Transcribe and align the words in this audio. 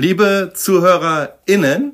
Liebe 0.00 0.50
ZuhörerInnen, 0.54 1.92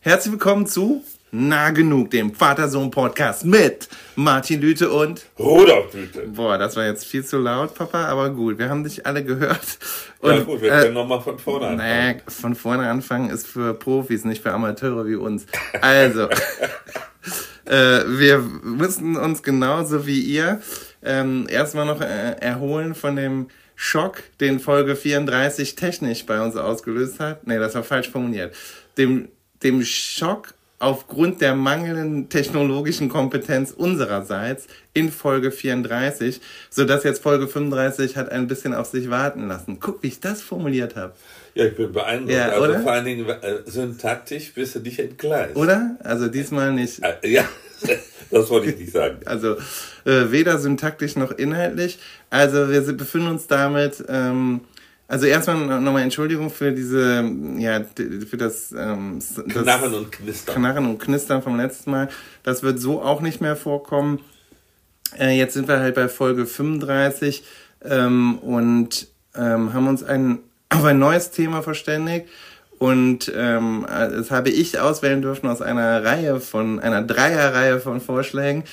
herzlich 0.00 0.32
willkommen 0.32 0.66
zu 0.66 1.02
Nah 1.30 1.70
genug, 1.70 2.10
dem 2.10 2.34
Vater-Sohn-Podcast 2.34 3.46
mit 3.46 3.88
Martin 4.16 4.60
Lüte 4.60 4.90
und 4.90 5.24
Rudolf 5.38 5.94
Lüte. 5.94 6.26
Boah, 6.26 6.58
das 6.58 6.76
war 6.76 6.84
jetzt 6.84 7.06
viel 7.06 7.24
zu 7.24 7.38
laut, 7.38 7.74
Papa, 7.74 8.04
aber 8.04 8.28
gut, 8.28 8.58
wir 8.58 8.68
haben 8.68 8.84
dich 8.84 9.06
alle 9.06 9.24
gehört. 9.24 9.78
Und, 10.20 10.30
ja 10.30 10.42
gut, 10.42 10.60
wir 10.60 10.68
können 10.68 10.90
äh, 10.90 10.92
nochmal 10.92 11.22
von 11.22 11.38
vorne 11.38 11.68
anfangen. 11.68 11.88
Naja, 11.88 12.14
von 12.28 12.54
vorne 12.54 12.90
anfangen 12.90 13.30
ist 13.30 13.46
für 13.46 13.72
Profis, 13.72 14.26
nicht 14.26 14.42
für 14.42 14.52
Amateure 14.52 15.06
wie 15.06 15.14
uns. 15.14 15.46
Also, 15.80 16.28
äh, 17.64 18.02
wir 18.08 18.40
müssen 18.40 19.16
uns 19.16 19.42
genauso 19.42 20.06
wie 20.06 20.20
ihr 20.20 20.60
ähm, 21.02 21.46
erstmal 21.48 21.86
noch 21.86 22.02
äh, 22.02 22.32
erholen 22.40 22.94
von 22.94 23.16
dem 23.16 23.48
Schock, 23.80 24.24
den 24.40 24.58
Folge 24.58 24.96
34 24.96 25.76
technisch 25.76 26.26
bei 26.26 26.42
uns 26.42 26.56
ausgelöst 26.56 27.20
hat. 27.20 27.46
Nee, 27.46 27.60
das 27.60 27.76
war 27.76 27.84
falsch 27.84 28.10
formuliert. 28.10 28.52
Dem, 28.98 29.28
dem 29.62 29.84
Schock 29.84 30.52
aufgrund 30.80 31.40
der 31.40 31.54
mangelnden 31.54 32.28
technologischen 32.28 33.08
Kompetenz 33.08 33.70
unsererseits 33.70 34.66
in 34.94 35.12
Folge 35.12 35.52
34, 35.52 36.40
so 36.70 36.84
dass 36.84 37.04
jetzt 37.04 37.22
Folge 37.22 37.46
35 37.46 38.16
hat 38.16 38.32
ein 38.32 38.48
bisschen 38.48 38.74
auf 38.74 38.88
sich 38.88 39.10
warten 39.10 39.46
lassen. 39.46 39.78
Guck, 39.78 40.02
wie 40.02 40.08
ich 40.08 40.18
das 40.18 40.42
formuliert 40.42 40.96
habe. 40.96 41.14
Ja, 41.58 41.64
ich 41.64 41.74
bin 41.74 41.90
beeindruckt. 41.90 42.32
Ja, 42.32 42.50
also 42.50 42.64
oder? 42.64 42.80
vor 42.80 42.92
allen 42.92 43.04
Dingen 43.04 43.28
äh, 43.28 43.58
syntaktisch 43.66 44.54
bist 44.54 44.76
du 44.76 44.78
nicht 44.78 45.00
entgleist. 45.00 45.56
Oder? 45.56 45.96
Also 46.04 46.28
diesmal 46.28 46.72
nicht. 46.72 47.02
Äh, 47.02 47.28
ja. 47.28 47.44
Das 48.30 48.50
wollte 48.50 48.70
ich 48.70 48.78
nicht 48.78 48.92
sagen. 48.92 49.20
Also 49.24 49.54
äh, 50.04 50.30
weder 50.30 50.58
syntaktisch 50.58 51.16
noch 51.16 51.32
inhaltlich. 51.32 51.98
Also 52.28 52.70
wir 52.70 52.82
befinden 52.92 53.28
uns 53.28 53.46
damit. 53.46 54.04
Ähm, 54.06 54.60
also 55.08 55.26
erstmal 55.26 55.80
nochmal 55.80 56.02
Entschuldigung 56.02 56.50
für 56.50 56.70
diese, 56.70 57.24
ja, 57.56 57.82
für 58.28 58.36
das, 58.36 58.70
ähm, 58.72 59.18
das 59.18 59.62
Knarren 59.62 59.94
und 59.94 60.12
Knistern. 60.12 60.54
Knarren 60.54 60.86
und 60.86 60.98
Knistern 60.98 61.42
vom 61.42 61.56
letzten 61.56 61.90
Mal. 61.90 62.08
Das 62.42 62.62
wird 62.62 62.78
so 62.78 63.00
auch 63.00 63.22
nicht 63.22 63.40
mehr 63.40 63.56
vorkommen. 63.56 64.20
Äh, 65.18 65.36
jetzt 65.38 65.54
sind 65.54 65.66
wir 65.66 65.80
halt 65.80 65.94
bei 65.94 66.08
Folge 66.08 66.44
35 66.44 67.42
ähm, 67.82 68.38
und 68.38 69.08
ähm, 69.34 69.72
haben 69.72 69.88
uns 69.88 70.02
ein, 70.02 70.40
auf 70.70 70.84
ein 70.84 70.98
neues 70.98 71.30
Thema 71.30 71.62
verständigt. 71.62 72.26
Und 72.78 73.32
ähm, 73.34 73.86
das 73.88 74.30
habe 74.30 74.50
ich 74.50 74.78
auswählen 74.78 75.20
dürfen 75.20 75.48
aus 75.48 75.60
einer 75.62 76.04
Reihe 76.04 76.40
von, 76.40 76.78
einer 76.78 77.02
Dreierreihe 77.02 77.80
von 77.80 78.00
Vorschlägen 78.00 78.64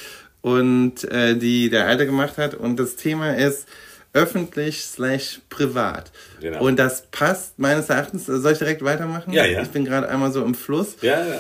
und 0.42 1.04
äh, 1.12 1.36
die 1.36 1.72
der 1.72 1.88
Alte 1.88 2.06
gemacht 2.06 2.38
hat. 2.38 2.54
Und 2.54 2.80
das 2.80 2.98
Thema 2.98 3.36
ist 3.36 3.68
öffentlich 4.14 4.86
slash 4.86 5.42
privat. 5.50 6.12
Genau. 6.40 6.64
Und 6.64 6.78
das 6.78 7.08
passt 7.12 7.58
meines 7.58 7.90
Erachtens. 7.90 8.28
Soll 8.28 8.52
ich 8.52 8.60
direkt 8.60 8.84
weitermachen? 8.84 9.34
Ja, 9.34 9.44
ja. 9.44 9.64
Ich 9.64 9.70
bin 9.70 9.86
gerade 9.86 10.08
einmal 10.08 10.32
so 10.32 10.44
im 10.44 10.54
Fluss. 10.54 10.98
Ja, 11.02 11.26
ja. 11.26 11.40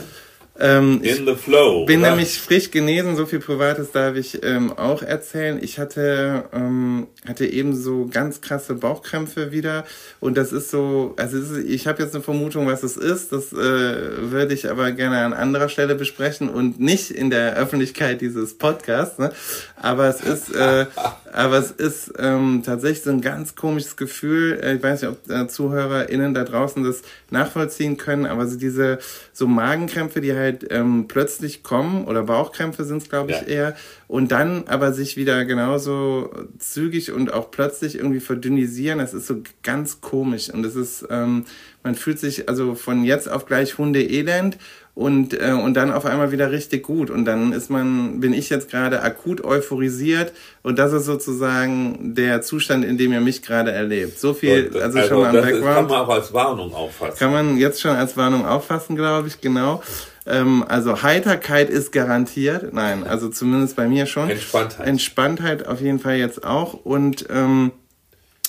Ähm, 0.57 1.01
In 1.03 1.25
the 1.25 1.35
flow. 1.35 1.85
Bin 1.85 1.99
oder? 1.99 2.11
nämlich 2.11 2.39
frisch 2.39 2.71
genesen, 2.71 3.17
so 3.17 3.25
viel 3.25 3.39
Privates 3.39 3.91
darf 3.91 4.15
ich 4.15 4.41
ähm, 4.43 4.71
auch 4.71 5.01
erzählen. 5.01 5.59
Ich 5.61 5.79
hatte, 5.79 6.45
ähm, 6.53 7.07
hatte 7.27 7.45
eben 7.45 7.75
so 7.75 8.07
ganz 8.09 8.39
krasse 8.39 8.75
Bauchkrämpfe 8.75 9.51
wieder 9.51 9.83
und 10.21 10.37
das 10.37 10.53
ist 10.53 10.71
so, 10.71 11.13
also 11.17 11.37
ist, 11.37 11.57
ich 11.67 11.87
habe 11.87 12.01
jetzt 12.01 12.15
eine 12.15 12.23
Vermutung, 12.23 12.67
was 12.67 12.83
es 12.83 12.95
ist. 12.95 13.33
Das 13.33 13.51
äh, 13.51 13.57
würde 13.57 14.53
ich 14.53 14.69
aber 14.69 14.93
gerne 14.93 15.17
an 15.19 15.33
anderer 15.33 15.67
Stelle 15.67 15.95
besprechen 15.95 16.47
und 16.47 16.79
nicht 16.79 17.11
in 17.11 17.29
der 17.29 17.57
Öffentlichkeit 17.57 18.21
dieses 18.21 18.57
Podcasts. 18.57 19.19
Ne? 19.19 19.33
Aber 19.75 20.07
es 20.07 20.21
ist, 20.21 20.55
äh, 20.55 20.85
aber 21.33 21.57
es 21.57 21.71
ist 21.71 22.13
ähm, 22.17 22.63
tatsächlich 22.65 23.03
so 23.03 23.09
ein 23.09 23.19
ganz 23.19 23.55
komisches 23.55 23.97
Gefühl. 23.97 24.57
Äh, 24.63 24.75
ich 24.75 24.83
weiß 24.83 25.01
nicht, 25.01 25.11
ob 25.11 25.29
äh, 25.29 25.49
ZuhörerInnen 25.49 26.33
da 26.33 26.45
draußen 26.45 26.81
das 26.81 27.01
nachvollziehen 27.29 27.97
können, 27.97 28.25
aber 28.25 28.47
so 28.47 28.57
diese 28.57 28.99
so 29.33 29.47
Magenkrämpfe, 29.47 30.21
die 30.21 30.33
halt 30.33 30.44
ähm, 30.69 31.05
plötzlich 31.07 31.63
kommen, 31.63 32.05
oder 32.05 32.23
Bauchkrämpfe 32.23 32.83
sind 32.83 33.01
es, 33.01 33.09
glaube 33.09 33.31
ich, 33.31 33.41
ja. 33.41 33.47
eher, 33.47 33.75
und 34.07 34.31
dann 34.31 34.65
aber 34.67 34.93
sich 34.93 35.17
wieder 35.17 35.45
genauso 35.45 36.29
zügig 36.59 37.11
und 37.11 37.33
auch 37.33 37.49
plötzlich 37.49 37.95
irgendwie 37.95 38.19
verdünnisieren, 38.19 38.99
das 38.99 39.13
ist 39.13 39.27
so 39.27 39.41
ganz 39.63 40.01
komisch. 40.01 40.49
Und 40.49 40.65
es 40.65 40.75
ist, 40.75 41.07
ähm, 41.09 41.45
man 41.83 41.95
fühlt 41.95 42.19
sich 42.19 42.47
also 42.47 42.75
von 42.75 43.03
jetzt 43.03 43.29
auf 43.29 43.45
gleich 43.45 43.77
Hunde 43.77 44.03
elend 44.03 44.57
und, 44.95 45.33
äh, 45.33 45.51
und 45.51 45.73
dann 45.73 45.91
auf 45.91 46.05
einmal 46.05 46.31
wieder 46.31 46.51
richtig 46.51 46.83
gut. 46.83 47.09
Und 47.09 47.25
dann 47.25 47.51
ist 47.51 47.69
man, 47.69 48.19
bin 48.21 48.33
ich 48.33 48.49
jetzt 48.49 48.69
gerade 48.69 49.01
akut 49.01 49.43
euphorisiert 49.43 50.31
und 50.63 50.79
das 50.79 50.93
ist 50.93 51.05
sozusagen 51.05 52.15
der 52.15 52.41
Zustand, 52.41 52.85
in 52.85 52.97
dem 52.97 53.11
ihr 53.11 53.21
mich 53.21 53.41
gerade 53.41 53.71
erlebt. 53.71 54.19
So 54.19 54.33
viel, 54.33 54.69
das, 54.69 54.83
also, 54.83 54.99
also 54.99 55.09
schon 55.09 55.21
mal 55.21 55.29
am 55.29 55.35
Background. 55.35 55.55
Ist, 55.57 55.73
kann 55.73 55.87
man 55.87 55.99
auch 55.99 56.09
als 56.09 56.33
Warnung 56.33 56.73
auffassen. 56.73 57.19
Kann 57.19 57.31
man 57.31 57.57
jetzt 57.57 57.81
schon 57.81 57.95
als 57.95 58.15
Warnung 58.15 58.45
auffassen, 58.45 58.95
glaube 58.95 59.27
ich, 59.27 59.41
genau. 59.41 59.83
Ähm, 60.25 60.65
also 60.67 61.03
Heiterkeit 61.03 61.69
ist 61.69 61.91
garantiert. 61.91 62.73
Nein, 62.73 63.03
also 63.03 63.29
zumindest 63.29 63.75
bei 63.75 63.87
mir 63.87 64.05
schon. 64.05 64.29
Entspanntheit. 64.29 64.87
Entspanntheit 64.87 65.67
auf 65.67 65.81
jeden 65.81 65.99
Fall 65.99 66.15
jetzt 66.17 66.43
auch. 66.43 66.73
Und 66.73 67.27
ähm, 67.29 67.71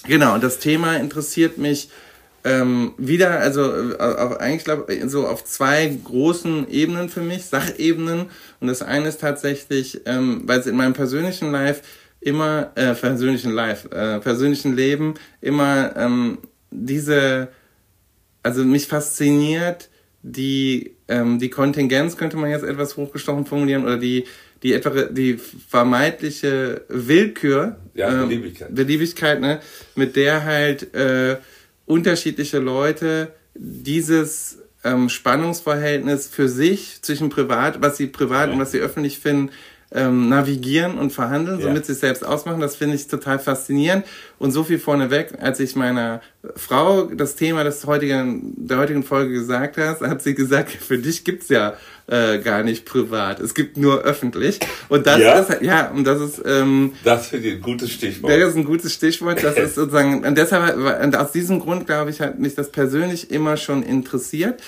genau, 0.07 0.39
das 0.39 0.59
Thema 0.59 0.97
interessiert 0.97 1.59
mich 1.59 1.91
ähm, 2.45 2.95
wieder, 2.97 3.41
also 3.41 3.63
äh, 3.63 3.97
auf, 3.99 4.41
eigentlich 4.41 4.65
glaube 4.65 5.09
so 5.09 5.27
auf 5.27 5.45
zwei 5.45 5.99
großen 6.05 6.71
Ebenen 6.71 7.09
für 7.09 7.21
mich, 7.21 7.47
Sachebenen. 7.47 8.27
Und 8.61 8.69
das 8.69 8.83
eine 8.83 9.09
ist 9.09 9.21
tatsächlich, 9.21 10.01
ähm, 10.07 10.43
weil 10.47 10.61
es 10.61 10.67
in 10.67 10.77
meinem 10.77 10.95
persönlichen 10.95 11.51
Life 11.51 11.83
immer, 12.21 12.71
äh, 12.77 12.95
persönlichen 12.95 13.53
Life, 13.53 13.91
äh, 13.91 14.21
persönlichen 14.21 14.75
Leben 14.75 15.15
immer 15.41 15.95
ähm, 15.97 16.39
diese, 16.71 17.49
also 18.43 18.65
mich 18.65 18.87
fasziniert 18.87 19.91
die, 20.27 20.97
ähm, 21.07 21.39
die 21.39 21.51
Kontingenz, 21.51 22.17
könnte 22.17 22.37
man 22.37 22.51
jetzt 22.51 22.65
etwas 22.65 22.97
hochgestochen 22.97 23.47
formulieren, 23.47 23.85
oder 23.85 23.97
die, 23.97 24.25
die 24.63 24.73
etwa 24.73 24.91
die 25.05 25.39
vermeintliche 25.39 26.83
Willkür, 26.89 27.77
ja, 27.95 28.25
Beliebigkeit, 28.25 28.71
äh, 28.71 28.73
Beliebigkeit 28.73 29.41
ne, 29.41 29.61
mit 29.95 30.17
der 30.17 30.45
halt 30.45 30.95
äh, 30.95 31.37
unterschiedliche 31.87 32.59
Leute 32.59 33.33
dieses 33.55 34.59
ähm, 34.83 35.09
Spannungsverhältnis 35.09 36.27
für 36.27 36.49
sich 36.49 37.01
zwischen 37.03 37.31
privat, 37.31 37.81
was 37.81 37.97
sie 37.97 38.09
privat 38.09 38.49
ja. 38.49 38.55
und 38.55 38.59
was 38.59 38.73
sie 38.73 38.81
öffentlich 38.81 39.21
finden, 39.21 39.51
ähm, 39.97 40.29
navigieren 40.29 40.99
und 40.99 41.13
verhandeln, 41.13 41.59
ja. 41.59 41.67
somit 41.67 41.87
sie 41.87 41.95
selbst 41.95 42.25
ausmachen. 42.25 42.61
Das 42.61 42.77
finde 42.77 42.97
ich 42.97 43.09
total 43.09 43.39
faszinierend. 43.39 44.05
Und 44.39 44.53
so 44.53 44.63
viel 44.63 44.79
vorneweg, 44.79 45.33
als 45.41 45.59
ich 45.59 45.75
meiner 45.75 46.21
Frau 46.55 47.05
das 47.05 47.35
Thema 47.35 47.65
des 47.65 47.87
heutigen, 47.87 48.53
der 48.57 48.79
heutigen 48.79 49.03
Folge 49.03 49.33
gesagt 49.33 49.79
hast, 49.79 50.03
hat 50.03 50.23
sie 50.23 50.35
gesagt, 50.35 50.71
für 50.81 50.99
dich 50.99 51.25
gibt's 51.25 51.49
ja 51.49 51.75
äh, 52.09 52.39
gar 52.39 52.63
nicht 52.63 52.85
privat. 52.85 53.41
Es 53.41 53.55
gibt 53.55 53.79
nur 53.79 54.03
öffentlich. 54.03 54.61
Und 54.89 55.07
das 55.07 55.19
ja? 55.19 55.39
ist, 55.39 55.63
ja, 55.63 55.91
und 55.91 56.05
das 56.05 56.21
ist, 56.21 56.43
ähm, 56.45 56.93
Das 57.03 57.29
finde 57.29 57.49
ich 57.49 57.55
ein 57.55 57.63
gutes 57.63 57.91
Stichwort. 57.91 58.31
Das 58.33 58.51
ist 58.51 58.57
ein 58.57 58.65
gutes 58.65 58.93
Stichwort. 58.93 59.43
Das 59.43 59.57
ist 59.57 59.75
sozusagen, 59.75 60.25
und 60.25 60.37
deshalb, 60.37 60.77
und 61.03 61.17
aus 61.17 61.33
diesem 61.33 61.59
Grund, 61.59 61.87
glaube 61.87 62.11
ich, 62.11 62.21
hat 62.21 62.39
mich 62.39 62.55
das 62.55 62.71
persönlich 62.71 63.31
immer 63.31 63.57
schon 63.57 63.83
interessiert 63.83 64.61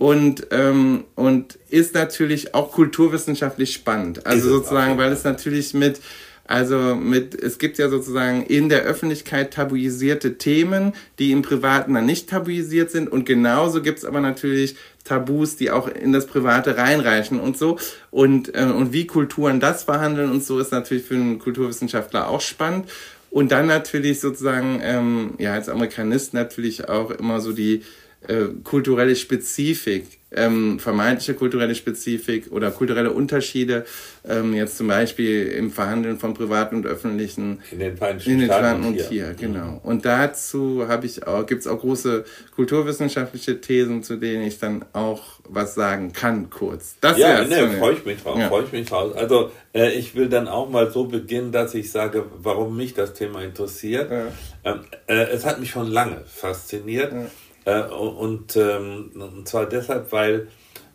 und, 0.00 0.46
ähm, 0.50 1.04
und 1.14 1.58
ist 1.68 1.92
natürlich 1.92 2.54
auch 2.54 2.72
kulturwissenschaftlich 2.72 3.74
spannend. 3.74 4.26
Also 4.26 4.48
sozusagen, 4.48 4.96
weil 4.96 5.12
es 5.12 5.24
natürlich 5.24 5.74
mit, 5.74 6.00
also 6.46 6.94
mit, 6.94 7.34
es 7.34 7.58
gibt 7.58 7.76
ja 7.76 7.90
sozusagen 7.90 8.42
in 8.44 8.70
der 8.70 8.80
Öffentlichkeit 8.84 9.52
tabuisierte 9.52 10.38
Themen, 10.38 10.94
die 11.18 11.32
im 11.32 11.42
Privaten 11.42 11.92
dann 11.92 12.06
nicht 12.06 12.30
tabuisiert 12.30 12.90
sind. 12.90 13.12
Und 13.12 13.26
genauso 13.26 13.82
gibt's 13.82 14.06
aber 14.06 14.22
natürlich 14.22 14.74
Tabus, 15.04 15.56
die 15.56 15.70
auch 15.70 15.86
in 15.86 16.14
das 16.14 16.24
Private 16.24 16.78
reinreichen 16.78 17.38
und 17.38 17.58
so. 17.58 17.78
Und, 18.10 18.54
äh, 18.54 18.72
und 18.74 18.94
wie 18.94 19.06
Kulturen 19.06 19.60
das 19.60 19.82
verhandeln 19.82 20.30
und 20.30 20.42
so 20.42 20.60
ist 20.60 20.72
natürlich 20.72 21.04
für 21.04 21.16
einen 21.16 21.38
Kulturwissenschaftler 21.38 22.26
auch 22.30 22.40
spannend. 22.40 22.88
Und 23.30 23.52
dann 23.52 23.66
natürlich 23.66 24.18
sozusagen, 24.20 24.80
ähm, 24.82 25.34
ja, 25.36 25.52
als 25.52 25.68
Amerikanist 25.68 26.32
natürlich 26.32 26.88
auch 26.88 27.10
immer 27.10 27.42
so 27.42 27.52
die, 27.52 27.82
äh, 28.28 28.48
kulturelle 28.64 29.16
Spezifik, 29.16 30.18
ähm, 30.30 30.78
vermeintliche 30.78 31.34
kulturelle 31.34 31.74
Spezifik 31.74 32.52
oder 32.52 32.70
kulturelle 32.70 33.12
Unterschiede, 33.12 33.86
ähm, 34.28 34.52
jetzt 34.52 34.76
zum 34.76 34.88
Beispiel 34.88 35.46
im 35.46 35.70
Verhandeln 35.70 36.18
von 36.18 36.34
privaten 36.34 36.76
und 36.76 36.86
öffentlichen 36.86 37.62
in 37.72 37.78
den 37.78 37.96
Vereinigten, 37.96 38.30
in 38.30 38.38
den 38.40 38.46
Staaten 38.48 38.84
und 38.84 38.94
hier, 38.94 39.08
hier 39.08 39.26
mhm. 39.28 39.36
genau. 39.36 39.80
Und 39.82 40.04
dazu 40.04 40.86
habe 40.86 41.06
ich 41.06 41.26
auch, 41.26 41.46
gibt 41.46 41.62
es 41.62 41.66
auch 41.66 41.80
große 41.80 42.24
kulturwissenschaftliche 42.54 43.60
Thesen, 43.60 44.02
zu 44.02 44.16
denen 44.16 44.42
ich 44.42 44.58
dann 44.58 44.84
auch 44.92 45.40
was 45.48 45.74
sagen 45.74 46.12
kann, 46.12 46.50
kurz. 46.50 46.96
Das 47.00 47.16
ja, 47.16 47.42
ne, 47.44 47.70
freue 47.78 47.94
ich 47.94 48.04
mich 48.04 48.22
drauf, 48.22 48.38
ja. 48.38 48.48
freue 48.48 48.64
ich 48.64 48.72
mich 48.72 48.86
drauf. 48.86 49.16
Also 49.16 49.50
äh, 49.74 49.92
ich 49.92 50.14
will 50.14 50.28
dann 50.28 50.46
auch 50.46 50.68
mal 50.68 50.90
so 50.90 51.06
beginnen, 51.06 51.52
dass 51.52 51.74
ich 51.74 51.90
sage, 51.90 52.26
warum 52.36 52.76
mich 52.76 52.92
das 52.92 53.14
Thema 53.14 53.42
interessiert. 53.42 54.10
Ja. 54.10 54.26
Ähm, 54.62 54.80
äh, 55.06 55.22
es 55.30 55.46
hat 55.46 55.58
mich 55.58 55.70
schon 55.70 55.88
lange 55.88 56.22
fasziniert. 56.26 57.12
Ja 57.12 57.26
äh, 57.64 57.82
und, 57.82 58.56
ähm, 58.56 59.10
und 59.14 59.48
zwar 59.48 59.66
deshalb, 59.66 60.12
weil 60.12 60.48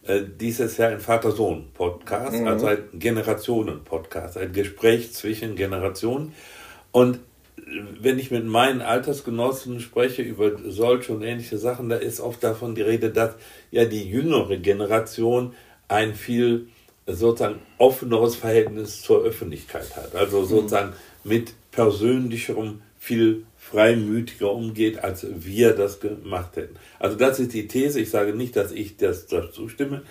äh, 0.03 0.21
dieses 0.39 0.77
ja 0.77 0.89
ein 0.89 0.99
Vater-Sohn-Podcast, 0.99 2.41
mhm. 2.41 2.47
also 2.47 2.67
ein 2.67 2.83
Generationen-Podcast, 2.93 4.37
ein 4.37 4.53
Gespräch 4.53 5.13
zwischen 5.13 5.55
Generationen. 5.55 6.33
Und 6.91 7.19
wenn 7.99 8.19
ich 8.19 8.31
mit 8.31 8.45
meinen 8.45 8.81
Altersgenossen 8.81 9.79
spreche 9.79 10.21
über 10.21 10.51
solche 10.67 11.13
und 11.13 11.23
ähnliche 11.23 11.57
Sachen, 11.57 11.89
da 11.89 11.95
ist 11.95 12.19
oft 12.19 12.43
davon 12.43 12.75
die 12.75 12.83
Rede, 12.83 13.09
dass 13.09 13.35
ja 13.71 13.85
die 13.85 14.07
jüngere 14.07 14.57
Generation 14.57 15.53
ein 15.87 16.13
viel 16.13 16.67
sozusagen 17.07 17.59
offeneres 17.77 18.35
Verhältnis 18.35 19.01
zur 19.01 19.23
Öffentlichkeit 19.23 19.95
hat. 19.95 20.15
Also 20.15 20.41
mhm. 20.41 20.45
sozusagen 20.45 20.93
mit 21.23 21.53
persönlicherem, 21.71 22.81
viel 22.99 23.45
freimütiger 23.71 24.51
umgeht, 24.51 25.03
als 25.03 25.25
wir 25.29 25.73
das 25.73 25.99
gemacht 25.99 26.55
hätten. 26.55 26.75
Also 26.99 27.17
das 27.17 27.39
ist 27.39 27.53
die 27.53 27.67
These. 27.67 27.99
Ich 27.99 28.11
sage 28.11 28.33
nicht, 28.33 28.55
dass 28.55 28.71
ich 28.71 28.97
das, 28.97 29.25
das 29.27 29.51
zustimme. 29.51 30.03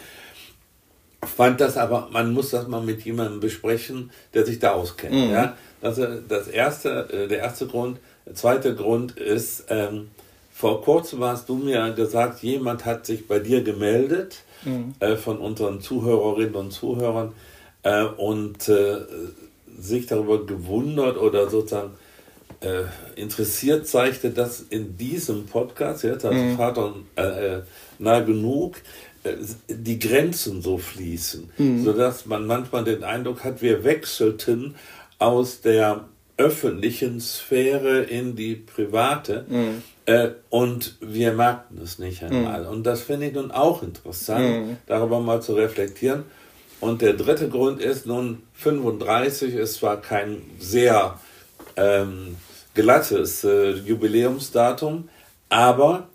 Fand 1.23 1.61
das 1.61 1.77
aber, 1.77 2.09
man 2.13 2.33
muss 2.33 2.51
das 2.51 2.67
mal 2.67 2.83
mit 2.83 3.03
jemandem 3.03 3.41
besprechen, 3.41 4.11
der 4.35 4.45
sich 4.45 4.59
da 4.59 4.73
auskennt. 4.73 5.15
Mhm. 5.15 5.31
Ja? 5.31 5.57
Das, 5.81 6.01
das 6.29 6.49
erste, 6.49 7.09
äh, 7.11 7.29
der 7.29 7.39
erste 7.39 7.67
Grund. 7.67 7.99
Der 8.27 8.35
zweite 8.35 8.75
Grund 8.75 9.17
ist, 9.19 9.67
ähm, 9.69 10.09
vor 10.53 10.83
kurzem 10.83 11.23
hast 11.25 11.49
du 11.49 11.57
mir 11.57 11.93
gesagt, 11.93 12.43
jemand 12.43 12.85
hat 12.85 13.07
sich 13.07 13.29
bei 13.29 13.39
dir 13.39 13.63
gemeldet 13.63 14.43
mhm. 14.65 14.95
äh, 14.99 15.17
von 15.17 15.39
unseren 15.39 15.81
Zuhörerinnen 15.81 16.55
und 16.55 16.73
Zuhörern 16.73 17.33
äh, 17.83 18.05
und 18.05 18.69
äh, 18.69 18.99
sich 19.79 20.07
darüber 20.07 20.45
gewundert 20.45 21.19
oder 21.19 21.49
sozusagen 21.49 21.93
äh, 22.65 23.21
interessiert 23.21 23.87
zeigte, 23.87 24.31
dass 24.31 24.61
in 24.61 24.97
diesem 24.97 25.47
Podcast, 25.47 26.03
jetzt 26.03 26.25
als 26.25 26.37
mhm. 26.37 26.57
Vater 26.57 26.95
äh, 27.17 27.61
nah 27.99 28.21
genug, 28.21 28.77
die 29.69 29.99
Grenzen 29.99 30.63
so 30.63 30.79
fließen, 30.79 31.51
mhm. 31.57 31.85
sodass 31.85 32.27
man 32.27 32.47
manchmal 32.47 32.85
den 32.85 33.05
Eindruck 33.05 33.45
hat, 33.45 33.63
wir 33.63 33.85
wechselten 33.85 34.75
aus 35.19 35.61
der 35.61 36.05
öffentlichen 36.37 37.21
Sphäre 37.21 38.03
in 38.03 38.35
die 38.37 38.57
private 38.57 39.47
mhm. 39.49 39.83
äh, 40.07 40.31
und 40.51 40.97
wir 41.01 41.33
merkten 41.33 41.81
es 41.81 41.99
nicht 41.99 42.23
einmal. 42.23 42.63
Mhm. 42.63 42.69
Und 42.69 42.83
das 42.85 43.03
finde 43.03 43.29
ich 43.29 43.35
nun 43.35 43.51
auch 43.51 43.83
interessant, 43.83 44.67
mhm. 44.67 44.77
darüber 44.87 45.21
mal 45.21 45.41
zu 45.41 45.55
reflektieren. 45.55 46.25
Und 46.81 47.01
der 47.01 47.15
dritte 47.15 47.49
Grund 47.49 47.81
ist 47.81 48.05
nun 48.05 48.43
35 48.55 49.55
ist 49.55 49.75
zwar 49.75 50.01
kein 50.03 50.43
sehr 50.59 51.19
ähm, 51.77 52.37
glattes 52.75 53.45
äh, 53.45 53.71
Jubiläumsdatum, 53.71 55.09
aber 55.49 56.09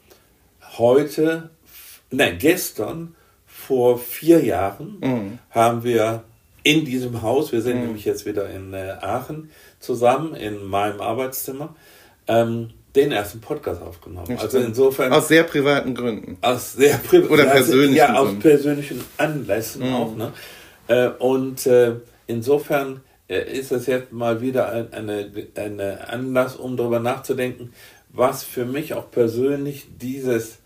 heute, 0.77 1.49
nein, 2.11 2.37
gestern 2.37 3.15
vor 3.47 3.97
vier 3.97 4.43
Jahren 4.43 4.97
mhm. 4.99 5.39
haben 5.51 5.83
wir 5.83 6.23
in 6.63 6.85
diesem 6.85 7.21
Haus, 7.21 7.51
wir 7.51 7.61
sind 7.61 7.77
mhm. 7.77 7.85
nämlich 7.85 8.05
jetzt 8.05 8.25
wieder 8.25 8.49
in 8.49 8.73
äh, 8.73 8.95
Aachen 9.01 9.49
zusammen 9.79 10.35
in 10.35 10.65
meinem 10.65 11.01
Arbeitszimmer, 11.01 11.75
ähm, 12.27 12.71
den 12.95 13.11
ersten 13.11 13.39
Podcast 13.39 13.81
aufgenommen. 13.81 14.37
also 14.37 14.57
insofern. 14.57 15.13
Aus 15.13 15.27
sehr 15.27 15.43
privaten 15.43 15.93
Gründen. 15.93 16.37
Aus 16.41 16.73
sehr 16.73 16.97
privaten 16.97 17.31
Oder 17.31 17.45
persönlichen 17.45 17.95
Ja, 17.95 18.15
aus 18.15 18.37
persönlichen 18.39 19.03
Anlässen 19.17 19.87
mhm. 19.87 19.95
auch. 19.95 20.15
Ne? 20.15 20.33
Äh, 20.87 21.09
und 21.19 21.65
äh, 21.67 21.93
insofern 22.27 23.01
ist 23.35 23.71
es 23.71 23.85
jetzt 23.85 24.11
mal 24.11 24.41
wieder 24.41 24.71
ein 24.71 24.93
eine, 24.93 25.31
eine 25.55 26.09
Anlass, 26.09 26.55
um 26.55 26.75
darüber 26.75 26.99
nachzudenken, 26.99 27.73
was 28.11 28.43
für 28.43 28.65
mich 28.65 28.93
auch 28.93 29.11
persönlich 29.11 29.87
dieses, 30.01 30.57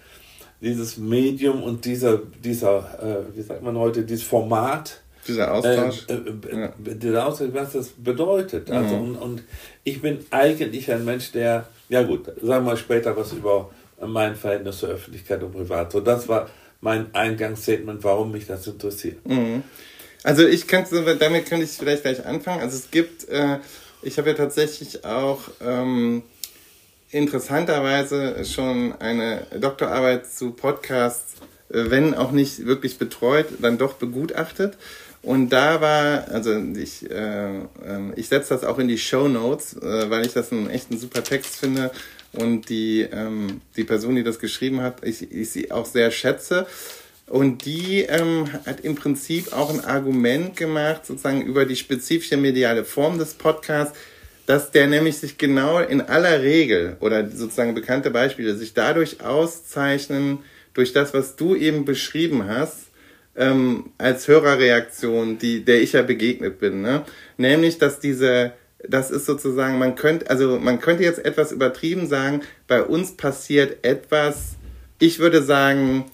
dieses 0.62 0.98
Medium 0.98 1.62
und 1.62 1.86
dieser, 1.86 2.22
dieser 2.44 2.78
äh, 3.02 3.38
wie 3.38 3.42
sagt 3.42 3.62
man 3.62 3.78
heute, 3.78 4.04
dieses 4.04 4.24
Format 4.24 5.02
dieser 5.28 5.54
Austausch. 5.54 6.06
Äh, 6.08 6.14
äh, 6.14 6.60
ja. 6.62 6.74
Dieser 6.78 7.28
Austausch, 7.28 7.50
was 7.54 7.74
das 7.74 7.90
bedeutet. 7.90 8.70
Also, 8.70 8.96
mhm. 8.96 9.02
und, 9.02 9.16
und, 9.16 9.44
ich 9.84 10.02
bin 10.02 10.20
eigentlich 10.32 10.92
ein 10.92 11.06
Mensch, 11.06 11.32
der, 11.32 11.66
ja 11.90 12.04
gut, 12.04 12.32
sagen 12.42 12.66
wir 12.66 12.78
später 12.78 13.16
was 13.16 13.34
über 13.34 13.70
mein 14.06 14.36
Verhältnis 14.36 14.80
zur 14.80 14.90
Öffentlichkeit 14.90 15.42
und 15.44 15.54
Privat. 15.54 15.92
So, 15.92 16.02
das 16.02 16.28
war 16.28 16.50
mein 16.82 17.14
Eingangsstatement, 17.16 18.04
warum 18.04 18.32
mich 18.32 18.48
das 18.48 18.68
interessiert. 18.68 19.26
Mhm. 19.26 19.64
Also 20.24 20.48
ich 20.48 20.68
kann 20.68 20.86
damit 21.20 21.46
kann 21.46 21.62
ich 21.62 21.72
vielleicht 21.72 22.04
gleich 22.04 22.26
anfangen. 22.26 22.62
Also 22.62 22.78
es 22.78 22.90
gibt, 22.92 23.28
äh, 23.30 23.60
ich 24.02 24.18
habe 24.18 24.30
ja 24.30 24.36
tatsächlich 24.36 25.04
auch 25.06 25.42
ähm, 25.62 26.24
interessanterweise 27.12 28.44
schon 28.46 28.94
eine 29.00 29.46
Doktorarbeit 29.60 30.28
zu 30.28 30.52
Podcasts, 30.52 31.36
äh, 31.70 31.90
wenn 31.90 32.14
auch 32.16 32.32
nicht 32.32 32.66
wirklich 32.66 32.98
betreut, 32.98 33.48
dann 33.60 33.78
doch 33.78 33.94
begutachtet. 33.94 34.78
Und 35.22 35.50
da 35.50 35.80
war, 35.80 36.28
also 36.30 36.58
ich, 36.58 37.10
äh, 37.10 37.60
ähm, 37.86 38.14
ich 38.16 38.28
setze 38.28 38.50
das 38.54 38.66
auch 38.66 38.78
in 38.78 38.90
die 38.90 38.98
Show 38.98 39.28
Notes, 39.28 39.74
äh, 39.74 40.10
weil 40.10 40.26
ich 40.26 40.34
das 40.34 40.52
einen 40.52 40.70
echten 40.70 40.98
super 40.98 41.24
Text 41.24 41.56
finde 41.56 41.92
und 42.34 42.68
die, 42.68 43.02
ähm, 43.02 43.62
die 43.78 43.86
Person, 43.86 44.16
die 44.16 44.24
das 44.24 44.40
geschrieben 44.40 44.82
hat, 44.82 45.06
ich, 45.06 45.32
ich 45.32 45.52
sie 45.52 45.72
auch 45.72 45.86
sehr 45.86 46.12
schätze. 46.12 46.68
Und 47.34 47.66
die 47.66 48.02
ähm, 48.02 48.48
hat 48.68 48.82
im 48.82 48.94
Prinzip 48.94 49.54
auch 49.54 49.74
ein 49.74 49.84
Argument 49.84 50.56
gemacht, 50.56 51.04
sozusagen 51.04 51.42
über 51.42 51.66
die 51.66 51.76
spezifische 51.76 52.38
mediale 52.38 52.86
Form 52.86 53.18
des 53.18 53.34
Podcasts, 53.34 53.98
dass 54.46 54.70
der 54.70 54.86
nämlich 54.86 55.18
sich 55.18 55.40
genau 55.40 55.80
in 55.80 56.02
aller 56.02 56.44
Regel 56.44 56.96
oder 57.00 57.28
sozusagen 57.32 57.74
bekannte 57.74 58.12
Beispiele 58.12 58.54
sich 58.54 58.76
dadurch 58.76 59.22
auszeichnen, 59.22 60.44
durch 60.76 60.94
das, 60.94 61.16
was 61.16 61.36
du 61.36 61.56
eben 61.56 61.86
beschrieben 61.86 62.48
hast, 62.48 62.90
ähm, 63.36 63.90
als 63.98 64.28
Hörerreaktion, 64.28 65.40
die, 65.40 65.66
der 65.66 65.82
ich 65.82 65.94
ja 65.94 66.04
begegnet 66.04 66.60
bin, 66.60 66.84
ne? 66.84 67.04
Nämlich, 67.38 67.80
dass 67.80 68.00
diese, 68.00 68.54
das 68.88 69.10
ist 69.10 69.26
sozusagen, 69.26 69.80
man 69.80 69.96
könnte, 69.96 70.30
also 70.30 70.60
man 70.60 70.80
könnte 70.80 71.02
jetzt 71.02 71.26
etwas 71.26 71.52
übertrieben 71.52 72.06
sagen, 72.06 72.42
bei 72.68 72.84
uns 72.84 73.18
passiert 73.18 73.84
etwas, 73.84 74.58
ich 75.00 75.18
würde 75.18 75.42
sagen, 75.42 76.06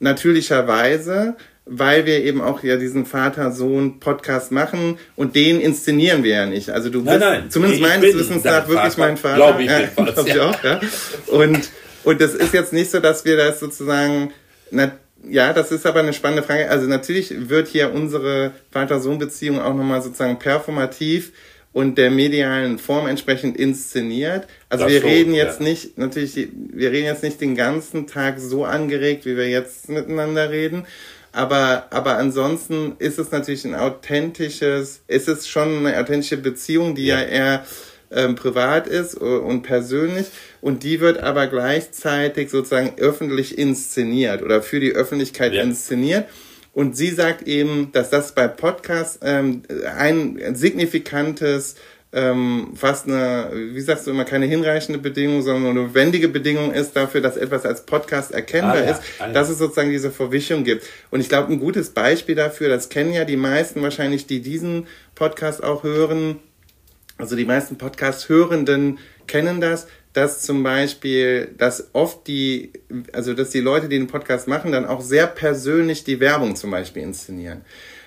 natürlicherweise, 0.00 1.36
weil 1.66 2.04
wir 2.04 2.24
eben 2.24 2.40
auch 2.40 2.64
ja 2.64 2.76
diesen 2.76 3.06
Vater-Sohn-Podcast 3.06 4.50
machen 4.50 4.98
und 5.14 5.36
den 5.36 5.60
inszenieren 5.60 6.24
wir 6.24 6.34
ja 6.34 6.46
nicht. 6.46 6.70
Also 6.70 6.90
du 6.90 7.04
bist 7.04 7.18
nein, 7.18 7.20
nein, 7.20 7.50
zumindest 7.50 7.80
meines 7.80 8.14
Wissens 8.14 8.42
nach 8.42 8.66
wirklich 8.66 8.96
mein 8.96 9.16
Vater. 9.16 9.36
Glaube 9.36 9.62
ich, 9.62 9.70
ja, 9.70 9.82
glaub 9.94 10.26
ich 10.26 10.40
auch, 10.40 10.64
ja. 10.64 10.80
Und, 11.28 11.70
und 12.02 12.20
das 12.20 12.34
ist 12.34 12.52
jetzt 12.52 12.72
nicht 12.72 12.90
so, 12.90 12.98
dass 12.98 13.24
wir 13.24 13.36
das 13.36 13.60
sozusagen, 13.60 14.32
na, 14.72 14.90
ja, 15.28 15.52
das 15.52 15.70
ist 15.70 15.86
aber 15.86 16.00
eine 16.00 16.12
spannende 16.12 16.42
Frage. 16.42 16.68
Also 16.70 16.86
natürlich 16.86 17.48
wird 17.48 17.68
hier 17.68 17.92
unsere 17.92 18.52
Vater-Sohn-Beziehung 18.72 19.60
auch 19.60 19.74
nochmal 19.74 20.02
sozusagen 20.02 20.38
performativ 20.38 21.32
und 21.72 21.98
der 21.98 22.10
medialen 22.10 22.78
Form 22.78 23.06
entsprechend 23.06 23.56
inszeniert. 23.56 24.46
Also 24.68 24.84
das 24.84 24.92
wir 24.92 25.00
schon, 25.00 25.10
reden 25.10 25.34
jetzt 25.34 25.60
ja. 25.60 25.66
nicht, 25.66 25.98
natürlich, 25.98 26.48
wir 26.52 26.90
reden 26.90 27.06
jetzt 27.06 27.22
nicht 27.22 27.40
den 27.40 27.54
ganzen 27.54 28.06
Tag 28.06 28.40
so 28.40 28.64
angeregt, 28.64 29.24
wie 29.24 29.36
wir 29.36 29.48
jetzt 29.48 29.88
miteinander 29.88 30.50
reden. 30.50 30.86
Aber, 31.32 31.86
aber 31.90 32.18
ansonsten 32.18 32.96
ist 32.98 33.18
es 33.18 33.30
natürlich 33.30 33.64
ein 33.64 33.76
authentisches, 33.76 35.02
ist 35.06 35.28
es 35.28 35.46
schon 35.46 35.86
eine 35.86 36.00
authentische 36.00 36.38
Beziehung, 36.38 36.96
die 36.96 37.06
ja, 37.06 37.20
ja 37.20 37.26
eher 37.26 37.66
ähm, 38.10 38.34
privat 38.34 38.88
ist 38.88 39.14
und 39.14 39.62
persönlich 39.62 40.26
und 40.60 40.82
die 40.82 41.00
wird 41.00 41.18
aber 41.18 41.46
gleichzeitig 41.46 42.50
sozusagen 42.50 42.94
öffentlich 42.98 43.56
inszeniert 43.56 44.42
oder 44.42 44.62
für 44.62 44.80
die 44.80 44.92
Öffentlichkeit 44.92 45.54
ja. 45.54 45.62
inszeniert. 45.62 46.26
Und 46.72 46.96
sie 46.96 47.10
sagt 47.10 47.42
eben, 47.42 47.90
dass 47.92 48.10
das 48.10 48.34
bei 48.34 48.46
Podcasts 48.48 49.18
ähm, 49.22 49.62
ein 49.98 50.54
signifikantes, 50.54 51.74
ähm, 52.12 52.72
fast 52.74 53.06
eine, 53.06 53.50
wie 53.52 53.80
sagst 53.80 54.06
du 54.06 54.12
immer, 54.12 54.24
keine 54.24 54.46
hinreichende 54.46 54.98
Bedingung, 54.98 55.42
sondern 55.42 55.70
eine 55.70 55.80
notwendige 55.82 56.28
Bedingung 56.28 56.72
ist 56.72 56.94
dafür, 56.94 57.20
dass 57.20 57.36
etwas 57.36 57.66
als 57.66 57.86
Podcast 57.86 58.30
erkennbar 58.32 58.76
ah, 58.76 58.84
ja. 58.84 58.90
ist, 58.92 59.02
ah, 59.18 59.26
ja. 59.26 59.32
dass 59.32 59.48
es 59.48 59.58
sozusagen 59.58 59.90
diese 59.90 60.10
Verwischung 60.10 60.64
gibt. 60.64 60.84
Und 61.10 61.20
ich 61.20 61.28
glaube, 61.28 61.52
ein 61.52 61.60
gutes 61.60 61.90
Beispiel 61.90 62.36
dafür, 62.36 62.68
das 62.68 62.88
kennen 62.88 63.12
ja 63.12 63.24
die 63.24 63.36
meisten 63.36 63.82
wahrscheinlich, 63.82 64.26
die 64.26 64.40
diesen 64.40 64.86
Podcast 65.14 65.62
auch 65.62 65.82
hören, 65.82 66.38
also 67.18 67.36
die 67.36 67.44
meisten 67.44 67.76
Podcast-Hörenden 67.78 68.98
kennen 69.26 69.60
das, 69.60 69.86
dass 70.12 70.42
zum 70.42 70.62
Beispiel, 70.62 71.54
dass 71.56 71.90
oft 71.92 72.26
die, 72.26 72.72
also 73.12 73.34
dass 73.34 73.50
die 73.50 73.60
Leute, 73.60 73.88
die 73.88 73.98
den 73.98 74.08
Podcast 74.08 74.48
machen, 74.48 74.72
dann 74.72 74.86
auch 74.86 75.00
sehr 75.00 75.26
persönlich 75.26 76.04
die 76.04 76.20
Werbung 76.20 76.56
zum 76.56 76.70
Beispiel 76.70 77.02
inszenieren. 77.02 77.62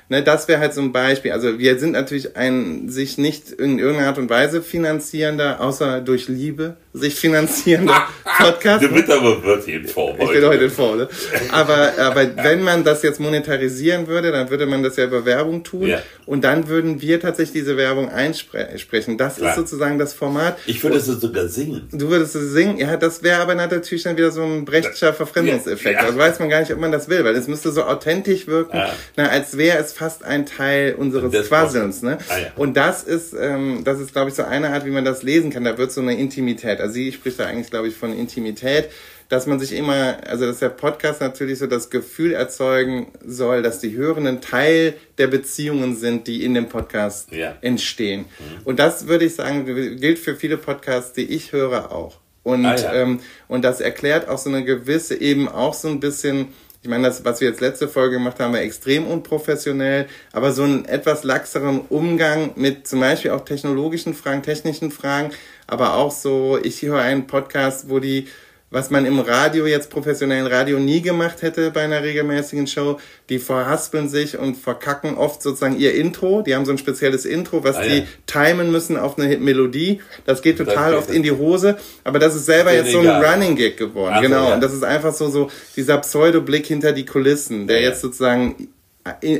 Ne, 0.09 0.21
das 0.21 0.47
wäre 0.47 0.59
halt 0.59 0.73
so 0.73 0.81
ein 0.81 0.91
Beispiel. 0.91 1.31
Also 1.31 1.59
wir 1.59 1.79
sind 1.79 1.91
natürlich 1.91 2.35
ein 2.35 2.89
sich 2.89 3.17
nicht 3.17 3.51
in 3.51 3.79
irgendeiner 3.79 4.09
Art 4.09 4.17
und 4.17 4.29
Weise 4.29 4.61
finanzierender, 4.61 5.61
außer 5.61 6.01
durch 6.01 6.27
Liebe 6.27 6.77
sich 6.93 7.15
finanzierender 7.15 8.07
Podcast. 8.37 8.83
Du 8.83 8.89
bist 8.89 9.09
aber 9.09 9.43
wirklich 9.43 9.75
in 9.75 9.87
Form 9.87 10.15
Ich 10.19 10.29
bin 10.29 10.45
heute 10.45 10.65
in 10.65 10.69
Form, 10.69 10.97
ne? 10.97 11.07
Aber, 11.51 11.93
aber 11.97 12.35
wenn 12.37 12.61
man 12.61 12.83
das 12.83 13.01
jetzt 13.01 13.19
monetarisieren 13.19 14.07
würde, 14.07 14.31
dann 14.31 14.49
würde 14.49 14.65
man 14.65 14.83
das 14.83 14.97
ja 14.97 15.05
über 15.05 15.25
Werbung 15.25 15.63
tun. 15.63 15.87
Ja. 15.87 16.01
Und 16.25 16.43
dann 16.43 16.67
würden 16.67 17.01
wir 17.01 17.19
tatsächlich 17.19 17.63
diese 17.63 17.77
Werbung 17.77 18.09
einsprechen. 18.09 19.17
Das 19.17 19.37
Klar. 19.37 19.51
ist 19.51 19.55
sozusagen 19.55 19.97
das 19.97 20.13
Format. 20.13 20.57
Ich 20.65 20.83
würde 20.83 20.97
es 20.97 21.05
sogar 21.05 21.47
singen. 21.47 21.87
Du 21.91 22.09
würdest 22.09 22.35
es 22.35 22.51
singen? 22.51 22.77
Ja, 22.77 22.97
das 22.97 23.23
wäre 23.23 23.41
aber 23.41 23.55
natürlich 23.55 24.03
dann 24.03 24.15
wieder 24.15 24.31
so 24.31 24.43
ein 24.43 24.65
Brechtscher 24.65 25.13
Verfremdungseffekt. 25.13 26.01
Ja. 26.01 26.07
Also 26.07 26.17
weiß 26.17 26.39
man 26.39 26.49
gar 26.49 26.59
nicht, 26.59 26.71
ob 26.71 26.79
man 26.79 26.91
das 26.91 27.09
will, 27.09 27.23
weil 27.23 27.35
es 27.35 27.47
müsste 27.47 27.71
so 27.71 27.83
authentisch 27.83 28.47
wirken, 28.47 28.77
ja. 28.77 28.93
na, 29.15 29.29
als 29.29 29.57
wäre 29.57 29.79
es 29.79 29.92
fast 29.93 30.23
ein 30.23 30.45
Teil 30.45 30.95
unseres 30.95 31.47
Quasselns. 31.47 32.01
Ne? 32.01 32.17
Ah, 32.29 32.37
ja. 32.39 32.47
Und 32.55 32.75
das 32.75 33.03
ist, 33.03 33.33
ähm, 33.39 33.83
das 33.83 33.99
ist, 33.99 34.13
glaube 34.13 34.29
ich, 34.29 34.35
so 34.35 34.43
eine 34.43 34.69
Art, 34.69 34.85
wie 34.85 34.91
man 34.91 35.05
das 35.05 35.23
lesen 35.23 35.51
kann. 35.51 35.63
Da 35.63 35.77
wird 35.77 35.91
so 35.91 36.01
eine 36.01 36.17
Intimität. 36.17 36.79
Also 36.79 36.93
sie 36.95 37.11
spricht 37.11 37.39
da 37.39 37.45
eigentlich, 37.45 37.69
glaube 37.69 37.87
ich, 37.87 37.95
von 37.95 38.11
Intimität 38.17 38.89
dass 39.33 39.47
man 39.47 39.59
sich 39.59 39.73
immer, 39.73 40.17
also 40.27 40.45
dass 40.45 40.59
der 40.59 40.69
Podcast 40.69 41.19
natürlich 41.19 41.57
so 41.57 41.65
das 41.65 41.89
Gefühl 41.89 42.33
erzeugen 42.33 43.07
soll, 43.25 43.63
dass 43.63 43.79
die 43.79 43.95
Hörenden 43.95 44.41
Teil 44.41 44.93
der 45.17 45.25
Beziehungen 45.25 45.95
sind, 45.95 46.27
die 46.27 46.43
in 46.45 46.53
dem 46.53 46.69
Podcast 46.69 47.31
ja. 47.31 47.55
entstehen. 47.61 48.21
Mhm. 48.21 48.61
Und 48.65 48.79
das 48.79 49.07
würde 49.07 49.25
ich 49.25 49.33
sagen, 49.33 49.65
gilt 49.65 50.19
für 50.19 50.35
viele 50.35 50.57
Podcasts, 50.57 51.13
die 51.13 51.23
ich 51.23 51.51
höre 51.51 51.91
auch. 51.91 52.19
Und, 52.43 52.65
ah, 52.65 52.75
ja. 52.75 52.93
ähm, 52.93 53.21
und 53.47 53.63
das 53.63 53.81
erklärt 53.81 54.27
auch 54.27 54.37
so 54.37 54.49
eine 54.49 54.63
gewisse, 54.63 55.19
eben 55.19 55.47
auch 55.47 55.73
so 55.73 55.87
ein 55.87 55.99
bisschen, 55.99 56.49
ich 56.83 56.89
meine, 56.89 57.07
das, 57.07 57.23
was 57.23 57.39
wir 57.39 57.47
jetzt 57.47 57.61
letzte 57.61 57.87
Folge 57.87 58.17
gemacht 58.17 58.41
haben, 58.41 58.51
war 58.51 58.59
extrem 58.59 59.07
unprofessionell, 59.07 60.07
aber 60.33 60.51
so 60.51 60.63
einen 60.63 60.83
etwas 60.83 61.23
laxeren 61.23 61.79
Umgang 61.87 62.51
mit 62.55 62.87
zum 62.87 62.99
Beispiel 62.99 63.31
auch 63.31 63.45
technologischen 63.45 64.13
Fragen, 64.13 64.43
technischen 64.43 64.91
Fragen, 64.91 65.31
aber 65.65 65.93
auch 65.93 66.11
so, 66.11 66.59
ich 66.61 66.81
höre 66.81 66.99
einen 66.99 67.25
Podcast, 67.25 67.89
wo 67.89 67.99
die 67.99 68.27
was 68.73 68.89
man 68.89 69.05
im 69.05 69.19
Radio, 69.19 69.67
jetzt 69.67 69.91
professionellen 69.91 70.47
Radio, 70.47 70.79
nie 70.79 71.03
gemacht 71.03 71.43
hätte 71.43 71.69
bei 71.69 71.81
einer 71.81 72.01
regelmäßigen 72.01 72.65
Show. 72.65 72.99
Die 73.29 73.37
verhaspeln 73.37 74.09
sich 74.09 74.39
und 74.39 74.57
verkacken 74.57 75.15
oft 75.15 75.43
sozusagen 75.43 75.77
ihr 75.77 75.93
Intro. 75.93 76.41
Die 76.41 76.55
haben 76.55 76.65
so 76.65 76.71
ein 76.71 76.79
spezielles 76.79 77.25
Intro, 77.25 77.63
was 77.63 77.75
ah, 77.75 77.83
die 77.83 77.99
ja. 77.99 78.05
timen 78.25 78.71
müssen 78.71 78.97
auf 78.97 79.19
eine 79.19 79.37
Melodie. 79.37 80.01
Das 80.25 80.41
geht 80.41 80.57
total 80.57 80.93
das 80.93 81.01
oft 81.01 81.11
in 81.11 81.21
die 81.21 81.31
Hose. 81.31 81.77
Aber 82.03 82.17
das 82.17 82.33
ist 82.33 82.47
selber 82.47 82.73
jetzt 82.73 82.91
so 82.91 82.99
ein 82.99 83.07
Running 83.07 83.55
Gag 83.55 83.77
geworden. 83.77 84.15
Ach, 84.17 84.21
genau. 84.21 84.49
Ja. 84.49 84.55
Und 84.55 84.61
das 84.61 84.73
ist 84.73 84.83
einfach 84.83 85.13
so, 85.13 85.29
so 85.29 85.51
dieser 85.75 85.99
Pseudo-Blick 85.99 86.65
hinter 86.65 86.93
die 86.93 87.05
Kulissen, 87.05 87.67
der 87.67 87.79
ja, 87.79 87.89
jetzt 87.89 88.01
sozusagen 88.01 88.69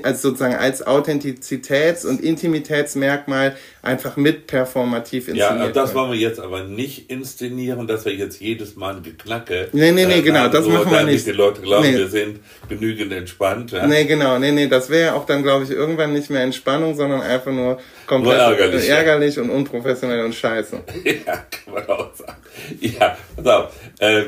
als 0.04 0.22
sozusagen 0.22 0.56
als 0.56 0.86
Authentizitäts- 0.86 2.06
und 2.06 2.22
Intimitätsmerkmal 2.22 3.56
einfach 3.82 4.18
mit 4.18 4.46
performativ 4.46 5.30
inszeniert. 5.30 5.68
Ja, 5.68 5.70
das 5.70 5.96
wollen 5.96 6.12
wir 6.12 6.20
jetzt 6.20 6.42
aber 6.42 6.64
nicht 6.66 7.10
inszenieren, 7.10 7.88
dass 7.88 8.04
wir 8.04 8.14
jetzt 8.14 8.42
jedes 8.42 8.76
Mal 8.76 8.98
ein 8.98 9.04
Geknacke. 9.04 9.70
Nee, 9.72 9.94
nee, 9.94 10.06
nee, 10.06 10.20
äh, 10.20 10.22
genau, 10.22 10.50
das 10.50 10.66
so, 10.66 10.70
machen 10.72 10.92
wir 10.92 11.04
nicht. 11.04 11.26
Die 11.26 11.32
Leute 11.32 11.62
glauben, 11.62 11.90
nee. 11.90 11.98
wir 11.98 12.10
sind 12.10 12.40
genügend 12.68 13.14
entspannt. 13.14 13.72
Ja? 13.72 13.88
Nee, 13.88 14.04
genau, 14.04 14.38
nee, 14.38 14.52
nee, 14.52 14.68
das 14.68 14.90
wäre 14.90 15.16
auch 15.16 15.26
dann, 15.26 15.44
glaube 15.44 15.64
ich, 15.64 15.72
irgendwann 15.72 16.12
nicht 16.12 16.30
mehr 16.30 16.42
Entspannung, 16.42 16.96
sondern 16.96 17.22
einfach 17.22 17.52
nur 17.52 17.80
komplett 18.06 18.38
nur 18.38 18.44
ärgerlich, 18.44 18.90
ärgerlich 18.90 19.36
ja. 19.38 19.44
und 19.44 19.50
unprofessionell 19.50 20.26
und 20.26 20.36
scheiße. 20.36 20.82
ja, 21.26 21.46
kann 21.50 21.74
man 21.74 21.88
auch 21.88 22.14
sagen. 22.14 22.38
Ja, 22.82 23.18
pass 23.38 23.46
auf. 23.48 23.74
Äh, 24.00 24.24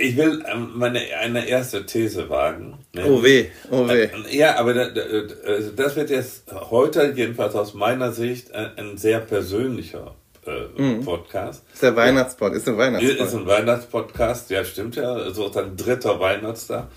ich 0.00 0.16
will 0.16 0.44
ähm, 0.50 0.70
meine 0.74 1.00
eine 1.20 1.46
erste 1.46 1.84
These 1.86 2.28
wagen. 2.28 2.78
Ne? 2.92 3.04
Oh 3.06 3.22
weh, 3.22 3.46
oh 3.70 3.86
weh. 3.86 4.04
Äh, 4.04 4.36
ja, 4.36 4.56
aber 4.56 4.74
also 4.74 5.70
das 5.76 5.96
wird 5.96 6.10
jetzt 6.10 6.52
heute, 6.52 7.12
jedenfalls 7.14 7.54
aus 7.54 7.74
meiner 7.74 8.12
Sicht, 8.12 8.52
ein 8.54 8.96
sehr 8.96 9.20
persönlicher 9.20 10.14
äh, 10.46 10.80
mhm. 10.80 11.04
Podcast. 11.04 11.64
Ist 11.72 11.82
der 11.82 11.94
Weihnachtspod, 11.96 12.54
ist 12.54 12.68
ein 12.68 12.78
Weihnachtspodcast. 12.78 13.34
Ist 13.34 13.38
ein 13.38 13.46
Weihnachtspodcast, 13.46 14.50
ja 14.50 14.64
stimmt 14.64 14.96
ja, 14.96 15.30
so 15.30 15.52
ein 15.52 15.76
dritter 15.76 16.18
Weihnachtstag. 16.18 16.88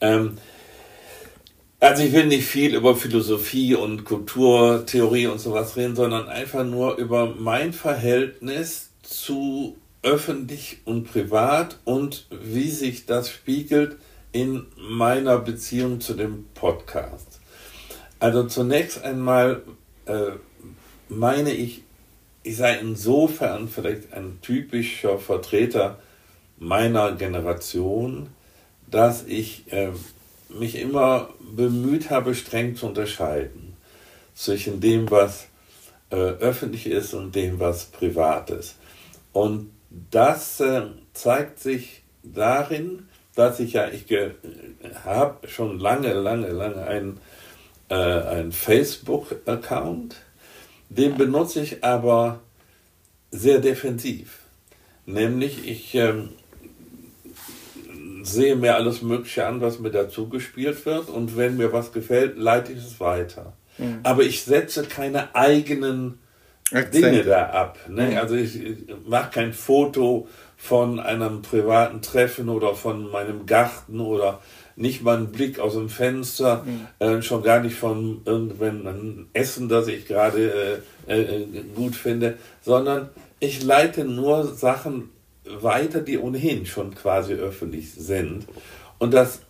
Ähm, 0.00 0.38
also 1.78 2.02
ich 2.02 2.12
will 2.12 2.26
nicht 2.26 2.44
viel 2.44 2.74
über 2.74 2.94
Philosophie 2.94 3.74
und 3.74 4.04
Kulturtheorie 4.04 5.28
und 5.28 5.38
sowas 5.38 5.76
reden, 5.76 5.96
sondern 5.96 6.28
einfach 6.28 6.64
nur 6.64 6.96
über 6.96 7.34
mein 7.38 7.72
Verhältnis 7.72 8.90
zu 9.02 9.76
öffentlich 10.02 10.78
und 10.84 11.10
privat 11.10 11.78
und 11.84 12.26
wie 12.30 12.70
sich 12.70 13.06
das 13.06 13.30
spiegelt 13.30 13.96
in 14.32 14.66
meiner 14.76 15.38
Beziehung 15.38 16.00
zu 16.00 16.14
dem 16.14 16.46
Podcast. 16.54 17.40
Also 18.18 18.44
zunächst 18.44 19.02
einmal 19.02 19.62
äh, 20.06 20.32
meine 21.08 21.52
ich, 21.52 21.82
ich 22.42 22.56
sei 22.56 22.78
insofern 22.78 23.68
vielleicht 23.68 24.12
ein 24.12 24.38
typischer 24.40 25.18
Vertreter 25.18 25.98
meiner 26.58 27.12
Generation, 27.12 28.28
dass 28.90 29.24
ich 29.26 29.70
äh, 29.72 29.90
mich 30.48 30.76
immer 30.76 31.30
bemüht 31.54 32.10
habe, 32.10 32.34
streng 32.34 32.76
zu 32.76 32.86
unterscheiden 32.86 33.74
zwischen 34.34 34.80
dem, 34.80 35.10
was 35.10 35.46
äh, 36.10 36.16
öffentlich 36.16 36.86
ist 36.86 37.14
und 37.14 37.34
dem, 37.34 37.60
was 37.60 37.86
privat 37.86 38.50
ist. 38.50 38.76
Und 39.32 39.70
das 39.90 40.60
äh, 40.60 40.82
zeigt 41.12 41.58
sich 41.58 42.02
darin, 42.22 43.08
dass 43.34 43.60
ich 43.60 43.74
ja, 43.74 43.88
ich 43.88 44.06
habe 45.04 45.48
schon 45.48 45.78
lange, 45.78 46.12
lange, 46.12 46.48
lange 46.48 46.82
einen, 46.86 47.20
äh, 47.88 47.94
einen 47.94 48.52
Facebook-Account, 48.52 50.16
den 50.88 51.16
benutze 51.16 51.60
ich 51.60 51.84
aber 51.84 52.40
sehr 53.30 53.58
defensiv. 53.60 54.38
Nämlich, 55.06 55.66
ich 55.66 55.94
äh, 55.94 56.14
sehe 58.22 58.56
mir 58.56 58.74
alles 58.74 59.02
Mögliche 59.02 59.46
an, 59.46 59.60
was 59.60 59.78
mir 59.78 59.90
dazu 59.90 60.28
gespielt 60.28 60.84
wird 60.86 61.08
und 61.08 61.36
wenn 61.36 61.56
mir 61.56 61.72
was 61.72 61.92
gefällt, 61.92 62.36
leite 62.36 62.72
ich 62.72 62.78
es 62.78 63.00
weiter. 63.00 63.54
Mhm. 63.78 64.00
Aber 64.02 64.22
ich 64.22 64.42
setze 64.42 64.84
keine 64.84 65.34
eigenen 65.34 66.18
Akzent. 66.72 67.04
Dinge 67.04 67.24
da 67.24 67.46
ab. 67.46 67.78
Ne? 67.88 68.20
Also 68.20 68.34
ich, 68.34 68.62
ich 68.62 68.78
mache 69.06 69.30
kein 69.30 69.52
Foto 69.52 70.28
von 70.56 71.00
einem 71.00 71.42
privaten 71.42 72.02
Treffen 72.02 72.48
oder 72.48 72.74
von 72.74 73.10
meinem 73.10 73.46
Garten 73.46 74.00
oder 74.00 74.40
nicht 74.76 75.02
mal 75.02 75.16
einen 75.16 75.32
Blick 75.32 75.58
aus 75.58 75.74
dem 75.74 75.88
Fenster, 75.88 76.64
mhm. 76.64 76.86
äh, 76.98 77.22
schon 77.22 77.42
gar 77.42 77.60
nicht 77.60 77.76
von 77.76 78.22
irgendeinem 78.24 79.28
Essen, 79.32 79.68
das 79.68 79.88
ich 79.88 80.06
gerade 80.06 80.82
äh, 81.06 81.20
äh, 81.20 81.46
gut 81.74 81.96
finde, 81.96 82.38
sondern 82.62 83.10
ich 83.40 83.62
leite 83.62 84.04
nur 84.04 84.54
Sachen 84.54 85.10
weiter, 85.44 86.00
die 86.00 86.18
ohnehin 86.18 86.66
schon 86.66 86.94
quasi 86.94 87.34
öffentlich 87.34 87.92
sind. 87.92 88.46
Und 88.98 89.12
das 89.12 89.40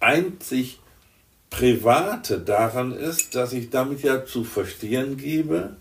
einzig 0.00 0.80
Private 1.48 2.38
daran 2.38 2.92
ist, 2.92 3.34
dass 3.34 3.52
ich 3.52 3.70
damit 3.70 4.02
ja 4.02 4.24
zu 4.24 4.44
verstehen 4.44 5.16
gebe, 5.16 5.76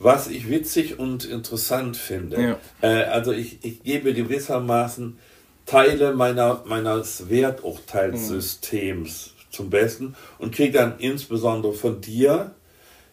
was 0.00 0.26
ich 0.28 0.50
witzig 0.50 0.98
und 0.98 1.24
interessant 1.24 1.96
finde. 1.96 2.42
Ja. 2.42 2.58
Äh, 2.80 3.04
also 3.04 3.30
ich, 3.32 3.58
ich 3.62 3.84
gebe 3.84 4.12
gewissermaßen 4.14 5.18
Teile 5.66 6.14
meiner, 6.14 6.62
meines 6.64 7.28
Werturteilssystems 7.28 9.34
mhm. 9.36 9.52
zum 9.52 9.70
Besten 9.70 10.16
und 10.38 10.54
kriege 10.54 10.78
dann 10.78 10.98
insbesondere 10.98 11.74
von 11.74 12.00
dir 12.00 12.54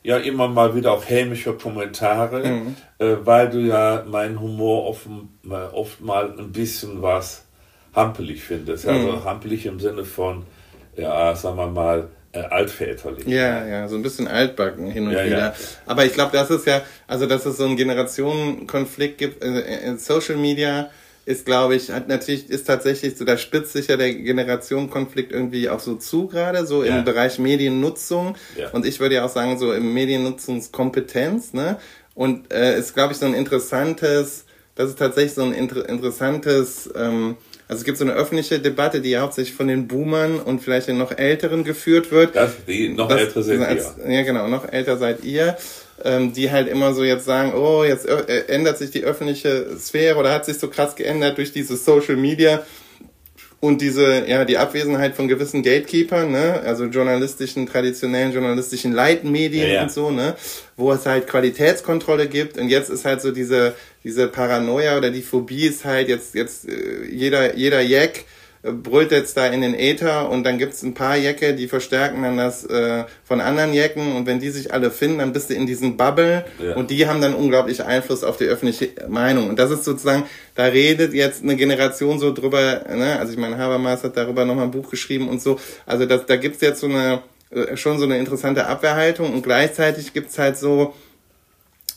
ja 0.02 0.18
immer 0.18 0.48
mal 0.48 0.74
wieder 0.76 0.94
auch 0.94 1.04
hämische 1.08 1.54
Kommentare, 1.54 2.48
mhm. 2.48 2.76
äh, 3.00 3.18
weil 3.24 3.50
du 3.50 3.60
ja 3.60 4.06
meinen 4.08 4.40
Humor 4.40 4.88
oft, 4.88 5.08
äh, 5.46 5.54
oft 5.54 6.00
mal 6.00 6.40
ein 6.40 6.54
bisschen 6.54 7.02
was 7.02 7.44
hampelig 7.94 8.42
findest. 8.42 8.88
Also 8.88 9.12
mhm. 9.12 9.26
hampelig 9.26 9.66
im 9.66 9.82
Sinne 9.82 10.06
von, 10.06 10.46
ja, 10.96 11.36
sagen 11.36 11.58
wir 11.58 11.68
mal, 11.68 12.08
äh, 12.44 12.48
altväterlich. 12.50 13.26
Ja, 13.28 13.66
ja, 13.66 13.88
so 13.88 13.96
ein 13.96 14.04
bisschen 14.04 14.28
altbacken 14.28 14.90
hin 14.90 15.08
und 15.08 15.14
ja, 15.14 15.26
wieder. 15.26 15.38
Ja. 15.38 15.56
Aber 15.86 16.06
ich 16.06 16.14
glaube, 16.14 16.32
das 16.32 16.50
ist 16.50 16.66
ja, 16.66 16.82
also 17.08 17.26
dass 17.26 17.46
es 17.46 17.58
so 17.58 17.66
einen 17.66 17.78
Generationenkonflikt 17.78 19.18
gibt 19.18 19.44
äh, 19.44 19.88
in 19.88 19.98
Social 19.98 20.36
Media 20.36 20.90
ist, 21.28 21.46
glaube 21.46 21.76
ich, 21.76 21.92
hat 21.92 22.08
natürlich, 22.08 22.50
ist 22.50 22.68
tatsächlich 22.68 23.18
so, 23.18 23.26
da 23.26 23.38
spitzt 23.38 23.74
sich 23.74 23.88
ja 23.88 23.98
der 23.98 24.14
Generationenkonflikt 24.14 25.34
irgendwie 25.34 25.70
auch 25.70 25.82
so 25.82 25.96
zu 25.96 26.28
gerade, 26.28 26.66
so 26.66 26.86
ja. 26.86 26.98
im 26.98 27.04
Bereich 27.04 27.38
Mediennutzung. 27.38 28.38
Ja. 28.56 28.70
Und 28.70 28.86
ich 28.86 29.02
würde 29.02 29.16
ja 29.16 29.26
auch 29.26 29.30
sagen, 29.30 29.60
so 29.60 29.74
im 29.74 29.94
Mediennutzungskompetenz, 29.94 31.52
ne? 31.52 31.80
Und 32.16 32.54
äh, 32.54 32.80
ist, 32.80 32.94
glaube 32.94 33.12
ich, 33.12 33.20
so 33.20 33.26
ein 33.26 33.34
interessantes, 33.34 34.46
das 34.76 34.92
ist 34.92 35.00
tatsächlich 35.00 35.34
so 35.34 35.44
ein 35.44 35.52
inter 35.52 35.88
interessantes 35.90 36.90
ähm, 36.96 37.36
also 37.68 37.82
es 37.82 37.84
gibt 37.84 37.98
so 37.98 38.06
eine 38.06 38.14
öffentliche 38.14 38.60
Debatte, 38.60 39.02
die 39.02 39.18
hauptsächlich 39.18 39.56
von 39.56 39.68
den 39.68 39.88
Boomern 39.88 40.40
und 40.40 40.62
vielleicht 40.62 40.88
den 40.88 40.98
noch 40.98 41.12
Älteren 41.12 41.64
geführt 41.64 42.12
wird. 42.12 42.36
Das, 42.36 42.52
die 42.66 42.90
noch 42.90 43.10
das, 43.10 43.20
älter 43.20 43.44
sind 43.44 43.62
als, 43.62 43.96
ihr. 43.98 44.12
Ja, 44.12 44.22
genau, 44.24 44.48
noch 44.48 44.72
älter 44.72 44.98
seid 44.98 45.24
ihr. 45.24 45.58
Ähm, 46.04 46.32
die 46.32 46.52
halt 46.52 46.68
immer 46.68 46.94
so 46.94 47.04
jetzt 47.04 47.26
sagen, 47.26 47.54
oh, 47.56 47.84
jetzt 47.84 48.06
äh, 48.06 48.46
ändert 48.50 48.78
sich 48.78 48.92
die 48.92 49.04
öffentliche 49.04 49.76
Sphäre 49.80 50.20
oder 50.20 50.32
hat 50.32 50.46
sich 50.46 50.60
so 50.60 50.68
krass 50.68 50.96
geändert 50.96 51.40
durch 51.40 51.52
diese 51.52 51.76
Social 51.76 52.16
Media 52.16 52.64
und 53.60 53.82
diese, 53.82 54.28
ja, 54.28 54.46
die 54.46 54.58
Abwesenheit 54.58 55.16
von 55.16 55.28
gewissen 55.28 55.64
Gatekeepern, 55.64 56.32
ne, 56.32 56.62
also 56.64 56.86
journalistischen, 56.86 57.66
traditionellen 57.66 58.32
journalistischen 58.32 58.94
Leitmedien 58.94 59.68
ja, 59.68 59.74
ja. 59.74 59.84
und 59.84 59.92
so, 59.92 60.12
ne, 60.12 60.36
wo 60.76 60.92
es 60.92 61.06
halt 61.08 61.28
Qualitätskontrolle 61.28 62.28
gibt. 62.28 62.58
Und 62.58 62.70
jetzt 62.70 62.90
ist 62.90 63.06
halt 63.06 63.22
so 63.22 63.32
diese, 63.32 63.74
diese 64.04 64.28
Paranoia 64.28 64.98
oder 64.98 65.10
die 65.10 65.24
Phobie 65.24 65.66
ist 65.66 65.86
halt 65.86 66.08
jetzt, 66.08 66.36
jetzt, 66.36 66.70
äh, 66.70 67.06
jeder, 67.10 67.56
jeder 67.56 67.82
Jack 67.82 68.26
brüllt 68.72 69.12
jetzt 69.12 69.38
da 69.38 69.48
in 69.48 69.62
den 69.62 69.74
Äther 69.74 70.30
und 70.30 70.44
dann 70.44 70.58
gibt's 70.58 70.84
ein 70.84 70.94
paar 70.94 71.16
Jäcke, 71.16 71.54
die 71.54 71.68
verstärken 71.68 72.24
dann 72.24 72.38
das 72.38 72.66
äh, 72.66 73.06
von 73.24 73.42
anderen 73.42 73.74
Jäcken 73.74 74.16
und 74.16 74.26
wenn 74.26 74.40
die 74.40 74.50
sich 74.50 74.74
alle 74.74 74.92
finden, 74.92 75.20
dann 75.20 75.34
bist 75.34 75.50
du 75.50 75.54
in 75.54 75.66
diesen 75.66 75.98
Bubble 75.98 76.46
ja. 76.62 76.76
und 76.76 76.92
die 76.92 77.08
haben 77.08 77.22
dann 77.22 77.34
unglaublich 77.34 77.84
Einfluss 77.84 78.24
auf 78.24 78.38
die 78.38 78.46
öffentliche 78.46 78.90
Meinung. 79.08 79.50
Und 79.50 79.60
das 79.60 79.72
ist 79.72 79.84
sozusagen, 79.84 80.24
da 80.56 80.66
redet 80.66 81.14
jetzt 81.14 81.44
eine 81.44 81.56
Generation 81.56 82.20
so 82.20 82.34
drüber, 82.34 82.86
ne? 82.90 83.18
also 83.20 83.32
ich 83.32 83.40
meine, 83.40 83.58
Habermas 83.58 84.04
hat 84.04 84.18
darüber 84.18 84.46
nochmal 84.46 84.66
ein 84.66 84.72
Buch 84.72 84.90
geschrieben 84.90 85.30
und 85.30 85.42
so, 85.42 85.60
also 85.86 86.06
das, 86.06 86.26
da 86.26 86.36
gibt's 86.36 86.62
jetzt 86.62 86.82
so 86.82 86.88
eine, 86.88 87.22
äh, 87.52 87.78
schon 87.78 88.00
so 88.00 88.06
eine 88.06 88.18
interessante 88.18 88.66
Abwehrhaltung 88.66 89.34
und 89.34 89.44
gleichzeitig 89.44 90.14
gibt's 90.14 90.38
halt 90.38 90.58
so, 90.58 90.94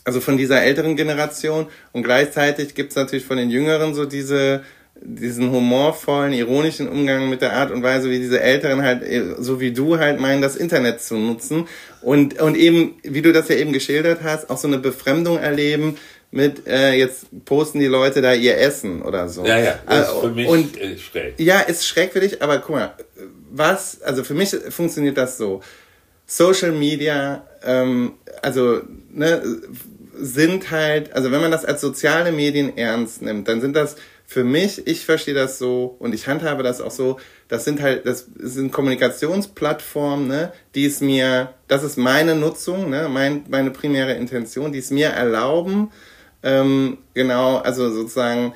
also 0.03 0.19
von 0.19 0.37
dieser 0.37 0.61
älteren 0.61 0.95
Generation 0.95 1.67
und 1.91 2.03
gleichzeitig 2.03 2.73
gibt's 2.73 2.95
natürlich 2.95 3.25
von 3.25 3.37
den 3.37 3.49
Jüngeren 3.49 3.93
so 3.93 4.05
diese 4.05 4.63
diesen 5.03 5.51
humorvollen, 5.51 6.33
ironischen 6.33 6.87
Umgang 6.87 7.29
mit 7.29 7.41
der 7.41 7.53
Art 7.53 7.71
und 7.71 7.81
Weise, 7.83 8.09
wie 8.09 8.19
diese 8.19 8.39
Älteren 8.39 8.83
halt, 8.83 9.03
äh, 9.03 9.35
so 9.39 9.59
wie 9.59 9.71
du 9.71 9.97
halt 9.97 10.19
meinen, 10.19 10.41
das 10.41 10.55
Internet 10.55 11.01
zu 11.01 11.15
nutzen 11.15 11.67
und, 12.01 12.39
und 12.39 12.55
eben, 12.55 12.95
wie 13.03 13.21
du 13.21 13.33
das 13.33 13.49
ja 13.49 13.55
eben 13.55 13.73
geschildert 13.73 14.19
hast, 14.23 14.49
auch 14.49 14.57
so 14.57 14.67
eine 14.67 14.77
Befremdung 14.77 15.37
erleben 15.37 15.97
mit, 16.29 16.67
äh, 16.67 16.93
jetzt 16.93 17.25
posten 17.45 17.79
die 17.79 17.87
Leute 17.87 18.21
da 18.21 18.33
ihr 18.33 18.57
Essen 18.57 19.01
oder 19.01 19.27
so. 19.27 19.45
Ja, 19.45 19.59
ja, 19.59 19.79
das 19.87 20.07
ist 20.07 20.19
für 20.19 20.29
mich 20.29 20.47
und, 20.47 20.77
schräg. 20.99 21.33
Ja, 21.37 21.59
ist 21.59 21.85
schräg 21.85 22.13
für 22.13 22.21
dich, 22.21 22.41
aber 22.41 22.59
guck 22.59 22.75
mal, 22.75 22.93
was, 23.51 24.01
also 24.01 24.23
für 24.23 24.33
mich 24.33 24.55
funktioniert 24.69 25.17
das 25.17 25.37
so. 25.37 25.61
Social 26.25 26.71
Media, 26.71 27.45
ähm, 27.65 28.13
also, 28.41 28.81
ne, 29.11 29.41
sind 30.13 30.71
halt, 30.71 31.11
also 31.13 31.31
wenn 31.31 31.41
man 31.41 31.51
das 31.51 31.65
als 31.65 31.81
soziale 31.81 32.31
Medien 32.31 32.77
ernst 32.77 33.21
nimmt, 33.21 33.47
dann 33.47 33.59
sind 33.59 33.75
das 33.75 33.95
für 34.31 34.45
mich, 34.45 34.87
ich 34.87 35.03
verstehe 35.03 35.33
das 35.33 35.59
so 35.59 35.97
und 35.99 36.15
ich 36.15 36.25
handhabe 36.25 36.63
das 36.63 36.79
auch 36.79 36.91
so, 36.91 37.19
das 37.49 37.65
sind 37.65 37.81
halt, 37.81 38.05
das 38.05 38.27
sind 38.39 38.71
Kommunikationsplattformen, 38.71 40.25
ne, 40.25 40.53
die 40.73 40.85
es 40.85 41.01
mir, 41.01 41.49
das 41.67 41.83
ist 41.83 41.97
meine 41.97 42.33
Nutzung, 42.33 42.89
ne, 42.89 43.09
mein, 43.11 43.43
meine 43.49 43.71
primäre 43.71 44.13
Intention, 44.13 44.71
die 44.71 44.79
es 44.79 44.89
mir 44.89 45.09
erlauben, 45.09 45.91
ähm, 46.43 46.99
genau, 47.13 47.57
also 47.57 47.91
sozusagen 47.91 48.53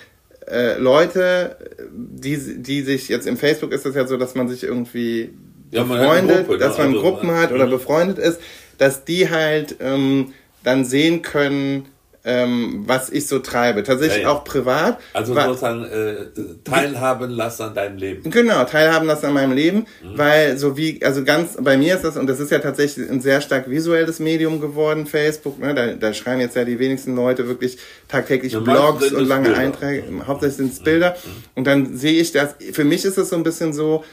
äh, 0.48 0.78
Leute, 0.78 1.58
die, 1.92 2.38
die 2.62 2.82
sich, 2.82 3.10
jetzt 3.10 3.28
im 3.28 3.36
Facebook 3.36 3.74
ist 3.74 3.86
es 3.86 3.96
ja 3.96 4.08
so, 4.08 4.16
dass 4.16 4.34
man 4.34 4.48
sich 4.48 4.64
irgendwie 4.64 5.34
ja, 5.72 5.84
befreundet, 5.84 6.48
Gruppe, 6.48 6.58
dass 6.58 6.78
man 6.78 6.88
also, 6.88 7.02
Gruppen 7.02 7.32
hat 7.32 7.52
oder 7.52 7.66
mhm. 7.66 7.72
befreundet 7.72 8.18
ist, 8.18 8.40
dass 8.78 9.04
die 9.04 9.30
halt 9.30 9.76
ähm, 9.82 10.32
dann 10.64 10.86
sehen 10.86 11.22
können, 11.22 11.88
ähm, 12.26 12.84
was 12.88 13.10
ich 13.12 13.28
so 13.28 13.40
treibe. 13.40 13.84
Tatsächlich 13.84 14.24
ja, 14.24 14.30
ja. 14.30 14.36
auch 14.36 14.44
privat. 14.44 15.00
Also 15.14 15.36
sozusagen 15.36 15.86
äh, 15.86 16.16
teilhaben 16.64 17.30
lassen 17.30 17.64
an 17.64 17.76
deinem 17.76 17.98
Leben. 17.98 18.32
Genau, 18.32 18.64
teilhaben 18.64 19.08
lassen 19.08 19.28
an 19.28 19.34
meinem 19.34 19.54
Leben, 19.54 19.86
mhm. 20.02 20.18
weil 20.18 20.58
so 20.58 20.76
wie, 20.76 21.04
also 21.04 21.24
ganz, 21.24 21.58
bei 21.62 21.78
mir 21.78 21.96
ist 21.96 22.04
das, 22.04 22.18
und 22.18 22.28
das 22.28 22.40
ist 22.40 22.52
ja 22.52 22.60
tatsächlich 22.60 23.10
ein 23.10 23.22
sehr 23.22 23.42
stark 23.42 23.70
visuelles 23.70 24.20
Medium 24.20 24.60
geworden, 24.60 25.06
Facebook, 25.06 25.60
ne? 25.60 25.76
da, 25.76 25.94
da 25.94 26.14
schreiben 26.14 26.42
jetzt 26.42 26.56
ja 26.56 26.66
die 26.66 26.80
wenigsten 26.80 27.16
Leute 27.16 27.48
wirklich 27.48 27.78
tagtäglich 28.08 28.54
ja, 28.54 28.60
Blogs 28.60 29.12
und 29.12 29.28
lange 29.28 29.50
Bilder. 29.50 29.60
Einträge, 29.60 30.04
hauptsächlich 30.26 30.58
sind 30.58 30.74
es 30.74 30.80
Bilder. 30.80 31.12
Mhm. 31.12 31.44
Und 31.54 31.68
dann 31.68 31.96
sehe 31.96 32.20
ich 32.20 32.32
das, 32.32 32.56
für 32.72 32.84
mich 32.84 33.06
ist 33.06 33.20
es 33.20 33.30
so 33.30 33.36
ein 33.36 33.44
bisschen 33.44 33.72
so, 33.72 34.04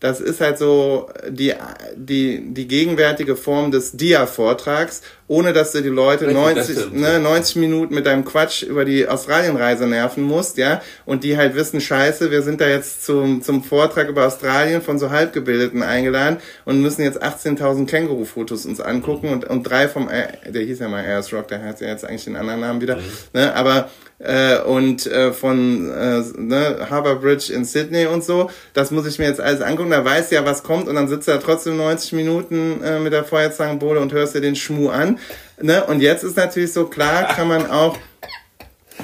das 0.00 0.20
ist 0.20 0.40
halt 0.40 0.58
so 0.58 1.10
die, 1.28 1.52
die, 1.94 2.54
die 2.54 2.66
gegenwärtige 2.66 3.36
Form 3.36 3.70
des 3.70 3.92
Dia-Vortrags, 3.92 5.02
ohne 5.30 5.52
dass 5.52 5.70
du 5.70 5.80
die 5.80 5.88
Leute 5.88 6.26
Richtig, 6.26 6.76
90, 6.76 6.92
ne, 6.92 7.20
90 7.20 7.54
Minuten 7.54 7.94
mit 7.94 8.04
deinem 8.04 8.24
Quatsch 8.24 8.64
über 8.64 8.84
die 8.84 9.06
Australienreise 9.06 9.86
nerven 9.86 10.24
musst, 10.24 10.58
ja, 10.58 10.82
und 11.06 11.22
die 11.22 11.36
halt 11.36 11.54
wissen, 11.54 11.80
scheiße, 11.80 12.32
wir 12.32 12.42
sind 12.42 12.60
da 12.60 12.66
jetzt 12.66 13.06
zum, 13.06 13.40
zum 13.40 13.62
Vortrag 13.62 14.08
über 14.08 14.26
Australien 14.26 14.82
von 14.82 14.98
so 14.98 15.10
Halbgebildeten 15.10 15.84
eingeladen 15.84 16.38
und 16.64 16.82
müssen 16.82 17.02
jetzt 17.02 17.22
18.000 17.22 17.86
Känguru-Fotos 17.86 18.66
uns 18.66 18.80
angucken 18.80 19.28
und, 19.28 19.44
und 19.44 19.62
drei 19.62 19.86
vom, 19.86 20.08
der 20.08 20.62
hieß 20.62 20.80
ja 20.80 20.88
mal 20.88 21.04
Ayers 21.04 21.32
Rock, 21.32 21.46
der 21.46 21.62
hat 21.62 21.80
ja 21.80 21.86
jetzt 21.86 22.04
eigentlich 22.04 22.24
den 22.24 22.34
anderen 22.34 22.58
Namen 22.58 22.80
wieder, 22.80 22.96
mhm. 22.96 23.02
ne, 23.32 23.54
aber 23.54 23.88
äh, 24.20 24.58
und 24.60 25.06
äh, 25.06 25.32
von 25.32 25.90
äh, 25.90 26.22
ne, 26.36 26.86
Harbour 26.90 27.16
Bridge 27.16 27.52
in 27.52 27.64
Sydney 27.64 28.06
und 28.06 28.22
so. 28.22 28.50
Das 28.74 28.90
muss 28.90 29.06
ich 29.06 29.18
mir 29.18 29.24
jetzt 29.24 29.40
alles 29.40 29.62
angucken. 29.62 29.90
Da 29.90 30.04
weiß 30.04 30.30
ja, 30.30 30.44
was 30.44 30.62
kommt 30.62 30.88
und 30.88 30.94
dann 30.94 31.08
sitzt 31.08 31.26
er 31.26 31.40
trotzdem 31.40 31.78
90 31.78 32.12
Minuten 32.12 32.82
äh, 32.84 32.98
mit 32.98 33.12
der 33.12 33.24
Feuerzangenbowle 33.24 33.98
und 33.98 34.12
hörst 34.12 34.34
dir 34.34 34.42
den 34.42 34.56
Schmuh 34.56 34.90
an. 34.90 35.18
Ne? 35.60 35.84
Und 35.84 36.00
jetzt 36.00 36.24
ist 36.24 36.36
natürlich 36.36 36.72
so 36.72 36.86
klar, 36.86 37.28
kann 37.28 37.48
man 37.48 37.70
auch 37.70 37.96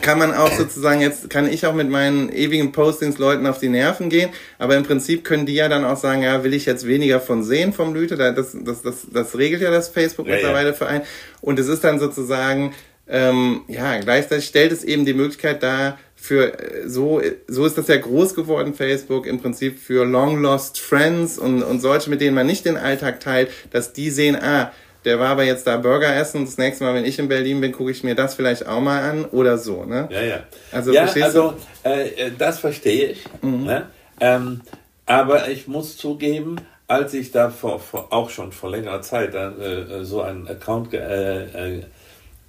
kann 0.02 0.18
man 0.18 0.34
auch 0.34 0.52
sozusagen 0.52 1.00
jetzt, 1.00 1.30
kann 1.30 1.50
ich 1.50 1.66
auch 1.66 1.74
mit 1.74 1.88
meinen 1.88 2.30
ewigen 2.30 2.72
Postings 2.72 3.18
Leuten 3.18 3.46
auf 3.46 3.58
die 3.58 3.68
Nerven 3.68 4.10
gehen, 4.10 4.30
aber 4.58 4.76
im 4.76 4.84
Prinzip 4.84 5.24
können 5.24 5.46
die 5.46 5.54
ja 5.54 5.68
dann 5.68 5.84
auch 5.84 5.96
sagen, 5.96 6.22
ja, 6.22 6.44
will 6.44 6.54
ich 6.54 6.66
jetzt 6.66 6.86
weniger 6.86 7.18
von 7.18 7.42
sehen 7.42 7.72
vom 7.72 7.94
Lüte, 7.94 8.16
das, 8.16 8.56
das, 8.62 8.82
das, 8.82 9.06
das 9.10 9.38
regelt 9.38 9.62
ja 9.62 9.70
das 9.70 9.88
Facebook 9.88 10.26
ja, 10.26 10.34
mittlerweile 10.34 10.68
ja. 10.68 10.74
für 10.74 10.86
einen. 10.86 11.04
Und 11.40 11.58
es 11.58 11.68
ist 11.68 11.82
dann 11.82 11.98
sozusagen, 11.98 12.74
ähm, 13.08 13.62
ja, 13.68 13.98
gleichzeitig 13.98 14.46
stellt 14.46 14.72
es 14.72 14.84
eben 14.84 15.04
die 15.04 15.14
Möglichkeit 15.14 15.62
dar, 15.62 15.98
für 16.14 16.58
äh, 16.58 16.88
so 16.88 17.20
so 17.46 17.66
ist 17.66 17.78
das 17.78 17.88
ja 17.88 17.96
groß 17.96 18.34
geworden 18.34 18.74
Facebook 18.74 19.26
im 19.26 19.40
Prinzip 19.40 19.78
für 19.78 20.04
long 20.04 20.40
lost 20.40 20.80
friends 20.80 21.38
und 21.38 21.62
und 21.62 21.80
solche 21.80 22.10
mit 22.10 22.20
denen 22.20 22.34
man 22.34 22.46
nicht 22.46 22.64
den 22.64 22.76
Alltag 22.76 23.20
teilt, 23.20 23.50
dass 23.70 23.92
die 23.92 24.10
sehen, 24.10 24.36
ah, 24.36 24.72
der 25.06 25.20
war 25.20 25.28
aber 25.28 25.44
jetzt 25.44 25.66
da 25.68 25.76
Burger 25.76 26.14
essen, 26.14 26.44
das 26.44 26.58
nächste 26.58 26.82
Mal, 26.82 26.94
wenn 26.94 27.04
ich 27.04 27.18
in 27.20 27.28
Berlin 27.28 27.60
bin, 27.60 27.70
gucke 27.70 27.92
ich 27.92 28.02
mir 28.02 28.16
das 28.16 28.34
vielleicht 28.34 28.66
auch 28.66 28.80
mal 28.80 29.08
an 29.08 29.24
oder 29.26 29.56
so, 29.56 29.84
ne? 29.84 30.08
Ja, 30.10 30.20
ja. 30.20 30.38
Also, 30.72 30.92
ja, 30.92 31.04
also 31.04 31.54
äh, 31.84 32.08
äh, 32.08 32.32
das 32.36 32.58
verstehe 32.58 33.10
ich. 33.10 33.24
Mhm. 33.40 33.64
Ne? 33.64 33.86
Ähm, 34.18 34.62
aber 35.06 35.48
ich 35.48 35.68
muss 35.68 35.96
zugeben, 35.96 36.56
als 36.88 37.14
ich 37.14 37.30
da 37.30 37.50
vor, 37.50 37.78
vor 37.78 38.12
auch 38.12 38.30
schon 38.30 38.50
vor 38.50 38.70
längerer 38.70 39.00
Zeit 39.00 39.32
äh, 39.34 40.04
so 40.04 40.22
einen 40.22 40.48
Account 40.48 40.92
äh, 40.92 41.44
äh, 41.44 41.82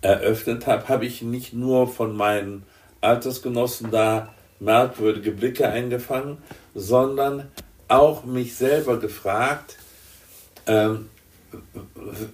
eröffnet 0.02 0.65
habe, 0.65 0.89
habe 0.89 1.06
ich 1.06 1.22
nicht 1.22 1.54
nur 1.54 1.88
von 1.88 2.17
meinen 2.17 2.63
Altersgenossen 3.02 3.91
da 3.91 4.34
merkwürdige 4.60 5.32
Blicke 5.32 5.70
eingefangen, 5.70 6.39
sondern 6.74 7.52
auch 7.88 8.26
mich 8.26 8.56
selber 8.56 9.00
gefragt, 9.00 9.78
ähm, 10.65 11.10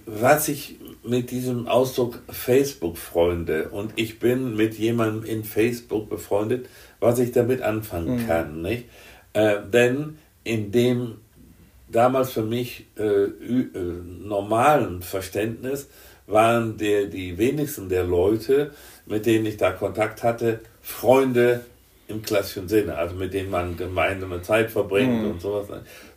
was 0.06 0.48
ich 0.48 0.76
mit 1.02 1.30
diesem 1.30 1.68
Ausdruck 1.68 2.20
Facebook-Freunde 2.30 3.68
und 3.68 3.92
ich 3.96 4.18
bin 4.18 4.56
mit 4.56 4.74
jemandem 4.78 5.24
in 5.24 5.44
Facebook 5.44 6.08
befreundet, 6.08 6.68
was 7.00 7.18
ich 7.18 7.32
damit 7.32 7.62
anfangen 7.62 8.22
mhm. 8.22 8.26
kann. 8.26 8.62
Nicht? 8.62 8.84
Äh, 9.32 9.56
denn 9.72 10.18
in 10.44 10.72
dem 10.72 11.18
damals 11.88 12.32
für 12.32 12.42
mich 12.42 12.86
äh, 12.98 13.02
äh, 13.04 13.70
normalen 14.22 15.02
Verständnis 15.02 15.88
waren 16.26 16.78
der, 16.78 17.06
die 17.06 17.36
wenigsten 17.36 17.88
der 17.88 18.04
Leute, 18.04 18.72
mit 19.06 19.26
denen 19.26 19.46
ich 19.46 19.58
da 19.58 19.72
Kontakt 19.72 20.22
hatte, 20.22 20.60
Freunde 20.80 21.64
im 22.08 22.22
klassischen 22.22 22.68
Sinne, 22.68 22.96
also 22.96 23.14
mit 23.14 23.32
denen 23.32 23.50
man 23.50 23.76
gemeinsame 23.76 24.42
Zeit 24.42 24.70
verbringt 24.70 25.22
mhm. 25.22 25.30
und 25.32 25.40
sowas, 25.40 25.68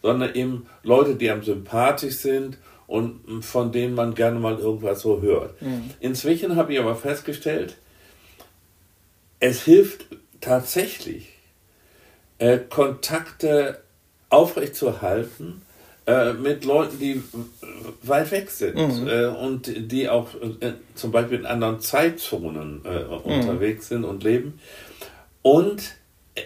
sondern 0.02 0.34
eben 0.36 0.66
Leute, 0.84 1.16
die 1.16 1.30
am 1.30 1.44
sympathisch 1.44 2.16
sind 2.16 2.58
und 2.88 3.44
von 3.44 3.72
denen 3.72 3.94
man 3.94 4.16
gerne 4.16 4.40
mal 4.40 4.58
irgendwas 4.58 5.02
so 5.02 5.22
hört. 5.22 5.62
Mhm. 5.62 5.92
Inzwischen 6.00 6.56
habe 6.56 6.74
ich 6.74 6.80
aber 6.80 6.96
festgestellt, 6.96 7.78
es 9.40 9.64
hilft 9.64 10.06
tatsächlich, 10.42 11.30
äh, 12.40 12.58
Kontakte 12.58 13.82
aufrechtzuerhalten, 14.30 15.62
äh, 16.08 16.34
mit 16.34 16.64
Leuten, 16.64 17.00
die 17.00 17.22
weit 18.02 18.32
weg 18.32 18.50
sind 18.50 18.76
mhm. 18.76 19.08
äh, 19.08 19.26
und 19.26 19.92
die 19.92 20.08
auch 20.08 20.30
äh, 20.62 20.74
zum 20.96 21.12
Beispiel 21.12 21.40
in 21.40 21.46
anderen 21.46 21.82
Zeitzonen 21.82 22.82
äh, 22.86 23.04
mhm. 23.04 23.22
unterwegs 23.24 23.90
sind 23.90 24.06
und 24.06 24.24
leben. 24.24 24.60
Und 25.42 25.96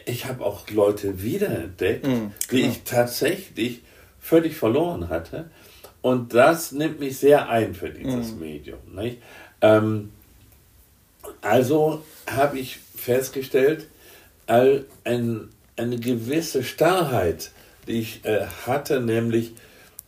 ich 0.06 0.26
habe 0.26 0.44
auch 0.46 0.70
Leute 0.70 1.22
wiederentdeckt, 1.22 2.08
mhm. 2.08 2.32
die 2.50 2.62
ich 2.62 2.84
tatsächlich 2.84 3.82
völlig 4.20 4.56
verloren 4.56 5.10
hatte. 5.10 5.52
Und 6.02 6.34
das 6.34 6.72
nimmt 6.72 7.00
mich 7.00 7.18
sehr 7.18 7.50
ein 7.50 7.76
für 7.76 7.90
dieses 7.90 8.34
mhm. 8.34 8.40
Medium. 8.40 8.80
Ähm, 9.62 10.12
also 11.42 12.04
habe 12.30 12.60
ich 12.60 12.80
festgestellt, 12.96 13.88
all 14.48 14.86
ein, 15.04 15.50
eine 15.78 15.98
gewisse 15.98 16.64
Starrheit 16.64 17.52
die 17.88 18.00
ich 18.00 18.26
äh, 18.26 18.46
hatte, 18.66 19.00
nämlich 19.00 19.54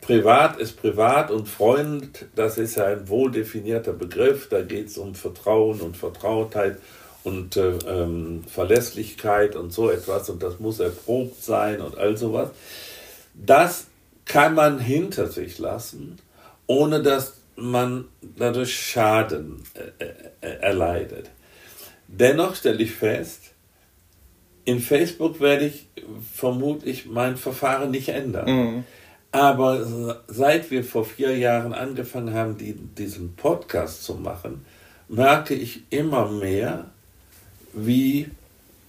privat 0.00 0.58
ist 0.58 0.80
privat 0.80 1.30
und 1.30 1.48
Freund, 1.48 2.26
das 2.34 2.58
ist 2.58 2.76
ja 2.76 2.86
ein 2.86 3.08
wohl 3.08 3.30
definierter 3.30 3.92
Begriff, 3.92 4.48
da 4.48 4.62
geht 4.62 4.88
es 4.88 4.98
um 4.98 5.14
Vertrauen 5.14 5.80
und 5.80 5.96
Vertrautheit 5.96 6.78
und 7.24 7.56
äh, 7.56 7.70
ähm, 7.88 8.44
Verlässlichkeit 8.46 9.56
und 9.56 9.72
so 9.72 9.90
etwas 9.90 10.28
und 10.28 10.42
das 10.42 10.60
muss 10.60 10.80
erprobt 10.80 11.42
sein 11.42 11.80
und 11.80 11.96
all 11.96 12.16
sowas. 12.16 12.50
Das 13.34 13.86
kann 14.24 14.54
man 14.54 14.78
hinter 14.78 15.28
sich 15.28 15.58
lassen, 15.58 16.18
ohne 16.66 17.02
dass 17.02 17.34
man 17.56 18.06
dadurch 18.20 18.74
Schaden 18.74 19.62
äh, 19.74 20.04
äh, 20.40 20.60
erleidet. 20.60 21.30
Dennoch 22.08 22.54
stelle 22.54 22.82
ich 22.82 22.92
fest, 22.92 23.52
in 24.64 24.80
Facebook 24.80 25.40
werde 25.40 25.66
ich 25.66 25.86
vermutlich 26.32 27.06
mein 27.06 27.36
Verfahren 27.36 27.90
nicht 27.90 28.08
ändern. 28.08 28.46
Mhm. 28.46 28.84
Aber 29.30 30.22
seit 30.28 30.70
wir 30.70 30.84
vor 30.84 31.04
vier 31.04 31.36
Jahren 31.36 31.74
angefangen 31.74 32.32
haben, 32.34 32.56
die, 32.56 32.74
diesen 32.74 33.34
Podcast 33.34 34.04
zu 34.04 34.14
machen, 34.14 34.64
merke 35.08 35.54
ich 35.54 35.82
immer 35.90 36.28
mehr, 36.30 36.86
wie 37.72 38.30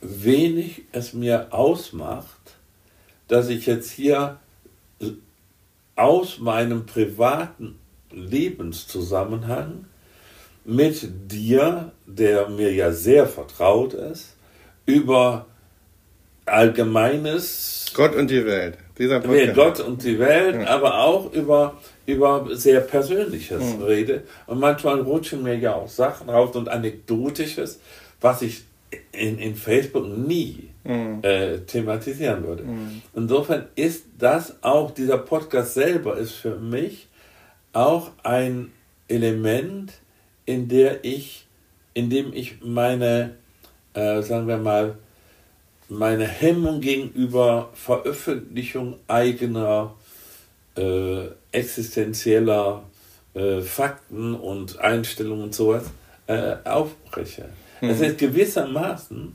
wenig 0.02 0.84
es 0.92 1.14
mir 1.14 1.48
ausmacht, 1.52 2.30
dass 3.28 3.50
ich 3.50 3.66
jetzt 3.66 3.90
hier 3.90 4.40
aus 5.96 6.40
meinem 6.40 6.86
privaten 6.86 7.80
Lebenszusammenhang 8.12 9.86
mit 10.64 11.32
dir, 11.32 11.92
der 12.06 12.50
mir 12.50 12.74
ja 12.74 12.92
sehr 12.92 13.28
vertraut 13.28 13.94
ist, 13.94 14.36
über 14.86 15.46
allgemeines 16.46 17.92
Gott 17.94 18.16
und 18.16 18.30
die 18.30 18.46
Welt. 18.46 18.78
Dieser 18.98 19.20
Podcast. 19.20 19.56
Gott 19.56 19.80
und 19.82 20.04
die 20.04 20.20
Welt, 20.20 20.56
ja. 20.56 20.68
aber 20.68 21.00
auch 21.02 21.32
über, 21.34 21.78
über 22.06 22.48
sehr 22.52 22.82
Persönliches 22.82 23.76
mhm. 23.76 23.84
rede. 23.84 24.24
Und 24.48 24.60
manchmal 24.60 25.02
rutschen 25.02 25.44
mir 25.44 25.58
ja 25.58 25.76
auch 25.76 25.90
Sachen 25.90 26.30
raus 26.30 26.56
und 26.56 26.70
Anekdotisches, 26.70 27.80
was 28.22 28.42
ich 28.42 28.64
in, 29.12 29.38
in 29.38 29.56
Facebook 29.56 30.06
nie 30.08 30.70
mhm. 30.86 31.20
äh, 31.24 31.60
thematisieren 31.60 32.44
würde. 32.44 32.64
Mhm. 32.64 33.02
Insofern 33.16 33.68
ist 33.76 34.06
das 34.18 34.64
auch, 34.64 34.92
dieser 34.92 35.18
Podcast 35.18 35.74
selber 35.74 36.18
ist 36.18 36.34
für 36.34 36.58
mich 36.58 37.08
auch 37.74 38.12
ein 38.24 38.72
Element, 39.08 39.94
in 40.46 40.68
der 40.68 41.04
ich, 41.04 41.46
in 41.94 42.10
dem 42.10 42.34
ich 42.34 42.62
meine, 42.62 43.36
äh, 43.94 44.22
sagen 44.22 44.48
wir 44.48 44.58
mal, 44.58 44.96
meine 45.90 46.28
Hemmung 46.28 46.82
gegenüber 46.82 47.70
Veröffentlichung 47.74 48.98
eigener 49.08 49.94
äh, 50.76 51.28
existenzieller 51.52 52.84
äh, 53.34 53.62
Fakten 53.62 54.34
und 54.34 54.80
Einstellungen 54.80 55.44
und 55.44 55.56
sowas 55.56 55.84
äh, 56.28 56.56
aufbreche. 56.64 57.50
Mhm. 57.82 57.90
Es 57.90 58.02
ist 58.02 58.18
gewissermaßen 58.18 59.34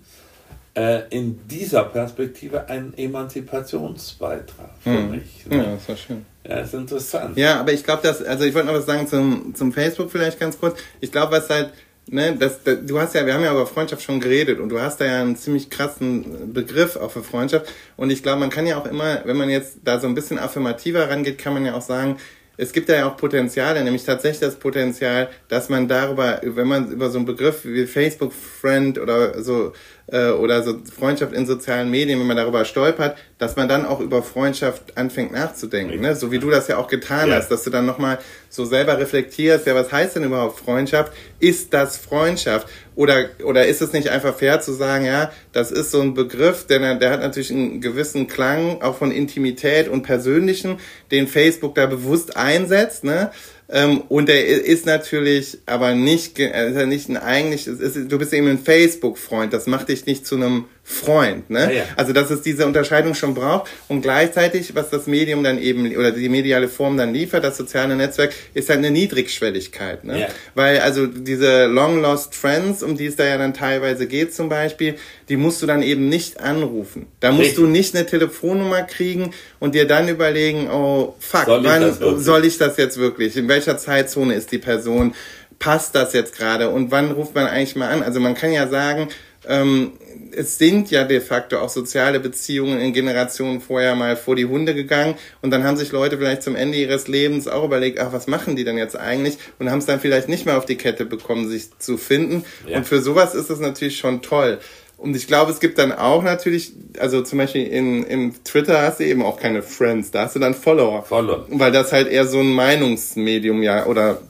äh, 0.80 1.02
in 1.10 1.46
dieser 1.46 1.84
Perspektive 1.84 2.68
ein 2.68 2.94
Emanzipationsbeitrag 2.96 4.70
für 4.82 4.90
mhm. 4.90 5.10
mich. 5.10 5.46
Ne? 5.46 5.56
Ja, 5.58 5.62
das 5.74 5.88
war 5.88 5.96
schön. 5.96 6.24
Ja, 6.48 6.60
ist 6.60 6.72
interessant. 6.72 7.36
Ja, 7.36 7.60
aber 7.60 7.72
ich 7.74 7.84
glaube, 7.84 8.02
dass, 8.02 8.22
also 8.22 8.44
ich 8.44 8.54
wollte 8.54 8.68
noch 8.68 8.74
was 8.74 8.86
sagen 8.86 9.06
zum, 9.06 9.54
zum 9.54 9.72
Facebook 9.72 10.10
vielleicht 10.10 10.40
ganz 10.40 10.58
kurz. 10.58 10.78
Ich 11.00 11.12
glaube, 11.12 11.32
was 11.32 11.50
halt 11.50 11.70
ne, 12.06 12.34
das, 12.34 12.62
das, 12.64 12.78
du 12.86 12.98
hast 12.98 13.14
ja, 13.14 13.26
wir 13.26 13.34
haben 13.34 13.44
ja 13.44 13.52
über 13.52 13.66
Freundschaft 13.66 14.02
schon 14.02 14.20
geredet 14.20 14.58
und 14.58 14.70
du 14.70 14.80
hast 14.80 15.02
da 15.02 15.04
ja 15.04 15.20
einen 15.20 15.36
ziemlich 15.36 15.68
krassen 15.68 16.54
Begriff 16.54 16.96
auch 16.96 17.10
für 17.10 17.22
Freundschaft. 17.22 17.66
Und 17.98 18.08
ich 18.08 18.22
glaube, 18.22 18.40
man 18.40 18.48
kann 18.48 18.66
ja 18.66 18.78
auch 18.78 18.86
immer, 18.86 19.20
wenn 19.26 19.36
man 19.36 19.50
jetzt 19.50 19.80
da 19.84 20.00
so 20.00 20.06
ein 20.06 20.14
bisschen 20.14 20.38
affirmativer 20.38 21.10
rangeht, 21.10 21.36
kann 21.36 21.52
man 21.52 21.66
ja 21.66 21.74
auch 21.74 21.82
sagen, 21.82 22.16
es 22.60 22.72
gibt 22.72 22.90
da 22.90 22.94
ja 22.94 23.08
auch 23.08 23.16
Potenziale, 23.16 23.82
nämlich 23.82 24.04
tatsächlich 24.04 24.40
das 24.40 24.56
Potenzial, 24.56 25.28
dass 25.48 25.70
man 25.70 25.88
darüber, 25.88 26.40
wenn 26.42 26.68
man 26.68 26.92
über 26.92 27.08
so 27.08 27.16
einen 27.16 27.24
Begriff 27.24 27.64
wie 27.64 27.86
Facebook 27.86 28.34
Friend 28.34 28.98
oder 28.98 29.42
so 29.42 29.72
äh, 30.12 30.28
oder 30.30 30.62
so 30.62 30.76
Freundschaft 30.94 31.32
in 31.32 31.46
sozialen 31.46 31.90
Medien, 31.90 32.20
wenn 32.20 32.26
man 32.26 32.36
darüber 32.36 32.66
stolpert, 32.66 33.16
dass 33.38 33.56
man 33.56 33.66
dann 33.66 33.86
auch 33.86 34.00
über 34.00 34.22
Freundschaft 34.22 34.98
anfängt 34.98 35.32
nachzudenken. 35.32 36.00
Ne? 36.00 36.14
So 36.16 36.30
wie 36.32 36.38
du 36.38 36.50
das 36.50 36.68
ja 36.68 36.76
auch 36.76 36.88
getan 36.88 37.30
ja. 37.30 37.36
hast, 37.36 37.48
dass 37.48 37.64
du 37.64 37.70
dann 37.70 37.86
nochmal 37.86 38.18
so 38.50 38.66
selber 38.66 38.98
reflektierst, 38.98 39.66
ja, 39.66 39.74
was 39.74 39.90
heißt 39.90 40.16
denn 40.16 40.24
überhaupt 40.24 40.58
Freundschaft? 40.58 41.12
Ist 41.38 41.72
das 41.72 41.96
Freundschaft? 41.96 42.68
Oder, 43.00 43.30
oder 43.44 43.66
ist 43.66 43.80
es 43.80 43.94
nicht 43.94 44.10
einfach 44.10 44.36
fair 44.36 44.60
zu 44.60 44.74
sagen, 44.74 45.06
ja, 45.06 45.32
das 45.52 45.72
ist 45.72 45.90
so 45.90 46.02
ein 46.02 46.12
Begriff, 46.12 46.66
der, 46.66 46.96
der 46.96 47.10
hat 47.12 47.20
natürlich 47.20 47.50
einen 47.50 47.80
gewissen 47.80 48.26
Klang 48.26 48.82
auch 48.82 48.94
von 48.94 49.10
Intimität 49.10 49.88
und 49.88 50.02
Persönlichen, 50.02 50.76
den 51.10 51.26
Facebook 51.26 51.74
da 51.76 51.86
bewusst 51.86 52.36
einsetzt, 52.36 53.04
ne? 53.04 53.30
Ähm, 53.70 54.02
und 54.10 54.28
er 54.28 54.44
ist 54.46 54.84
natürlich 54.84 55.60
aber 55.64 55.94
nicht, 55.94 56.38
er 56.38 56.66
ist 56.66 56.76
ja 56.76 56.84
nicht 56.84 57.08
ein 57.08 57.16
eigentlich, 57.16 57.66
ist, 57.66 57.96
du 57.96 58.18
bist 58.18 58.34
eben 58.34 58.48
ein 58.48 58.58
Facebook-Freund, 58.58 59.54
das 59.54 59.66
macht 59.66 59.88
dich 59.88 60.04
nicht 60.04 60.26
zu 60.26 60.34
einem 60.34 60.66
Freund. 60.82 61.50
Ne? 61.50 61.60
Ja, 61.60 61.70
ja. 61.70 61.82
Also 61.96 62.12
dass 62.12 62.30
es 62.30 62.42
diese 62.42 62.66
Unterscheidung 62.66 63.14
schon 63.14 63.34
braucht 63.34 63.70
und 63.88 64.02
gleichzeitig, 64.02 64.74
was 64.74 64.90
das 64.90 65.06
Medium 65.06 65.44
dann 65.44 65.58
eben 65.58 65.96
oder 65.96 66.10
die 66.10 66.28
mediale 66.28 66.68
Form 66.68 66.96
dann 66.96 67.14
liefert, 67.14 67.44
das 67.44 67.56
soziale 67.56 67.94
Netzwerk, 67.96 68.32
ist 68.54 68.68
halt 68.68 68.78
eine 68.78 68.90
Niedrigschwelligkeit. 68.90 70.04
Ne? 70.04 70.22
Ja. 70.22 70.28
Weil 70.54 70.80
also 70.80 71.06
diese 71.06 71.66
Long 71.66 72.02
Lost 72.02 72.34
Friends, 72.34 72.82
um 72.82 72.96
die 72.96 73.06
es 73.06 73.16
da 73.16 73.24
ja 73.24 73.38
dann 73.38 73.54
teilweise 73.54 74.06
geht 74.06 74.34
zum 74.34 74.48
Beispiel, 74.48 74.96
die 75.28 75.36
musst 75.36 75.62
du 75.62 75.66
dann 75.66 75.82
eben 75.82 76.08
nicht 76.08 76.40
anrufen. 76.40 77.06
Da 77.20 77.30
musst 77.30 77.50
Richtig. 77.50 77.64
du 77.64 77.66
nicht 77.66 77.94
eine 77.94 78.06
Telefonnummer 78.06 78.82
kriegen 78.82 79.32
und 79.60 79.74
dir 79.74 79.86
dann 79.86 80.08
überlegen, 80.08 80.68
oh 80.70 81.14
fuck, 81.20 81.44
soll 81.44 81.64
wann 81.64 82.20
soll 82.20 82.44
ich 82.44 82.58
das 82.58 82.76
jetzt 82.76 82.98
wirklich? 82.98 83.36
In 83.36 83.48
welcher 83.48 83.78
Zeitzone 83.78 84.34
ist 84.34 84.50
die 84.50 84.58
Person? 84.58 85.14
Passt 85.60 85.94
das 85.94 86.14
jetzt 86.14 86.36
gerade? 86.36 86.70
Und 86.70 86.90
wann 86.90 87.12
ruft 87.12 87.34
man 87.34 87.46
eigentlich 87.46 87.76
mal 87.76 87.90
an? 87.90 88.02
Also 88.02 88.18
man 88.18 88.34
kann 88.34 88.50
ja 88.50 88.66
sagen, 88.66 89.08
ähm, 89.46 89.92
es 90.34 90.58
sind 90.58 90.90
ja 90.90 91.04
de 91.04 91.20
facto 91.20 91.58
auch 91.58 91.68
soziale 91.68 92.20
Beziehungen 92.20 92.80
in 92.80 92.92
Generationen 92.92 93.60
vorher 93.60 93.94
mal 93.94 94.16
vor 94.16 94.36
die 94.36 94.46
Hunde 94.46 94.74
gegangen 94.74 95.14
und 95.42 95.50
dann 95.50 95.64
haben 95.64 95.76
sich 95.76 95.92
Leute 95.92 96.18
vielleicht 96.18 96.42
zum 96.42 96.56
Ende 96.56 96.78
ihres 96.78 97.08
Lebens 97.08 97.48
auch 97.48 97.64
überlegt, 97.64 97.98
ach, 97.98 98.12
was 98.12 98.26
machen 98.26 98.56
die 98.56 98.64
denn 98.64 98.78
jetzt 98.78 98.96
eigentlich 98.96 99.38
und 99.58 99.70
haben 99.70 99.78
es 99.78 99.86
dann 99.86 100.00
vielleicht 100.00 100.28
nicht 100.28 100.46
mehr 100.46 100.58
auf 100.58 100.66
die 100.66 100.76
Kette 100.76 101.04
bekommen, 101.04 101.48
sich 101.48 101.78
zu 101.78 101.96
finden. 101.96 102.44
Ja. 102.66 102.78
Und 102.78 102.86
für 102.86 103.00
sowas 103.00 103.34
ist 103.34 103.50
es 103.50 103.60
natürlich 103.60 103.98
schon 103.98 104.22
toll. 104.22 104.58
Und 105.00 105.16
ich 105.16 105.26
glaube, 105.26 105.50
es 105.50 105.60
gibt 105.60 105.78
dann 105.78 105.92
auch 105.92 106.22
natürlich, 106.22 106.74
also 106.98 107.22
zum 107.22 107.38
Beispiel 107.38 107.66
in, 107.66 108.04
im 108.04 108.44
Twitter 108.44 108.82
hast 108.82 109.00
du 109.00 109.04
eben 109.04 109.22
auch 109.22 109.40
keine 109.40 109.62
Friends, 109.62 110.10
da 110.10 110.24
hast 110.24 110.36
du 110.36 110.40
dann 110.40 110.52
Follower. 110.52 111.02
Follower. 111.02 111.46
Weil 111.48 111.72
das 111.72 111.90
halt 111.92 112.06
eher 112.06 112.26
so 112.26 112.38
ein 112.40 112.52
Meinungsmedium 112.52 113.62
ja 113.62 113.86
oder 113.86 114.20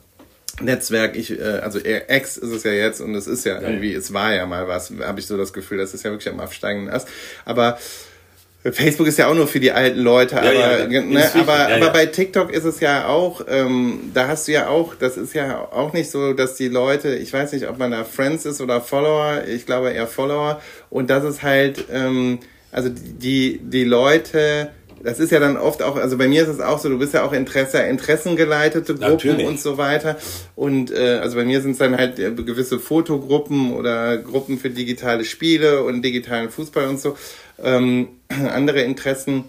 Netzwerk, 0.63 1.15
ich, 1.15 1.39
äh, 1.39 1.43
also 1.43 1.79
X 1.79 2.37
ist 2.37 2.51
es 2.51 2.63
ja 2.63 2.71
jetzt 2.71 3.01
und 3.01 3.15
es 3.15 3.27
ist 3.27 3.45
ja, 3.45 3.61
ja 3.61 3.67
irgendwie, 3.67 3.93
ja. 3.93 3.99
es 3.99 4.13
war 4.13 4.33
ja 4.33 4.45
mal 4.45 4.67
was, 4.67 4.91
habe 5.01 5.19
ich 5.19 5.27
so 5.27 5.37
das 5.37 5.53
Gefühl, 5.53 5.77
das 5.77 5.93
ist 5.93 6.03
ja 6.03 6.11
wirklich 6.11 6.31
am 6.31 6.39
absteigenden 6.39 6.93
Ast. 6.93 7.07
Aber 7.45 7.77
Facebook 8.63 9.07
ist 9.07 9.17
ja 9.17 9.27
auch 9.27 9.33
nur 9.33 9.47
für 9.47 9.59
die 9.59 9.71
alten 9.71 9.99
Leute, 9.99 10.35
ja, 10.35 10.41
aber, 10.41 10.91
ja, 10.91 11.01
ne, 11.01 11.31
aber, 11.33 11.67
aber 11.73 11.89
bei 11.89 12.05
TikTok 12.05 12.53
ist 12.53 12.65
es 12.65 12.79
ja 12.79 13.07
auch, 13.07 13.41
ähm, 13.47 14.11
da 14.13 14.27
hast 14.27 14.47
du 14.47 14.51
ja 14.51 14.67
auch, 14.67 14.93
das 14.93 15.17
ist 15.17 15.33
ja 15.33 15.59
auch 15.59 15.93
nicht 15.93 16.11
so, 16.11 16.33
dass 16.33 16.55
die 16.55 16.67
Leute, 16.67 17.15
ich 17.15 17.33
weiß 17.33 17.53
nicht, 17.53 17.67
ob 17.67 17.79
man 17.79 17.89
da 17.89 18.03
Friends 18.03 18.45
ist 18.45 18.61
oder 18.61 18.79
Follower, 18.79 19.43
ich 19.47 19.65
glaube 19.65 19.91
eher 19.91 20.05
Follower, 20.05 20.61
und 20.91 21.09
das 21.09 21.23
ist 21.23 21.41
halt, 21.41 21.85
ähm, 21.91 22.37
also 22.71 22.89
die, 22.89 23.59
die 23.63 23.83
Leute, 23.83 24.69
das 25.03 25.19
ist 25.19 25.31
ja 25.31 25.39
dann 25.39 25.57
oft 25.57 25.81
auch, 25.81 25.95
also 25.95 26.17
bei 26.17 26.27
mir 26.27 26.43
ist 26.43 26.49
es 26.49 26.59
auch 26.59 26.79
so, 26.79 26.89
du 26.89 26.99
bist 26.99 27.13
ja 27.13 27.23
auch 27.23 27.33
Interesse, 27.33 27.79
interessengeleitete 27.83 28.95
Gruppen 28.95 29.11
Natürlich. 29.11 29.47
und 29.47 29.59
so 29.59 29.77
weiter. 29.77 30.17
Und 30.55 30.91
äh, 30.91 31.19
also 31.21 31.37
bei 31.37 31.45
mir 31.45 31.61
sind 31.61 31.71
es 31.71 31.77
dann 31.77 31.97
halt 31.97 32.19
äh, 32.19 32.31
gewisse 32.31 32.79
Fotogruppen 32.79 33.73
oder 33.73 34.17
Gruppen 34.17 34.59
für 34.59 34.69
digitale 34.69 35.25
Spiele 35.25 35.83
und 35.83 36.01
digitalen 36.01 36.49
Fußball 36.49 36.87
und 36.87 36.99
so. 36.99 37.17
Ähm, 37.61 38.09
andere 38.29 38.81
Interessen. 38.81 39.45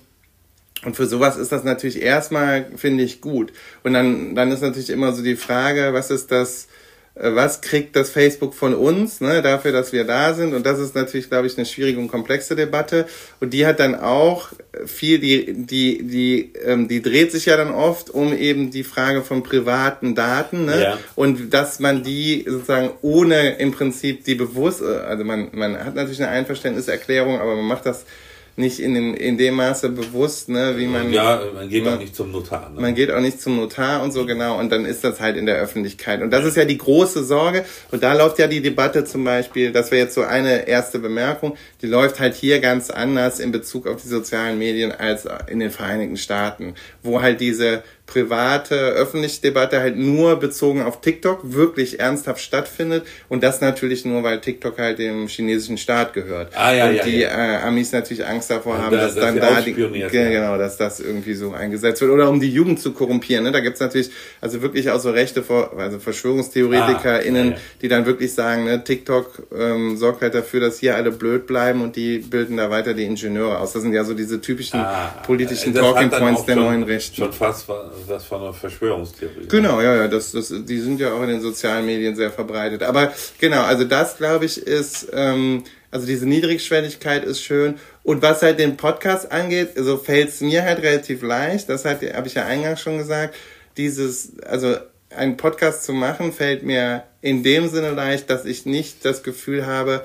Und 0.84 0.96
für 0.96 1.06
sowas 1.06 1.36
ist 1.36 1.52
das 1.52 1.62
natürlich 1.62 2.02
erstmal, 2.02 2.66
finde 2.76 3.04
ich, 3.04 3.20
gut. 3.20 3.52
Und 3.84 3.92
dann, 3.92 4.34
dann 4.34 4.50
ist 4.50 4.62
natürlich 4.62 4.90
immer 4.90 5.12
so 5.12 5.22
die 5.22 5.36
Frage, 5.36 5.90
was 5.92 6.10
ist 6.10 6.32
das, 6.32 6.66
was 7.14 7.60
kriegt 7.60 7.94
das 7.94 8.10
Facebook 8.10 8.54
von 8.54 8.74
uns, 8.74 9.20
ne, 9.20 9.42
dafür, 9.42 9.70
dass 9.70 9.92
wir 9.92 10.04
da 10.04 10.32
sind. 10.32 10.54
Und 10.54 10.64
das 10.64 10.78
ist 10.78 10.94
natürlich, 10.94 11.28
glaube 11.28 11.46
ich, 11.46 11.58
eine 11.58 11.66
schwierige 11.66 11.98
und 11.98 12.08
komplexe 12.08 12.56
Debatte. 12.56 13.06
Und 13.38 13.52
die 13.52 13.66
hat 13.66 13.80
dann 13.80 13.94
auch 13.94 14.48
viel, 14.86 15.18
die, 15.18 15.52
die, 15.52 16.02
die, 16.04 16.52
ähm, 16.64 16.88
die 16.88 17.02
dreht 17.02 17.30
sich 17.30 17.46
ja 17.46 17.58
dann 17.58 17.70
oft 17.70 18.08
um 18.08 18.34
eben 18.34 18.70
die 18.70 18.82
Frage 18.82 19.20
von 19.20 19.42
privaten 19.42 20.14
Daten, 20.14 20.64
ne? 20.64 20.82
Ja. 20.82 20.98
Und 21.14 21.52
dass 21.52 21.80
man 21.80 22.02
die 22.02 22.46
sozusagen 22.48 22.90
ohne 23.02 23.56
im 23.56 23.72
Prinzip 23.72 24.24
die 24.24 24.34
bewusst, 24.34 24.80
äh, 24.80 24.86
also 24.86 25.22
man, 25.22 25.50
man 25.52 25.84
hat 25.84 25.94
natürlich 25.94 26.22
eine 26.22 26.30
Einverständniserklärung, 26.30 27.38
aber 27.38 27.56
man 27.56 27.66
macht 27.66 27.84
das 27.84 28.06
nicht 28.56 28.80
in 28.80 28.94
dem, 28.94 29.14
in 29.14 29.38
dem 29.38 29.54
Maße 29.54 29.88
bewusst, 29.88 30.48
ne, 30.48 30.74
wie 30.76 30.86
man. 30.86 31.12
Ja, 31.12 31.40
man 31.54 31.68
geht 31.68 31.84
ne, 31.84 31.94
auch 31.94 31.98
nicht 31.98 32.14
zum 32.14 32.32
Notar. 32.32 32.70
Ne? 32.70 32.80
Man 32.80 32.94
geht 32.94 33.10
auch 33.10 33.20
nicht 33.20 33.40
zum 33.40 33.56
Notar 33.56 34.02
und 34.02 34.12
so 34.12 34.26
genau 34.26 34.58
und 34.58 34.70
dann 34.70 34.84
ist 34.84 35.04
das 35.04 35.20
halt 35.20 35.36
in 35.36 35.46
der 35.46 35.56
Öffentlichkeit. 35.56 36.22
Und 36.22 36.30
das 36.30 36.44
ist 36.44 36.56
ja 36.56 36.64
die 36.64 36.78
große 36.78 37.24
Sorge. 37.24 37.64
Und 37.90 38.02
da 38.02 38.12
läuft 38.12 38.38
ja 38.38 38.46
die 38.46 38.60
Debatte 38.60 39.04
zum 39.04 39.24
Beispiel, 39.24 39.72
das 39.72 39.90
wäre 39.90 40.02
jetzt 40.02 40.14
so 40.14 40.22
eine 40.22 40.68
erste 40.68 40.98
Bemerkung, 40.98 41.56
die 41.80 41.86
läuft 41.86 42.20
halt 42.20 42.34
hier 42.34 42.60
ganz 42.60 42.90
anders 42.90 43.40
in 43.40 43.52
Bezug 43.52 43.86
auf 43.86 44.02
die 44.02 44.08
sozialen 44.08 44.58
Medien 44.58 44.92
als 44.92 45.26
in 45.46 45.58
den 45.58 45.70
Vereinigten 45.70 46.16
Staaten, 46.16 46.74
wo 47.02 47.22
halt 47.22 47.40
diese 47.40 47.82
private, 48.12 48.74
öffentliche 48.74 49.40
Debatte 49.40 49.80
halt 49.80 49.96
nur 49.96 50.36
bezogen 50.38 50.82
auf 50.82 51.00
TikTok 51.00 51.40
wirklich 51.44 51.98
ernsthaft 51.98 52.42
stattfindet 52.42 53.06
und 53.30 53.42
das 53.42 53.62
natürlich 53.62 54.04
nur, 54.04 54.22
weil 54.22 54.40
TikTok 54.40 54.78
halt 54.78 54.98
dem 54.98 55.28
chinesischen 55.28 55.78
Staat 55.78 56.12
gehört. 56.12 56.52
Ah, 56.54 56.72
ja, 56.72 56.88
und 56.88 56.96
ja, 56.96 57.04
die 57.04 57.20
ja. 57.20 57.30
Äh, 57.30 57.62
Amis 57.62 57.92
natürlich 57.92 58.26
Angst 58.26 58.50
davor 58.50 58.76
haben, 58.76 58.94
da, 58.94 59.02
dass, 59.02 59.14
dass 59.14 59.24
dann 59.24 59.40
da 59.40 59.62
die, 59.62 59.72
genau, 59.72 60.58
dass 60.58 60.76
das 60.76 61.00
irgendwie 61.00 61.32
so 61.32 61.52
eingesetzt 61.52 62.02
wird 62.02 62.10
oder 62.10 62.28
um 62.28 62.38
die 62.38 62.52
Jugend 62.52 62.80
zu 62.80 62.92
korrumpieren. 62.92 63.44
Ne? 63.44 63.52
Da 63.52 63.60
gibt's 63.60 63.80
natürlich 63.80 64.10
also 64.42 64.60
wirklich 64.60 64.90
auch 64.90 65.00
so 65.00 65.10
rechte, 65.10 65.42
also 65.78 65.98
VerschwörungstheoretikerInnen, 65.98 67.54
ah, 67.54 67.58
die 67.80 67.88
dann 67.88 68.04
wirklich 68.04 68.34
sagen, 68.34 68.64
ne, 68.64 68.84
TikTok 68.84 69.46
ähm, 69.56 69.96
sorgt 69.96 70.20
halt 70.20 70.34
dafür, 70.34 70.60
dass 70.60 70.78
hier 70.78 70.96
alle 70.96 71.12
blöd 71.12 71.46
bleiben 71.46 71.80
und 71.80 71.96
die 71.96 72.18
bilden 72.18 72.58
da 72.58 72.68
weiter 72.68 72.92
die 72.92 73.04
Ingenieure 73.04 73.58
aus. 73.58 73.72
Das 73.72 73.82
sind 73.82 73.94
ja 73.94 74.04
so 74.04 74.12
diese 74.12 74.40
typischen 74.40 74.80
ah, 74.80 75.14
politischen 75.24 75.74
Talking 75.74 76.10
Points 76.10 76.44
der 76.44 76.54
schon, 76.54 76.64
neuen 76.64 76.82
Rechten. 76.82 77.16
Schon 77.16 77.32
fast 77.32 77.66
das 78.06 78.24
von 78.24 78.42
einer 78.42 78.52
Verschwörungstheorie. 78.52 79.48
Genau, 79.48 79.80
ja, 79.80 79.96
ja, 79.96 80.08
das, 80.08 80.32
das, 80.32 80.48
die 80.48 80.80
sind 80.80 81.00
ja 81.00 81.12
auch 81.12 81.22
in 81.22 81.28
den 81.28 81.40
sozialen 81.40 81.86
Medien 81.86 82.16
sehr 82.16 82.30
verbreitet. 82.30 82.82
Aber 82.82 83.12
genau, 83.38 83.62
also 83.62 83.84
das 83.84 84.16
glaube 84.16 84.44
ich 84.44 84.58
ist, 84.58 85.08
ähm, 85.12 85.64
also 85.90 86.06
diese 86.06 86.26
Niedrigschwelligkeit 86.26 87.24
ist 87.24 87.42
schön. 87.42 87.76
Und 88.02 88.22
was 88.22 88.42
halt 88.42 88.58
den 88.58 88.76
Podcast 88.76 89.30
angeht, 89.30 89.70
so 89.76 89.96
fällt 89.96 90.30
es 90.30 90.40
mir 90.40 90.62
halt 90.62 90.82
relativ 90.82 91.22
leicht. 91.22 91.68
Das 91.68 91.84
hat, 91.84 92.02
habe 92.14 92.26
ich 92.26 92.34
ja 92.34 92.46
eingangs 92.46 92.80
schon 92.80 92.98
gesagt. 92.98 93.34
Dieses, 93.76 94.38
also 94.44 94.76
einen 95.10 95.36
Podcast 95.36 95.84
zu 95.84 95.92
machen, 95.92 96.32
fällt 96.32 96.62
mir 96.62 97.04
in 97.20 97.42
dem 97.42 97.68
Sinne 97.68 97.90
leicht, 97.90 98.30
dass 98.30 98.44
ich 98.44 98.66
nicht 98.66 99.04
das 99.04 99.22
Gefühl 99.22 99.66
habe, 99.66 100.04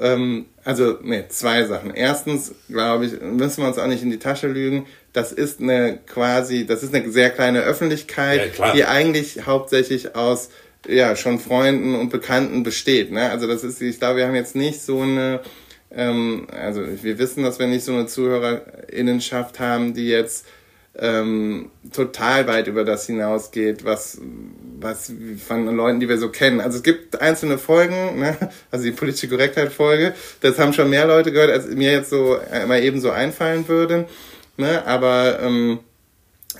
ähm, 0.00 0.46
also 0.64 0.98
nee, 1.02 1.24
zwei 1.28 1.64
Sachen. 1.64 1.94
Erstens, 1.94 2.54
glaube 2.68 3.06
ich, 3.06 3.20
müssen 3.20 3.62
wir 3.62 3.68
uns 3.68 3.78
auch 3.78 3.86
nicht 3.86 4.02
in 4.02 4.10
die 4.10 4.18
Tasche 4.18 4.48
lügen. 4.48 4.86
Das 5.14 5.32
ist 5.32 5.60
eine 5.60 5.98
quasi, 6.06 6.66
das 6.66 6.82
ist 6.82 6.94
eine 6.94 7.10
sehr 7.10 7.30
kleine 7.30 7.60
Öffentlichkeit, 7.60 8.58
ja, 8.58 8.72
die 8.72 8.84
eigentlich 8.84 9.46
hauptsächlich 9.46 10.14
aus 10.16 10.50
ja 10.86 11.16
schon 11.16 11.38
Freunden 11.38 11.94
und 11.94 12.10
Bekannten 12.10 12.62
besteht. 12.62 13.10
Ne? 13.10 13.30
Also 13.30 13.46
das 13.46 13.64
ist, 13.64 13.80
ich 13.80 13.98
glaube, 13.98 14.18
wir 14.18 14.26
haben 14.26 14.34
jetzt 14.34 14.56
nicht 14.56 14.82
so 14.82 15.00
eine, 15.00 15.40
ähm, 15.90 16.46
also 16.50 16.82
wir 17.02 17.18
wissen, 17.18 17.44
dass 17.44 17.58
wir 17.58 17.68
nicht 17.68 17.84
so 17.84 17.92
eine 17.92 18.06
Zuhörerinnenschaft 18.06 19.60
haben, 19.60 19.94
die 19.94 20.08
jetzt 20.08 20.46
ähm, 20.96 21.70
total 21.92 22.46
weit 22.46 22.66
über 22.66 22.84
das 22.84 23.06
hinausgeht, 23.06 23.84
was, 23.84 24.20
was 24.78 25.12
von 25.46 25.74
Leuten, 25.76 26.00
die 26.00 26.08
wir 26.08 26.18
so 26.18 26.28
kennen. 26.28 26.60
Also 26.60 26.78
es 26.78 26.82
gibt 26.82 27.20
einzelne 27.20 27.58
Folgen, 27.58 28.18
ne? 28.20 28.36
also 28.70 28.84
die 28.84 28.92
politische 28.92 29.28
Korrektheit-Folge, 29.28 30.14
das 30.40 30.58
haben 30.58 30.72
schon 30.72 30.90
mehr 30.90 31.06
Leute 31.06 31.32
gehört, 31.32 31.50
als 31.50 31.66
mir 31.66 31.92
jetzt 31.92 32.10
so 32.10 32.36
äh, 32.36 32.66
mal 32.66 32.82
eben 32.82 33.00
so 33.00 33.10
einfallen 33.10 33.66
würde. 33.66 34.06
Ne? 34.56 34.86
Aber 34.86 35.40
ähm, 35.42 35.80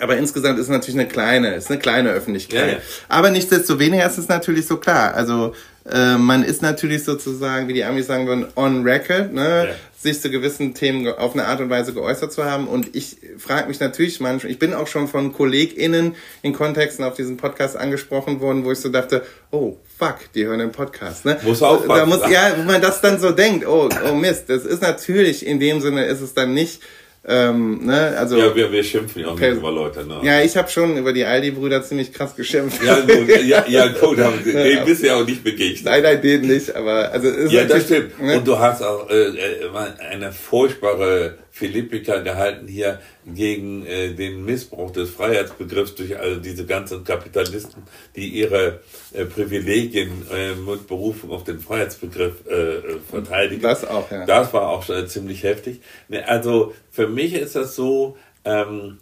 aber 0.00 0.16
insgesamt 0.16 0.58
ist 0.58 0.64
es 0.64 0.70
natürlich 0.70 0.98
eine 0.98 1.08
kleine, 1.08 1.54
ist 1.54 1.70
eine 1.70 1.78
kleine 1.78 2.10
Öffentlichkeit. 2.10 2.66
Ja, 2.66 2.72
ja. 2.74 2.78
Aber 3.08 3.30
nichtsdestoweniger 3.30 4.04
ist 4.06 4.18
es 4.18 4.28
natürlich 4.28 4.66
so 4.66 4.76
klar. 4.78 5.14
Also 5.14 5.54
äh, 5.90 6.16
man 6.16 6.42
ist 6.42 6.62
natürlich 6.62 7.04
sozusagen, 7.04 7.68
wie 7.68 7.74
die 7.74 7.84
Amis 7.84 8.06
sagen 8.06 8.26
würden, 8.26 8.46
on 8.56 8.82
record, 8.82 9.32
ne? 9.32 9.68
Ja. 9.68 9.74
sich 9.96 10.20
zu 10.20 10.30
gewissen 10.30 10.74
Themen 10.74 11.06
auf 11.06 11.34
eine 11.34 11.46
Art 11.46 11.60
und 11.60 11.70
Weise 11.70 11.92
geäußert 11.92 12.32
zu 12.32 12.44
haben. 12.44 12.66
Und 12.66 12.96
ich 12.96 13.18
frage 13.38 13.68
mich 13.68 13.78
natürlich 13.78 14.18
manchmal, 14.18 14.50
ich 14.50 14.58
bin 14.58 14.74
auch 14.74 14.88
schon 14.88 15.06
von 15.06 15.32
KollegInnen 15.32 16.16
in 16.42 16.52
Kontexten 16.52 17.04
auf 17.04 17.14
diesen 17.14 17.36
Podcast 17.36 17.76
angesprochen 17.76 18.40
worden, 18.40 18.64
wo 18.64 18.72
ich 18.72 18.80
so 18.80 18.88
dachte, 18.88 19.22
oh, 19.52 19.76
fuck, 19.96 20.16
die 20.34 20.44
hören 20.44 20.58
den 20.58 20.72
Podcast. 20.72 21.24
Ne? 21.24 21.38
Muss 21.42 21.62
auch 21.62 21.86
da 21.86 22.04
muss, 22.04 22.28
Ja, 22.28 22.54
wo 22.56 22.62
man 22.62 22.82
das 22.82 23.00
dann 23.00 23.20
so 23.20 23.30
denkt, 23.30 23.66
oh, 23.66 23.88
oh 24.08 24.14
Mist, 24.14 24.44
das 24.48 24.64
ist 24.64 24.82
natürlich, 24.82 25.46
in 25.46 25.60
dem 25.60 25.80
Sinne 25.80 26.06
ist 26.06 26.20
es 26.20 26.34
dann 26.34 26.52
nicht 26.52 26.82
ähm, 27.26 27.86
ne, 27.86 28.14
also, 28.18 28.36
ja, 28.36 28.54
wir, 28.54 28.70
wir 28.70 28.84
schimpfen 28.84 29.22
ja 29.22 29.28
auch 29.28 29.38
nicht 29.38 29.56
über 29.56 29.72
Leute. 29.72 30.06
Ne? 30.06 30.20
Ja, 30.22 30.42
ich 30.42 30.56
habe 30.58 30.68
schon 30.68 30.98
über 30.98 31.12
die 31.12 31.24
Aldi-Brüder 31.24 31.82
ziemlich 31.82 32.12
krass 32.12 32.36
geschimpft. 32.36 32.82
Ja, 32.84 33.00
gut, 33.00 33.28
ja, 33.44 33.64
ja 33.66 33.86
gut, 33.88 34.18
den 34.18 34.84
bist 34.84 35.02
du 35.02 35.06
ja 35.06 35.16
auch 35.16 35.26
nicht 35.26 35.42
begegnet. 35.42 35.84
Nein, 35.84 36.02
nein, 36.02 36.20
den 36.20 36.42
nicht, 36.42 36.74
aber 36.76 37.10
also 37.12 37.28
ist 37.28 37.50
Ja, 37.50 37.64
das 37.64 37.84
stimmt. 37.84 38.20
Ne? 38.20 38.36
Und 38.36 38.46
du 38.46 38.58
hast 38.58 38.82
auch 38.82 39.08
äh, 39.08 39.28
äh 39.28 39.70
eine 40.10 40.32
furchtbare 40.32 41.38
Philippika 41.56 42.18
gehalten 42.18 42.66
hier 42.66 43.00
gegen 43.24 43.86
äh, 43.86 44.12
den 44.12 44.44
Missbrauch 44.44 44.90
des 44.90 45.10
Freiheitsbegriffs 45.10 45.94
durch 45.94 46.18
all 46.18 46.40
diese 46.40 46.66
ganzen 46.66 47.04
Kapitalisten, 47.04 47.84
die 48.16 48.26
ihre 48.26 48.80
äh, 49.12 49.24
Privilegien 49.24 50.26
äh, 50.34 50.56
mit 50.56 50.88
Berufung 50.88 51.30
auf 51.30 51.44
den 51.44 51.60
Freiheitsbegriff 51.60 52.44
äh, 52.48 52.98
verteidigen. 53.08 53.62
Das 53.62 53.84
auch, 53.84 54.10
ja. 54.10 54.26
Das 54.26 54.52
war 54.52 54.68
auch 54.68 54.82
schon 54.82 55.06
ziemlich 55.06 55.44
heftig. 55.44 55.80
Ne, 56.08 56.28
also 56.28 56.74
für 56.90 57.06
mich 57.06 57.34
ist 57.34 57.54
das 57.54 57.76
so, 57.76 58.16
ähm, 58.44 58.98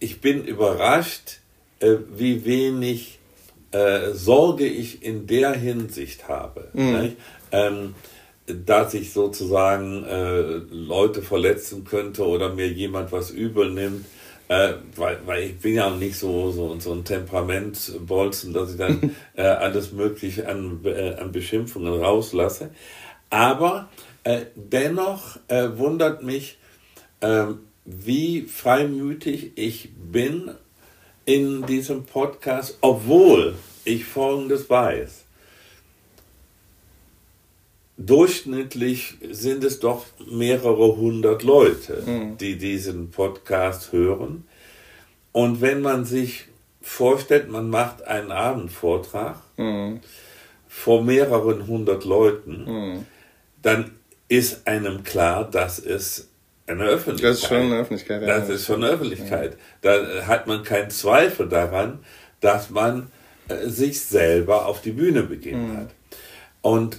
ich 0.00 0.22
bin 0.22 0.44
überrascht, 0.44 1.40
äh, 1.80 1.96
wie 2.16 2.46
wenig 2.46 3.18
äh, 3.72 4.12
Sorge 4.12 4.64
ich 4.64 5.02
in 5.02 5.26
der 5.26 5.52
Hinsicht 5.52 6.26
habe. 6.26 6.70
Mhm. 6.72 7.16
Ähm, 7.52 7.94
dass 8.54 8.94
ich 8.94 9.12
sozusagen 9.12 10.04
äh, 10.04 10.40
Leute 10.70 11.22
verletzen 11.22 11.84
könnte 11.84 12.26
oder 12.26 12.54
mir 12.54 12.68
jemand 12.68 13.12
was 13.12 13.30
übel 13.30 13.70
nimmt, 13.70 14.06
äh, 14.48 14.74
weil, 14.96 15.18
weil 15.24 15.42
ich 15.44 15.58
bin 15.58 15.74
ja 15.74 15.90
nicht 15.90 16.16
so, 16.16 16.50
so, 16.50 16.78
so 16.78 16.92
ein 16.92 17.04
Temperamentbolzen, 17.04 18.52
dass 18.52 18.72
ich 18.72 18.78
dann 18.78 19.14
äh, 19.34 19.42
alles 19.42 19.92
Mögliche 19.92 20.48
an, 20.48 20.80
äh, 20.84 21.14
an 21.14 21.32
Beschimpfungen 21.32 22.02
rauslasse. 22.02 22.70
Aber 23.30 23.88
äh, 24.24 24.42
dennoch 24.54 25.38
äh, 25.48 25.68
wundert 25.76 26.22
mich, 26.22 26.58
äh, 27.20 27.46
wie 27.84 28.42
freimütig 28.42 29.52
ich 29.56 29.90
bin 29.94 30.50
in 31.24 31.66
diesem 31.66 32.04
Podcast, 32.04 32.78
obwohl 32.80 33.54
ich 33.84 34.04
Folgendes 34.04 34.68
weiß 34.68 35.21
durchschnittlich 38.06 39.14
sind 39.30 39.64
es 39.64 39.80
doch 39.80 40.06
mehrere 40.30 40.96
hundert 40.96 41.42
Leute, 41.42 42.02
mhm. 42.04 42.38
die 42.38 42.56
diesen 42.56 43.10
Podcast 43.10 43.92
hören. 43.92 44.46
Und 45.32 45.60
wenn 45.60 45.80
man 45.80 46.04
sich 46.04 46.46
vorstellt, 46.80 47.50
man 47.50 47.70
macht 47.70 48.06
einen 48.06 48.32
Abendvortrag 48.32 49.36
mhm. 49.56 50.00
vor 50.68 51.02
mehreren 51.02 51.66
hundert 51.66 52.04
Leuten, 52.04 52.64
mhm. 52.64 53.06
dann 53.62 53.92
ist 54.28 54.66
einem 54.66 55.04
klar, 55.04 55.48
dass 55.50 55.78
es 55.78 56.28
eine 56.66 56.84
Öffentlichkeit. 56.84 57.30
Das 57.30 57.38
ist 57.38 57.48
schon 57.48 57.56
eine 57.58 57.76
Öffentlichkeit. 57.78 58.22
Ja. 58.22 58.26
Das 58.38 58.48
ist 58.48 58.66
schon 58.66 58.82
eine 58.82 58.92
Öffentlichkeit. 58.92 59.56
Da 59.82 60.26
hat 60.26 60.46
man 60.46 60.62
keinen 60.62 60.90
Zweifel 60.90 61.48
daran, 61.48 61.98
dass 62.40 62.70
man 62.70 63.10
äh, 63.48 63.68
sich 63.68 64.00
selber 64.00 64.66
auf 64.66 64.80
die 64.80 64.92
Bühne 64.92 65.22
begeben 65.22 65.72
mhm. 65.72 65.76
hat. 65.76 65.90
Und 66.62 66.98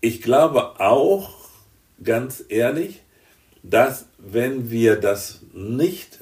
ich 0.00 0.22
glaube 0.22 0.80
auch, 0.80 1.30
ganz 2.02 2.44
ehrlich, 2.48 3.02
dass 3.62 4.06
wenn 4.18 4.70
wir 4.70 4.96
das 4.96 5.40
nicht 5.52 6.20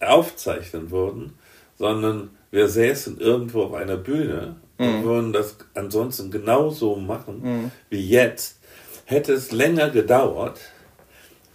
aufzeichnen 0.00 0.90
würden, 0.90 1.34
sondern 1.78 2.30
wir 2.50 2.68
säßen 2.68 3.18
irgendwo 3.18 3.62
auf 3.62 3.74
einer 3.74 3.96
Bühne 3.96 4.56
mhm. 4.78 4.86
und 4.86 5.04
würden 5.04 5.32
das 5.32 5.56
ansonsten 5.74 6.30
genauso 6.30 6.96
machen 6.96 7.40
mhm. 7.42 7.70
wie 7.90 8.08
jetzt, 8.08 8.58
hätte 9.04 9.32
es 9.32 9.52
länger 9.52 9.90
gedauert, 9.90 10.60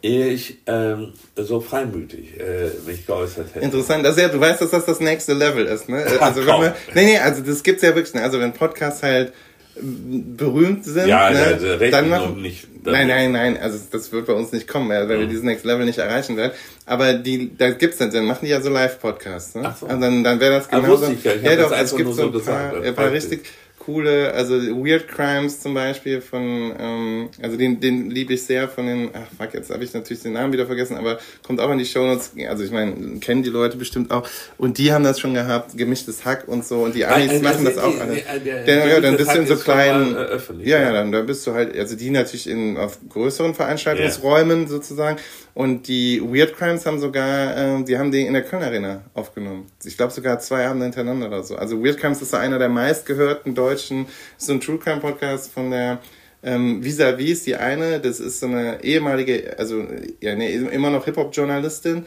ehe 0.01 0.27
ich 0.27 0.59
ähm, 0.67 1.13
so 1.35 1.59
freimütig 1.59 2.39
äh, 2.39 2.69
mich 2.85 3.05
geäußert 3.05 3.55
hätte. 3.55 3.65
Interessant, 3.65 4.05
also 4.05 4.21
ja, 4.21 4.27
du 4.29 4.39
weißt, 4.39 4.61
dass 4.61 4.71
das 4.71 4.85
das 4.85 4.99
nächste 4.99 5.33
Level 5.33 5.65
ist, 5.65 5.89
ne? 5.89 6.05
Also 6.19 6.45
wenn 6.45 6.61
wir, 6.61 6.75
nee, 6.93 7.05
nee, 7.05 7.17
also 7.17 7.41
das 7.41 7.63
gibt's 7.63 7.81
ja 7.81 7.95
wirklich, 7.95 8.13
ne? 8.13 8.21
also 8.21 8.39
wenn 8.39 8.53
Podcasts 8.53 9.03
halt 9.03 9.33
berühmt 9.81 10.85
sind, 10.85 11.07
ja, 11.07 11.29
ne, 11.29 11.57
der, 11.59 11.77
der 11.77 11.91
dann 11.91 12.09
machen, 12.09 12.41
nicht. 12.41 12.67
Nein, 12.83 13.07
nein, 13.07 13.31
nein, 13.31 13.57
also 13.57 13.77
das 13.91 14.11
wird 14.11 14.27
bei 14.27 14.33
uns 14.33 14.51
nicht 14.51 14.67
kommen, 14.67 14.89
weil 14.89 15.05
mhm. 15.05 15.09
wir 15.09 15.27
dieses 15.27 15.43
Next 15.43 15.65
Level 15.65 15.85
nicht 15.85 15.97
erreichen 15.97 16.37
werden. 16.37 16.53
Aber 16.85 17.13
die, 17.13 17.55
da 17.57 17.71
gibt's 17.71 17.97
dann, 17.97 18.11
dann 18.11 18.25
machen 18.25 18.45
die 18.45 18.51
ja 18.51 18.61
so 18.61 18.69
Live-Podcasts, 18.69 19.55
ne? 19.55 19.63
Ach 19.65 19.77
so. 19.77 19.87
Und 19.87 19.99
dann, 19.99 20.23
dann 20.23 20.39
wäre 20.39 20.53
das 20.53 20.69
ah, 20.71 20.79
genauso. 20.79 21.05
Ah, 21.05 21.11
ich, 21.11 21.25
ich 21.25 21.41
ja, 21.41 21.55
doch, 21.55 21.71
es 21.71 21.95
gibt 21.95 22.13
so 22.13 22.23
ein 22.23 22.41
paar, 22.41 22.81
ein 22.81 22.95
paar 22.95 23.11
richtig, 23.11 23.45
coole, 23.87 24.33
also 24.33 24.55
Weird 24.55 25.07
Crimes 25.07 25.61
zum 25.61 25.73
Beispiel 25.73 26.19
von, 26.19 26.73
ähm, 26.77 27.29
also 27.41 27.55
den, 27.55 27.79
den 27.79 28.11
liebe 28.11 28.33
ich 28.33 28.43
sehr 28.43 28.67
von 28.67 28.85
den, 28.85 29.09
ach 29.13 29.27
fuck, 29.37 29.53
jetzt 29.53 29.71
habe 29.71 29.81
ich 29.81 29.93
natürlich 29.93 30.21
den 30.23 30.33
Namen 30.33 30.51
wieder 30.51 30.65
vergessen, 30.65 30.97
aber 30.97 31.19
kommt 31.41 31.61
auch 31.61 31.71
in 31.71 31.77
die 31.77 31.85
Shownotes, 31.85 32.31
also 32.49 32.65
ich 32.65 32.71
meine, 32.71 33.19
kennen 33.19 33.43
die 33.43 33.49
Leute 33.49 33.77
bestimmt 33.77 34.11
auch. 34.11 34.27
Und 34.57 34.77
die 34.77 34.91
haben 34.91 35.05
das 35.05 35.21
schon 35.21 35.33
gehabt, 35.33 35.77
gemischtes 35.77 36.25
Hack 36.25 36.49
und 36.49 36.65
so. 36.65 36.79
Und 36.79 36.95
die 36.95 37.05
Amis 37.05 37.29
also, 37.29 37.43
machen 37.43 37.63
das 37.63 37.77
auch 37.77 37.97
alle. 37.97 38.17
ja, 38.65 38.99
dann 38.99 39.15
bist 39.15 39.33
du 39.33 39.39
in 39.39 39.47
so 39.47 39.55
kleinen, 39.55 40.17
ja, 40.63 40.81
ja, 40.81 40.91
dann, 40.91 41.13
dann 41.13 41.25
bist 41.25 41.47
du 41.47 41.53
halt, 41.53 41.73
also 41.77 41.95
die 41.95 42.09
natürlich 42.09 42.49
in, 42.49 42.75
auf 42.75 42.97
größeren 43.07 43.53
Veranstaltungsräumen 43.53 44.59
yeah. 44.59 44.67
sozusagen 44.67 45.17
und 45.57 45.87
die 45.87 46.21
Weird 46.21 46.55
Crimes 46.55 46.85
haben 46.85 46.99
sogar, 46.99 47.57
äh, 47.57 47.83
die 47.83 47.97
haben 47.97 48.11
die 48.11 48.27
in 48.27 48.33
der 48.33 48.43
Köln 48.43 48.61
Arena 48.61 49.01
aufgenommen. 49.15 49.65
Ich 49.83 49.97
glaube 49.97 50.13
sogar 50.13 50.37
zwei 50.37 50.67
Abende 50.67 50.85
hintereinander 50.85 51.27
oder 51.27 51.41
so. 51.41 51.55
Also 51.55 51.83
Weird 51.83 51.97
Crimes 51.97 52.21
ist 52.21 52.29
so 52.29 52.37
einer 52.37 52.59
der 52.59 52.69
meistgehörten 52.69 53.55
deutschen, 53.55 54.05
so 54.37 54.53
ein 54.53 54.61
True 54.61 54.77
Crime 54.77 55.01
Podcast 55.01 55.51
von 55.51 55.71
der 55.71 55.99
Ähm, 56.43 56.83
Vis-a-vis 56.83 57.39
ist 57.39 57.47
die 57.47 57.55
eine, 57.55 57.99
das 57.99 58.19
ist 58.19 58.39
so 58.39 58.45
eine 58.45 58.83
ehemalige, 58.83 59.55
also 59.57 59.83
ja, 60.21 60.35
nee, 60.35 60.53
immer 60.53 60.91
noch 60.91 61.05
Hip-Hop-Journalistin. 61.05 61.95
Mhm. 61.95 62.05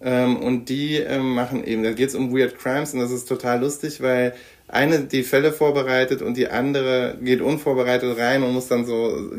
Ähm, 0.00 0.36
und 0.36 0.68
die 0.68 0.98
ähm, 0.98 1.34
machen 1.34 1.64
eben, 1.64 1.82
da 1.82 1.90
geht 1.90 2.10
es 2.10 2.14
um 2.14 2.32
Weird 2.32 2.56
Crimes 2.56 2.94
und 2.94 3.00
das 3.00 3.10
ist 3.10 3.28
total 3.28 3.60
lustig, 3.60 4.00
weil 4.00 4.34
eine 4.72 5.00
die 5.00 5.22
Fälle 5.22 5.52
vorbereitet 5.52 6.22
und 6.22 6.34
die 6.34 6.48
andere 6.48 7.18
geht 7.20 7.42
unvorbereitet 7.42 8.16
rein 8.16 8.42
und 8.42 8.54
muss 8.54 8.68
dann 8.68 8.86
so 8.86 9.30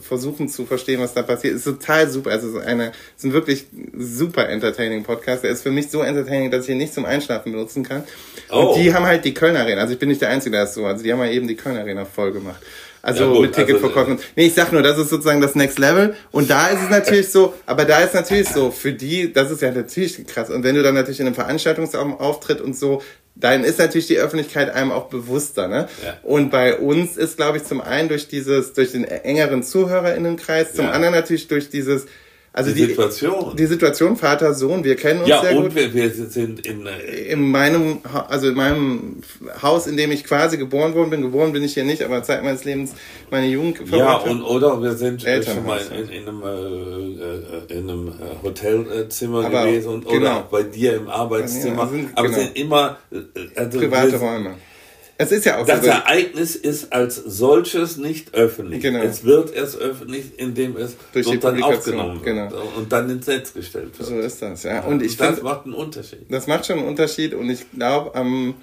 versuchen 0.00 0.48
zu 0.48 0.64
verstehen, 0.64 1.00
was 1.00 1.12
da 1.12 1.20
passiert. 1.20 1.54
Ist 1.54 1.64
total 1.64 2.08
super. 2.08 2.30
Also 2.30 2.58
eine, 2.58 2.92
ist 3.14 3.24
ein 3.24 3.34
wirklich 3.34 3.66
super 3.94 4.48
entertaining 4.48 5.02
Podcast. 5.02 5.44
Der 5.44 5.50
ist 5.50 5.62
für 5.62 5.70
mich 5.70 5.90
so 5.90 6.00
entertaining, 6.00 6.50
dass 6.50 6.64
ich 6.64 6.70
ihn 6.70 6.78
nicht 6.78 6.94
zum 6.94 7.04
Einschlafen 7.04 7.52
benutzen 7.52 7.82
kann. 7.82 8.04
Oh. 8.50 8.68
Und 8.68 8.82
die 8.82 8.94
haben 8.94 9.04
halt 9.04 9.26
die 9.26 9.34
Köln 9.34 9.54
Arena. 9.54 9.82
Also 9.82 9.92
ich 9.92 9.98
bin 9.98 10.08
nicht 10.08 10.22
der 10.22 10.30
Einzige, 10.30 10.52
der 10.52 10.62
das 10.62 10.72
so. 10.72 10.86
Also 10.86 11.04
die 11.04 11.12
haben 11.12 11.20
halt 11.20 11.34
eben 11.34 11.46
die 11.46 11.56
Köln 11.56 11.76
Arena 11.76 12.06
voll 12.06 12.32
gemacht. 12.32 12.62
Also 13.02 13.24
ja, 13.24 13.30
gut, 13.30 13.40
mit 13.42 13.54
Ticketverkäufen. 13.54 14.14
Also, 14.14 14.24
nee, 14.36 14.46
ich 14.46 14.54
sag 14.54 14.72
nur, 14.72 14.82
das 14.82 14.98
ist 14.98 15.08
sozusagen 15.08 15.40
das 15.40 15.54
Next 15.54 15.78
Level. 15.78 16.14
Und 16.30 16.50
da 16.50 16.68
ist 16.68 16.82
es 16.82 16.90
natürlich 16.90 17.30
so, 17.30 17.54
aber 17.66 17.84
da 17.84 18.00
ist 18.00 18.14
natürlich 18.14 18.48
so, 18.48 18.70
für 18.70 18.92
die, 18.92 19.32
das 19.32 19.50
ist 19.50 19.62
ja 19.62 19.70
natürlich 19.72 20.26
krass. 20.26 20.50
Und 20.50 20.64
wenn 20.64 20.74
du 20.74 20.82
dann 20.82 20.94
natürlich 20.94 21.20
in 21.20 21.26
einem 21.26 21.34
Veranstaltungsauftritt 21.34 22.60
und 22.60 22.76
so, 22.76 23.02
dann 23.34 23.64
ist 23.64 23.78
natürlich 23.78 24.06
die 24.06 24.18
Öffentlichkeit 24.18 24.70
einem 24.70 24.92
auch 24.92 25.08
bewusster. 25.08 25.68
Ne? 25.68 25.88
Ja. 26.04 26.18
Und 26.22 26.50
bei 26.50 26.76
uns 26.76 27.16
ist, 27.16 27.36
glaube 27.36 27.58
ich, 27.58 27.64
zum 27.64 27.80
einen 27.80 28.08
durch 28.08 28.28
dieses, 28.28 28.72
durch 28.72 28.92
den 28.92 29.04
engeren 29.04 29.62
ZuhörerInnenkreis, 29.62 30.74
zum 30.74 30.86
ja. 30.86 30.92
anderen 30.92 31.14
natürlich 31.14 31.48
durch 31.48 31.70
dieses 31.70 32.06
also 32.52 32.72
die, 32.72 32.80
die, 32.80 32.86
Situation. 32.86 33.56
Die 33.56 33.66
Situation 33.66 34.16
Vater, 34.16 34.54
Sohn, 34.54 34.82
wir 34.82 34.96
kennen 34.96 35.20
uns 35.20 35.28
ja, 35.28 35.40
sehr 35.40 35.54
gut. 35.54 35.60
Ja, 35.60 35.68
und 35.68 35.94
wir, 35.94 35.94
wir 35.94 36.10
sind 36.10 36.66
in, 36.66 36.84
äh 36.84 37.32
in 37.32 37.48
meinem, 37.48 37.98
also 38.28 38.48
in 38.48 38.54
meinem 38.56 39.22
Haus, 39.62 39.86
in 39.86 39.96
dem 39.96 40.10
ich 40.10 40.24
quasi 40.24 40.58
geboren 40.58 40.94
worden 40.94 41.10
bin. 41.10 41.22
Geboren 41.22 41.52
bin 41.52 41.62
ich 41.62 41.74
hier 41.74 41.84
nicht, 41.84 42.02
aber 42.02 42.24
Zeit 42.24 42.42
meines 42.42 42.64
Lebens 42.64 42.94
meine 43.30 43.46
Jugend 43.46 43.88
Ja, 43.92 44.16
und 44.16 44.42
oder 44.42 44.82
wir 44.82 44.94
sind 44.94 45.22
schon 45.22 45.64
mal 45.64 45.80
in, 45.96 46.08
in 46.08 46.28
einem, 46.28 46.42
äh, 46.42 47.76
äh, 47.76 47.78
in 47.78 47.88
einem 47.88 48.08
äh, 48.08 48.42
Hotelzimmer 48.42 49.44
aber 49.44 49.66
gewesen 49.66 49.88
und, 49.88 50.08
genau. 50.08 50.38
oder 50.38 50.48
bei 50.50 50.62
dir 50.64 50.96
im 50.96 51.08
Arbeitszimmer. 51.08 51.84
Ja, 51.84 51.88
sind, 51.88 52.10
aber 52.16 52.28
genau. 52.28 52.40
sind 52.40 52.56
immer 52.56 52.98
also 53.54 53.78
private 53.78 54.16
Räume. 54.16 54.54
Es 55.20 55.32
ist 55.32 55.44
ja 55.44 55.58
auch 55.58 55.66
das 55.66 55.82
so. 55.82 55.86
Das 55.86 55.96
Ereignis 55.96 56.56
ist 56.56 56.94
als 56.94 57.16
solches 57.16 57.98
nicht 57.98 58.32
öffentlich. 58.32 58.80
Genau. 58.80 59.00
Es 59.00 59.22
wird 59.22 59.54
erst 59.54 59.78
öffentlich, 59.78 60.38
indem 60.38 60.78
es 60.78 60.96
Durch 61.12 61.38
dann 61.40 61.62
aufgenommen 61.62 62.22
genau. 62.24 62.50
wird 62.50 62.76
und 62.78 62.90
dann 62.90 63.10
ins 63.10 63.26
Netz 63.26 63.52
gestellt 63.52 63.98
wird. 63.98 64.08
So 64.08 64.18
ist 64.18 64.40
das, 64.40 64.62
ja. 64.62 64.80
Und, 64.80 65.02
ich 65.02 65.12
und 65.12 65.20
das 65.20 65.34
find, 65.34 65.42
macht 65.42 65.66
einen 65.66 65.74
Unterschied. 65.74 66.20
Das 66.30 66.46
macht 66.46 66.64
schon 66.64 66.78
einen 66.78 66.88
Unterschied 66.88 67.34
und 67.34 67.50
ich 67.50 67.70
glaube, 67.70 68.18
ähm, 68.18 68.54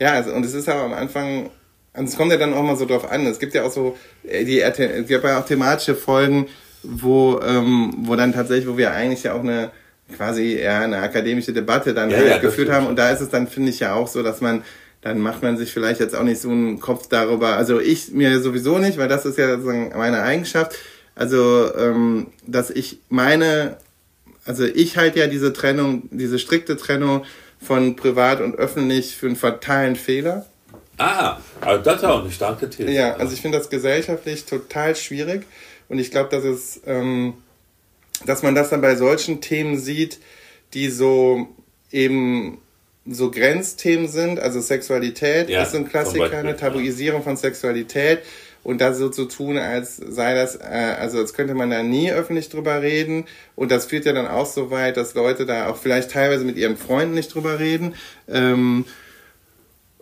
ja, 0.00 0.12
also, 0.12 0.32
und 0.32 0.42
es 0.46 0.54
ist 0.54 0.70
auch 0.70 0.84
am 0.84 0.94
Anfang, 0.94 1.50
also 1.92 2.10
es 2.10 2.16
kommt 2.16 2.32
ja 2.32 2.38
dann 2.38 2.54
auch 2.54 2.62
mal 2.62 2.76
so 2.76 2.86
drauf 2.86 3.10
an. 3.12 3.26
Es 3.26 3.38
gibt 3.38 3.52
ja 3.52 3.64
auch 3.64 3.72
so, 3.72 3.98
äh, 4.26 4.46
die, 4.46 4.62
es 4.62 5.06
gibt 5.06 5.22
ja 5.22 5.38
auch 5.38 5.44
thematische 5.44 5.94
Folgen, 5.94 6.46
wo, 6.82 7.40
ähm, 7.46 7.92
wo 8.04 8.16
dann 8.16 8.32
tatsächlich, 8.32 8.66
wo 8.66 8.78
wir 8.78 8.92
eigentlich 8.92 9.24
ja 9.24 9.34
auch 9.34 9.40
eine, 9.40 9.70
quasi 10.16 10.58
ja, 10.62 10.80
eine 10.80 10.96
akademische 10.96 11.52
Debatte 11.52 11.92
dann 11.92 12.08
ja, 12.10 12.16
halt 12.16 12.28
ja, 12.28 12.38
geführt 12.38 12.70
haben. 12.70 12.86
Und 12.86 12.96
da 12.96 13.10
ist 13.10 13.20
es 13.20 13.28
dann, 13.28 13.48
finde 13.48 13.68
ich 13.68 13.80
ja 13.80 13.92
auch 13.92 14.08
so, 14.08 14.22
dass 14.22 14.40
man 14.40 14.62
dann 15.06 15.20
macht 15.20 15.40
man 15.40 15.56
sich 15.56 15.72
vielleicht 15.72 16.00
jetzt 16.00 16.16
auch 16.16 16.24
nicht 16.24 16.40
so 16.40 16.50
einen 16.50 16.80
Kopf 16.80 17.06
darüber. 17.06 17.56
Also 17.56 17.78
ich 17.78 18.10
mir 18.10 18.40
sowieso 18.40 18.78
nicht, 18.78 18.98
weil 18.98 19.06
das 19.06 19.24
ist 19.24 19.38
ja 19.38 19.50
sozusagen 19.50 19.92
meine 19.96 20.22
Eigenschaft. 20.22 20.74
Also, 21.14 21.72
ähm, 21.76 22.32
dass 22.44 22.70
ich 22.70 22.98
meine, 23.08 23.76
also 24.44 24.64
ich 24.64 24.96
halte 24.96 25.20
ja 25.20 25.28
diese 25.28 25.52
Trennung, 25.52 26.08
diese 26.10 26.40
strikte 26.40 26.76
Trennung 26.76 27.24
von 27.62 27.94
privat 27.94 28.40
und 28.40 28.56
öffentlich 28.56 29.14
für 29.14 29.26
einen 29.26 29.36
fatalen 29.36 29.94
Fehler. 29.94 30.44
Ah, 30.98 31.36
also 31.60 31.84
das 31.84 31.98
ist 31.98 32.04
auch 32.04 32.22
eine 32.22 32.32
starke 32.32 32.68
These. 32.68 32.90
Ja, 32.90 33.14
also 33.14 33.32
ich 33.32 33.40
finde 33.40 33.58
das 33.58 33.70
gesellschaftlich 33.70 34.44
total 34.44 34.96
schwierig 34.96 35.46
und 35.88 36.00
ich 36.00 36.10
glaube, 36.10 36.30
dass 36.30 36.42
es, 36.42 36.80
ähm, 36.84 37.34
dass 38.24 38.42
man 38.42 38.56
das 38.56 38.70
dann 38.70 38.80
bei 38.80 38.96
solchen 38.96 39.40
Themen 39.40 39.78
sieht, 39.78 40.18
die 40.74 40.90
so 40.90 41.46
eben 41.92 42.58
so 43.08 43.30
Grenzthemen 43.30 44.08
sind, 44.08 44.40
also 44.40 44.60
Sexualität 44.60 45.48
ja, 45.48 45.62
ist 45.62 45.74
ein 45.74 45.88
Klassiker, 45.88 46.38
eine 46.38 46.56
Tabuisierung 46.56 47.22
von 47.22 47.36
Sexualität 47.36 48.20
und 48.62 48.80
das 48.80 48.98
so 48.98 49.08
zu 49.08 49.26
tun, 49.26 49.58
als 49.58 49.96
sei 49.96 50.34
das, 50.34 50.56
äh, 50.56 50.96
also 50.98 51.18
als 51.18 51.34
könnte 51.34 51.54
man 51.54 51.70
da 51.70 51.82
nie 51.82 52.10
öffentlich 52.10 52.48
drüber 52.48 52.82
reden 52.82 53.26
und 53.54 53.70
das 53.70 53.86
führt 53.86 54.06
ja 54.06 54.12
dann 54.12 54.26
auch 54.26 54.46
so 54.46 54.70
weit, 54.70 54.96
dass 54.96 55.14
Leute 55.14 55.46
da 55.46 55.68
auch 55.68 55.76
vielleicht 55.76 56.10
teilweise 56.10 56.44
mit 56.44 56.56
ihren 56.56 56.76
Freunden 56.76 57.14
nicht 57.14 57.34
drüber 57.34 57.60
reden. 57.60 57.94
Ähm, 58.28 58.84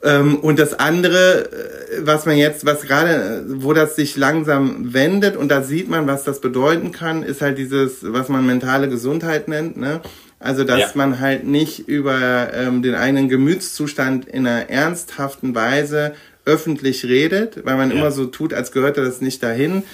ähm, 0.03 0.37
und 0.37 0.59
das 0.59 0.79
andere, 0.79 1.51
äh, 1.51 2.07
was 2.07 2.27
man 2.27 2.37
jetzt, 2.37 2.67
was 2.67 2.83
gerade, 2.83 3.45
wo 3.49 3.73
das 3.73 3.97
sich 3.97 4.17
langsam 4.17 4.93
wendet 4.93 5.37
und 5.37 5.49
da 5.49 5.63
sieht 5.63 5.89
man, 5.89 6.07
was 6.07 6.25
das 6.25 6.41
bedeuten 6.41 6.93
kann, 6.93 7.23
ist 7.23 7.41
halt 7.41 7.59
dieses, 7.59 7.99
was 8.01 8.29
man 8.29 8.47
mentale 8.47 8.89
Gesundheit 8.89 9.49
nennt, 9.49 9.77
ne? 9.77 10.01
Also, 10.45 10.63
dass 10.63 10.79
ja. 10.79 10.91
man 10.93 11.21
halt 11.21 11.47
nicht 11.47 11.89
über 11.89 12.53
ähm, 12.53 12.83
den 12.83 12.95
eigenen 12.95 13.31
Gemütszustand 13.31 14.27
in 14.27 14.47
einer 14.47 14.69
ernsthaften 14.69 15.55
Weise 15.55 16.15
öffentlich 16.45 17.07
redet, 17.07 17.65
weil 17.65 17.79
man 17.79 17.91
ja. 17.91 17.97
immer 17.97 18.11
so 18.11 18.27
tut, 18.27 18.53
als 18.53 18.71
gehörte 18.71 19.03
das 19.03 19.23
nicht 19.23 19.43
dahin. 19.43 19.85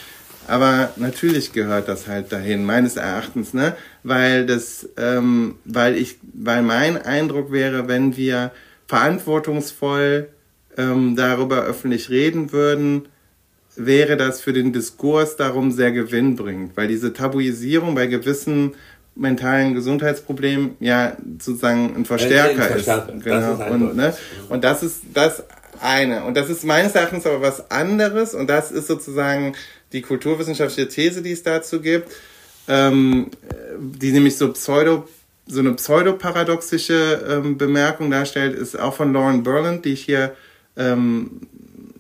Aber 0.49 0.93
natürlich 0.97 1.53
gehört 1.53 1.87
das 1.87 2.09
halt 2.09 2.33
dahin, 2.33 2.65
meines 2.65 2.97
Erachtens, 2.97 3.55
ne? 3.55 3.77
Weil 4.03 4.45
das, 4.45 4.89
ähm, 4.97 5.55
weil 5.65 5.97
ich, 5.97 6.19
weil 6.33 6.63
mein 6.63 7.01
Eindruck 7.01 7.53
wäre, 7.53 7.87
wenn 7.87 8.17
wir 8.17 8.51
verantwortungsvoll 8.89 10.31
ähm, 10.77 11.15
darüber 11.15 11.63
öffentlich 11.63 12.11
reden 12.11 12.51
würden, 12.51 13.07
wäre 13.77 14.17
das 14.17 14.41
für 14.41 14.53
den 14.53 14.73
Diskurs 14.73 15.37
darum 15.37 15.71
sehr 15.71 15.93
gewinnbringend, 15.93 16.77
weil 16.77 16.89
diese 16.89 17.13
Tabuisierung 17.13 17.95
bei 17.95 18.09
gewissen 18.09 18.73
mentalen 19.15 19.75
Gesundheitsproblem 19.75 20.77
ja 20.81 21.17
sozusagen 21.39 21.95
ein 21.97 22.05
Verstärker, 22.05 22.75
ist. 22.75 22.87
Genau. 23.25 23.53
ist 23.55 23.71
und, 23.71 23.97
ne? 23.97 24.15
und 24.49 24.65
das 24.65 24.83
ist 24.83 25.03
das 25.13 25.45
eine. 25.81 26.25
Und 26.25 26.37
das 26.37 26.51
ist 26.51 26.65
meines 26.65 26.95
Erachtens 26.95 27.27
aber 27.27 27.41
was 27.41 27.71
anderes. 27.71 28.35
Und 28.35 28.49
das 28.49 28.71
ist 28.71 28.87
sozusagen 28.87 29.55
die 29.93 30.03
kulturwissenschaftliche 30.03 30.89
These, 30.89 31.23
die 31.23 31.33
es 31.33 31.43
dazu 31.43 31.81
gibt, 31.81 32.11
ähm, 32.69 33.31
die 33.79 34.13
nämlich 34.13 34.37
so 34.37 34.53
pseudo 34.53 35.09
so 35.47 35.61
eine 35.61 35.73
pseudoparadoxische 35.75 37.25
ähm, 37.29 37.59
Bemerkung 37.59 38.11
darstellt, 38.11 38.55
ist 38.55 38.79
auch 38.79 38.95
von 38.95 39.13
Lauren 39.13 39.43
Berland, 39.43 39.85
die 39.85 39.95
ich 39.95 40.05
hier 40.05 40.37
ähm, 40.77 41.49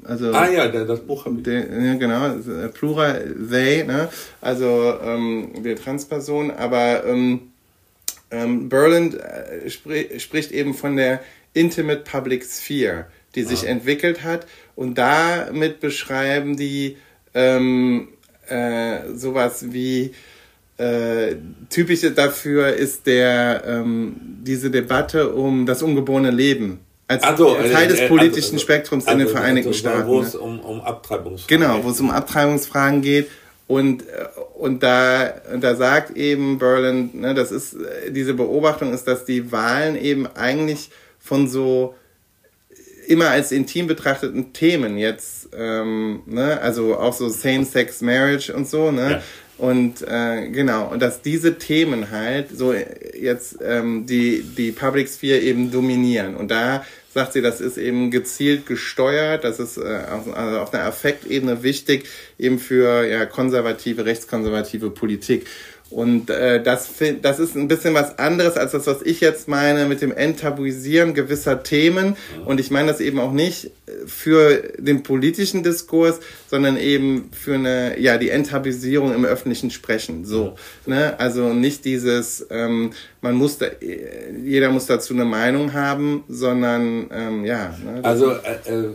also, 0.04 0.32
ah 0.32 0.48
ja, 0.48 0.68
das 0.68 1.00
Buch 1.00 1.26
habe 1.26 1.36
ich. 1.38 1.42
Der, 1.44 1.66
ja, 1.68 1.94
genau, 1.94 2.26
äh, 2.28 2.68
Plural, 2.68 3.34
they, 3.50 3.84
ne? 3.84 4.08
also 4.40 4.94
ähm, 5.02 5.62
der 5.62 5.76
Transperson, 5.76 6.50
aber 6.50 7.04
ähm, 7.04 7.50
ähm, 8.30 8.68
Berland 8.68 9.14
äh, 9.14 9.68
spri 9.68 10.18
spricht 10.18 10.52
eben 10.52 10.74
von 10.74 10.96
der 10.96 11.20
Intimate 11.52 12.02
Public 12.02 12.44
Sphere, 12.44 13.06
die 13.34 13.42
sich 13.42 13.64
ah. 13.64 13.70
entwickelt 13.70 14.22
hat 14.22 14.46
und 14.76 14.96
damit 14.96 15.80
beschreiben 15.80 16.56
die 16.56 16.96
ähm, 17.34 18.08
äh, 18.48 19.12
sowas 19.14 19.72
wie 19.72 20.12
äh, 20.78 21.36
typisch 21.68 22.00
dafür 22.14 22.68
ist 22.74 23.06
der 23.06 23.64
ähm, 23.66 24.16
diese 24.42 24.70
Debatte 24.70 25.32
um 25.32 25.66
das 25.66 25.82
ungeborene 25.82 26.30
Leben 26.30 26.80
als 27.10 27.24
also, 27.24 27.56
Teil 27.56 27.88
des 27.88 27.98
äh, 27.98 28.08
politischen 28.08 28.54
also, 28.54 28.58
Spektrums 28.62 29.06
also, 29.06 29.12
in 29.14 29.18
den 29.18 29.26
also, 29.26 29.36
Vereinigten 29.36 29.68
also, 29.70 29.78
Staaten. 29.80 30.08
Wo 30.08 30.20
es 30.20 30.34
ne? 30.34 30.40
um, 30.40 30.60
um 30.60 30.80
Abtreibungsfragen 30.80 31.60
Genau, 31.60 31.82
wo 31.82 31.90
es 31.90 32.00
um 32.00 32.10
Abtreibungsfragen 32.10 33.02
geht. 33.02 33.28
Und, 33.66 34.02
äh, 34.02 34.26
und 34.56 34.84
da, 34.84 35.34
da 35.60 35.74
sagt 35.74 36.16
eben 36.16 36.58
Berlin, 36.58 37.10
ne, 37.14 37.34
das 37.34 37.50
ist, 37.50 37.74
äh, 37.74 38.12
diese 38.12 38.34
Beobachtung 38.34 38.92
ist, 38.92 39.08
dass 39.08 39.24
die 39.24 39.50
Wahlen 39.50 39.96
eben 39.96 40.28
eigentlich 40.28 40.90
von 41.18 41.48
so 41.48 41.96
immer 43.08 43.30
als 43.30 43.50
intim 43.50 43.88
betrachteten 43.88 44.52
Themen 44.52 44.96
jetzt, 44.96 45.48
ähm, 45.56 46.22
ne, 46.26 46.60
also 46.60 46.96
auch 46.96 47.12
so 47.12 47.28
Same-Sex 47.28 48.02
Marriage 48.02 48.54
und 48.54 48.68
so, 48.68 48.92
ne, 48.92 49.10
ja. 49.10 49.22
Und 49.60 50.00
äh, 50.08 50.48
genau, 50.48 50.88
und 50.88 51.02
dass 51.02 51.20
diese 51.20 51.58
Themen 51.58 52.10
halt 52.10 52.48
so 52.50 52.72
jetzt 52.72 53.58
ähm, 53.62 54.06
die, 54.06 54.42
die 54.42 54.72
Public 54.72 55.06
Sphere 55.06 55.38
eben 55.40 55.70
dominieren. 55.70 56.34
Und 56.34 56.50
da 56.50 56.82
sagt 57.12 57.32
sie, 57.32 57.42
das 57.42 57.60
ist 57.60 57.76
eben 57.76 58.10
gezielt 58.10 58.66
gesteuert, 58.66 59.44
das 59.44 59.58
ist 59.58 59.78
äh, 59.78 59.80
also 59.82 60.32
auf 60.32 60.72
einer 60.72 60.84
Affektebene 60.84 61.62
wichtig, 61.62 62.08
eben 62.38 62.58
für 62.58 63.04
ja, 63.06 63.26
konservative, 63.26 64.04
rechtskonservative 64.04 64.90
Politik. 64.90 65.46
Und 65.90 66.30
äh, 66.30 66.62
das, 66.62 66.88
das 67.20 67.40
ist 67.40 67.56
ein 67.56 67.66
bisschen 67.66 67.94
was 67.94 68.18
anderes 68.18 68.56
als 68.56 68.72
das, 68.72 68.86
was 68.86 69.02
ich 69.02 69.20
jetzt 69.20 69.48
meine 69.48 69.86
mit 69.86 70.00
dem 70.00 70.12
Enttabuisieren 70.12 71.14
gewisser 71.14 71.64
Themen. 71.64 72.16
Und 72.44 72.60
ich 72.60 72.70
meine 72.70 72.88
das 72.88 73.00
eben 73.00 73.18
auch 73.18 73.32
nicht 73.32 73.72
für 74.06 74.62
den 74.78 75.02
politischen 75.02 75.62
Diskurs, 75.62 76.20
sondern 76.48 76.76
eben 76.76 77.30
für 77.32 77.54
eine, 77.54 77.98
ja, 77.98 78.18
die 78.18 78.30
Enttabuisierung 78.30 79.12
im 79.14 79.24
öffentlichen 79.24 79.70
Sprechen. 79.70 80.24
So, 80.24 80.54
ne? 80.86 81.18
Also 81.18 81.52
nicht 81.52 81.84
dieses, 81.84 82.46
ähm, 82.50 82.92
man 83.20 83.34
muss 83.34 83.58
da, 83.58 83.66
jeder 84.44 84.70
muss 84.70 84.86
dazu 84.86 85.12
eine 85.14 85.24
Meinung 85.24 85.72
haben, 85.72 86.24
sondern 86.28 87.08
ähm, 87.12 87.44
ja. 87.44 87.76
Ne? 87.84 88.00
Also 88.04 88.32
äh, 88.32 88.72
äh, 88.72 88.88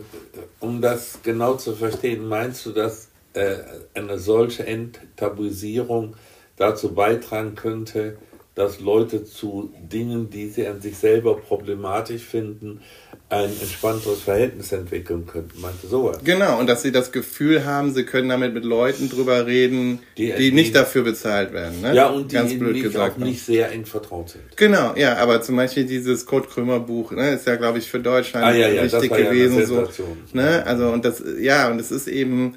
um 0.60 0.80
das 0.80 1.18
genau 1.22 1.56
zu 1.56 1.74
verstehen, 1.74 2.26
meinst 2.26 2.64
du, 2.64 2.72
dass 2.72 3.08
äh, 3.34 3.56
eine 3.94 4.18
solche 4.18 4.66
Enttabuisierung 4.66 6.14
dazu 6.56 6.94
beitragen 6.94 7.54
könnte, 7.54 8.16
dass 8.56 8.80
Leute 8.80 9.24
zu 9.24 9.70
Dingen, 9.80 10.30
die 10.30 10.48
sie 10.48 10.66
an 10.66 10.80
sich 10.80 10.96
selber 10.96 11.36
problematisch 11.36 12.22
finden, 12.22 12.80
ein 13.28 13.50
entspannteres 13.60 14.22
Verhältnis 14.22 14.72
entwickeln 14.72 15.26
könnten. 15.26 15.60
Meinte 15.60 15.88
sowas. 15.88 16.20
Genau, 16.24 16.58
und 16.58 16.66
dass 16.66 16.82
sie 16.82 16.92
das 16.92 17.12
Gefühl 17.12 17.66
haben, 17.66 17.92
sie 17.92 18.04
können 18.04 18.30
damit 18.30 18.54
mit 18.54 18.64
Leuten 18.64 19.10
drüber 19.10 19.46
reden, 19.46 19.98
die, 20.16 20.32
die 20.32 20.52
nicht 20.52 20.74
dafür 20.74 21.02
bezahlt 21.02 21.52
werden. 21.52 21.82
Ne? 21.82 21.94
Ja, 21.94 22.08
und 22.08 22.30
die 22.30 22.36
Ganz 22.36 22.58
blöd 22.58 22.82
gesagt, 22.82 23.16
auch 23.16 23.24
nicht 23.24 23.44
sehr 23.44 23.72
eng 23.72 23.84
vertraut 23.84 24.30
sind. 24.30 24.56
Genau, 24.56 24.94
ja, 24.96 25.16
aber 25.16 25.42
zum 25.42 25.56
Beispiel 25.56 25.84
dieses 25.84 26.24
Kurt 26.24 26.48
Krömer 26.48 26.80
Buch, 26.80 27.10
ne, 27.10 27.34
ist 27.34 27.46
ja, 27.46 27.56
glaube 27.56 27.78
ich, 27.78 27.90
für 27.90 28.00
Deutschland 28.00 28.46
ah, 28.46 28.54
ja, 28.54 28.68
ja, 28.68 28.84
wichtig 28.84 29.12
gewesen. 29.12 29.58
Ja 29.58 29.66
so, 29.66 30.16
ne? 30.32 30.64
Also, 30.64 30.88
und 30.88 31.04
das, 31.04 31.22
ja, 31.38 31.68
und 31.68 31.80
es 31.80 31.90
ist 31.90 32.06
eben, 32.06 32.56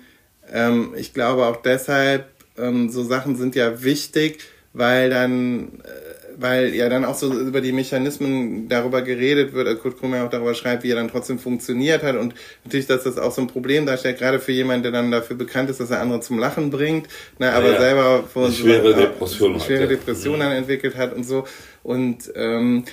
ähm, 0.50 0.94
ich 0.96 1.14
glaube 1.14 1.48
auch 1.48 1.58
deshalb, 1.58 2.28
ähm, 2.60 2.90
so 2.90 3.04
Sachen 3.04 3.36
sind 3.36 3.56
ja 3.56 3.84
wichtig, 3.84 4.40
weil 4.74 5.10
dann, 5.10 5.80
äh, 5.84 6.38
weil 6.38 6.74
ja 6.74 6.88
dann 6.90 7.06
auch 7.06 7.16
so 7.16 7.34
über 7.34 7.62
die 7.62 7.72
Mechanismen 7.72 8.70
darüber 8.70 9.02
geredet 9.02 9.54
wird, 9.54 9.68
also 9.68 9.82
Kurt 9.82 10.00
Krummer 10.00 10.24
auch 10.24 10.30
darüber 10.30 10.54
schreibt, 10.54 10.84
wie 10.84 10.92
er 10.92 10.96
dann 10.96 11.10
trotzdem 11.10 11.40
funktioniert 11.40 12.04
hat. 12.04 12.16
Und 12.16 12.34
natürlich, 12.64 12.88
dass 12.88 13.04
das 13.04 13.18
auch 13.18 13.32
so 13.32 13.42
ein 13.42 13.48
Problem 13.48 13.86
darstellt, 13.86 14.20
gerade 14.20 14.40
für 14.40 14.52
jemanden, 14.52 14.84
der 14.84 14.92
dann 14.92 15.12
dafür 15.12 15.36
bekannt 15.36 15.70
ist, 15.70 15.80
dass 15.80 15.92
er 15.92 16.02
andere 16.02 16.22
zum 16.22 16.40
Lachen 16.40 16.70
bringt, 16.70 17.08
ne, 17.40 17.52
aber 17.52 17.72
ja, 17.72 17.80
selber 17.80 18.24
vor 18.32 18.52
schwere 18.52 18.94
so, 18.94 19.00
Depression, 19.00 19.56
äh, 19.56 19.60
schwere 19.60 19.88
Depression 19.88 20.36
mhm. 20.36 20.40
dann 20.40 20.52
entwickelt 20.52 20.96
hat 20.96 21.14
und 21.14 21.24
so. 21.24 21.46
Und 21.84 22.32
ähm, 22.36 22.86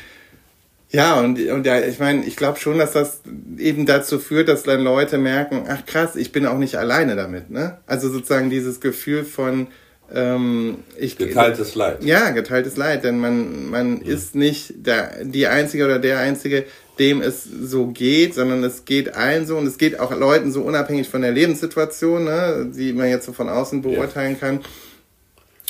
ja, 0.97 1.21
und, 1.21 1.39
und 1.51 1.67
ja, 1.67 1.79
ich 1.81 1.99
meine, 1.99 2.25
ich 2.25 2.37
glaube 2.37 2.59
schon, 2.59 2.79
dass 2.79 2.93
das 2.93 3.21
eben 3.59 3.85
dazu 3.85 4.19
führt, 4.19 4.49
dass 4.49 4.63
dann 4.63 4.83
Leute 4.83 5.19
merken, 5.19 5.65
ach 5.69 5.85
krass, 5.85 6.17
ich 6.17 6.33
bin 6.33 6.47
auch 6.47 6.57
nicht 6.57 6.77
alleine 6.77 7.17
damit, 7.17 7.51
ne? 7.51 7.77
Also 7.87 8.09
sozusagen 8.09 8.49
dieses 8.49 8.81
Gefühl 8.81 9.25
von, 9.25 9.67
ähm, 10.15 10.79
ich, 10.97 11.19
geteiltes 11.19 11.75
Leid. 11.75 12.03
Ja, 12.03 12.31
geteiltes 12.31 12.79
Leid, 12.79 13.05
denn 13.05 13.19
man, 13.19 13.69
man 13.69 14.01
ja. 14.01 14.15
ist 14.15 14.35
nicht 14.35 14.87
der, 14.87 15.23
die 15.23 15.47
Einzige 15.49 15.85
oder 15.85 15.99
der 15.99 16.19
Einzige, 16.21 16.65
dem 16.99 17.21
es 17.21 17.45
so 17.45 17.89
geht, 17.89 18.35
sondern 18.35 18.65
es 18.65 18.87
geht 18.87 19.15
allen 19.15 19.47
so 19.47 19.59
und 19.59 19.67
es 19.67 19.77
geht 19.77 20.01
auch 20.01 20.17
Leuten 20.17 20.51
so 20.51 20.63
unabhängig 20.63 21.11
von 21.11 21.21
der 21.21 21.33
Lebenssituation, 21.33 22.25
ne, 22.25 22.71
die 22.75 22.95
man 22.95 23.11
jetzt 23.11 23.27
so 23.27 23.35
von 23.35 23.51
außen 23.51 23.83
beurteilen 23.83 24.39
ja. 24.41 24.49
kann, 24.49 24.61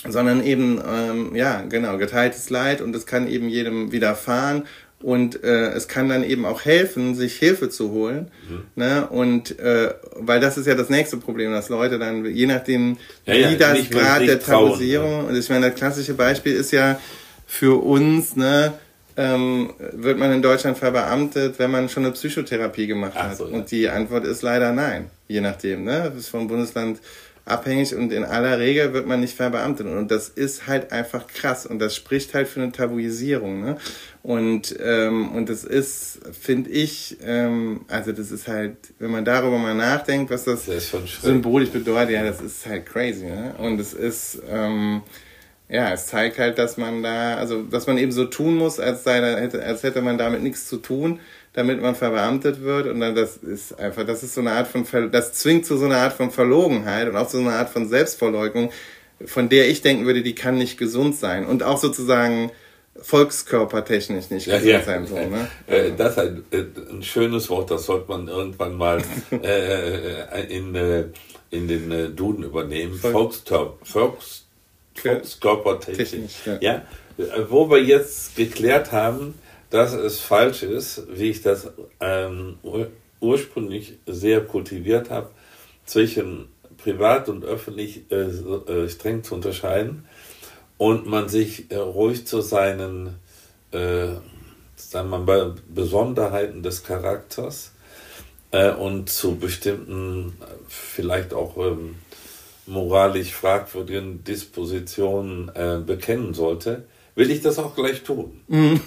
sondern 0.09 0.45
eben, 0.45 0.81
ähm, 0.89 1.35
ja, 1.35 1.65
genau, 1.69 1.99
geteiltes 1.99 2.49
Leid 2.49 2.81
und 2.81 2.95
es 2.95 3.07
kann 3.07 3.27
eben 3.29 3.49
jedem 3.49 3.91
widerfahren 3.91 4.69
und 5.07 5.45
äh, 5.45 5.69
es 5.69 5.87
kann 5.87 6.09
dann 6.09 6.25
eben 6.25 6.45
auch 6.45 6.65
helfen, 6.65 7.15
sich 7.15 7.37
Hilfe 7.37 7.71
zu 7.71 7.93
holen. 7.93 8.33
Mhm. 8.49 8.63
Ne? 8.75 9.07
Und 9.07 9.57
äh, 9.61 9.95
weil 10.17 10.41
das 10.41 10.59
ist 10.59 10.67
ja 10.67 10.75
das 10.75 10.91
nächste 10.91 11.17
Problem, 11.17 11.53
dass 11.53 11.69
Leute 11.69 12.01
dann, 12.01 12.25
je 12.25 12.47
nachdem, 12.47 12.97
ja, 13.25 13.35
wie 13.35 13.41
ja, 13.43 13.55
das 13.55 13.89
Grad 13.89 14.23
der 14.23 14.41
Tabuisierung, 14.41 15.23
ne? 15.23 15.29
und 15.29 15.37
ich 15.37 15.49
meine, 15.49 15.71
das 15.71 15.79
klassische 15.79 16.15
Beispiel 16.15 16.55
ist 16.55 16.73
ja 16.73 16.99
für 17.47 17.81
uns, 17.85 18.35
ne, 18.35 18.73
ähm, 19.17 19.75
wird 19.93 20.19
man 20.19 20.33
in 20.33 20.43
Deutschland 20.43 20.77
verbeamtet, 20.77 21.61
wenn 21.61 21.71
man 21.71 21.89
schon 21.89 22.05
eine 22.05 22.13
Psychotherapie 22.13 22.89
gemacht 22.89 23.15
hat. 23.15 23.37
So, 23.37 23.47
ja. 23.47 23.55
Und 23.55 23.71
die 23.71 23.89
Antwort 23.89 24.25
ist 24.25 24.43
leider 24.43 24.73
nein, 24.73 25.09
je 25.29 25.41
nachdem. 25.41 25.85
Ne? 25.85 26.11
Das 26.13 26.17
ist 26.17 26.29
vom 26.31 26.49
Bundesland 26.49 26.99
abhängig 27.47 27.95
und 27.95 28.13
in 28.13 28.25
aller 28.25 28.59
Regel 28.59 28.93
wird 28.93 29.07
man 29.07 29.21
nicht 29.21 29.37
verbeamtet. 29.37 29.87
Und 29.87 30.11
das 30.11 30.29
ist 30.29 30.67
halt 30.67 30.93
einfach 30.93 31.29
krass 31.29 31.65
und 31.65 31.79
das 31.79 31.95
spricht 31.95 32.35
halt 32.35 32.49
für 32.49 32.61
eine 32.61 32.73
Tabuisierung. 32.73 33.61
Ne? 33.61 33.77
Und, 34.23 34.77
ähm, 34.83 35.31
und 35.31 35.49
das 35.49 35.63
ist, 35.63 36.21
finde 36.39 36.71
ich, 36.71 37.17
ähm, 37.25 37.83
also 37.89 38.11
das 38.11 38.33
ist 38.33 38.49
halt, 38.49 38.77
wenn 38.99 39.13
man 39.13 39.25
darüber 39.25 39.59
mal 39.59 39.77
nachdenkt, 39.77 40.31
was 40.31 40.45
das, 40.45 40.67
das 40.67 40.91
symbolisch 41.23 41.71
bedeutet, 41.71 42.15
ja, 42.15 42.25
das 42.25 42.41
ist 42.41 42.67
halt 42.67 42.85
crazy. 42.85 43.27
Ne? 43.27 43.55
Und 43.59 43.79
es 43.79 43.95
ist, 43.95 44.43
ähm, 44.51 45.03
ja, 45.69 45.93
es 45.93 46.07
zeigt 46.09 46.39
halt, 46.39 46.59
dass 46.59 46.77
man 46.77 47.05
da, 47.05 47.37
also 47.37 47.63
dass 47.63 47.87
man 47.87 47.97
eben 47.97 48.11
so 48.11 48.25
tun 48.25 48.57
muss, 48.57 48.81
als, 48.81 49.05
sei, 49.05 49.21
als 49.21 49.83
hätte 49.85 50.03
man 50.03 50.19
damit 50.19 50.43
nichts 50.43 50.67
zu 50.67 50.79
tun 50.79 51.21
damit 51.57 51.81
man 51.81 51.95
verbeamtet 51.95 52.61
wird 52.61 52.87
und 52.87 53.01
dann 53.01 53.15
das 53.15 53.39
ist 53.39 53.81
einfach, 53.81 54.05
das 54.05 54.23
ist 54.23 54.35
so 54.35 54.43
eine 54.43 54.53
Art 54.53 54.69
von, 54.69 54.85
Ver 54.85 55.09
das 55.09 55.33
zwingt 55.33 55.65
zu 55.65 55.79
so 55.79 55.87
einer 55.87 55.97
Art 55.97 56.13
von 56.13 56.31
Verlogenheit 56.31 57.09
und 57.09 57.17
auch 57.17 57.27
zu 57.29 57.39
so 57.39 57.43
einer 57.43 57.57
Art 57.57 57.71
von 57.71 57.89
Selbstverleugnung, 57.89 58.71
von 59.25 59.49
der 59.49 59.69
ich 59.71 59.81
denken 59.81 60.05
würde, 60.05 60.23
die 60.23 60.35
kann 60.35 60.59
nicht 60.59 60.77
gesund 60.77 61.17
sein 61.17 61.47
und 61.47 61.63
auch 61.63 61.79
sozusagen 61.79 62.51
volkskörpertechnisch 63.01 64.29
nicht 64.29 64.45
gesund 64.45 64.65
ja, 64.67 64.79
ja. 64.79 64.83
sein 64.83 65.07
soll. 65.07 65.29
Ne? 65.29 65.49
Äh, 65.67 65.93
das 65.97 66.13
ist 66.13 66.19
ein, 66.19 66.45
äh, 66.51 66.65
ein, 66.91 67.03
schönes 67.03 67.49
Wort, 67.49 67.71
das 67.71 67.87
sollte 67.87 68.09
man 68.09 68.29
irgendwann 68.29 68.77
mal 68.77 69.03
äh, 69.31 70.55
in, 70.55 70.75
äh, 70.75 71.05
in 71.51 71.69
den 71.69 72.15
Duden 72.15 72.45
übernehmen. 72.45 72.93
Volkskörper, 72.95 73.79
Volks, 73.83 74.45
Volkskörpertechnisch. 74.95 76.33
Ja. 76.45 76.59
ja, 76.61 76.83
wo 77.49 77.71
wir 77.71 77.83
jetzt 77.83 78.37
geklärt 78.37 78.93
haben, 78.93 79.35
dass 79.71 79.93
es 79.93 80.21
falsch 80.21 80.63
ist, 80.63 81.03
wie 81.11 81.31
ich 81.31 81.43
das 81.43 81.71
ähm, 82.01 82.59
ursprünglich 83.21 83.99
sehr 84.07 84.45
kultiviert 84.45 85.11
habe, 85.11 85.31
zwischen 85.85 86.49
privat 86.79 87.29
und 87.29 87.45
öffentlich 87.45 88.11
äh, 88.11 88.25
äh, 88.25 88.89
streng 88.89 89.25
zu 89.25 89.35
unterscheiden 89.35 90.05
und 90.79 91.07
man 91.07 91.29
sich 91.29 91.71
äh, 91.71 91.77
ruhig 91.77 92.27
zu 92.27 92.41
seinen 92.41 93.19
äh, 93.73 94.09
sagen 94.77 95.11
wir 95.11 95.19
mal, 95.19 95.55
Besonderheiten 95.69 96.63
des 96.63 96.85
Charakters 96.85 97.73
äh, 98.51 98.71
und 98.71 99.09
zu 99.11 99.37
bestimmten, 99.37 100.37
vielleicht 100.69 101.33
auch 101.33 101.57
ähm, 101.57 101.97
moralisch 102.67 103.33
fragwürdigen 103.33 104.23
Dispositionen 104.25 105.51
äh, 105.55 105.81
bekennen 105.85 106.35
sollte 106.35 106.85
will 107.17 107.31
ich 107.31 107.41
das 107.41 107.59
auch 107.59 107.75
gleich 107.75 108.05
tun. 108.05 108.41
Mhm. 108.47 108.81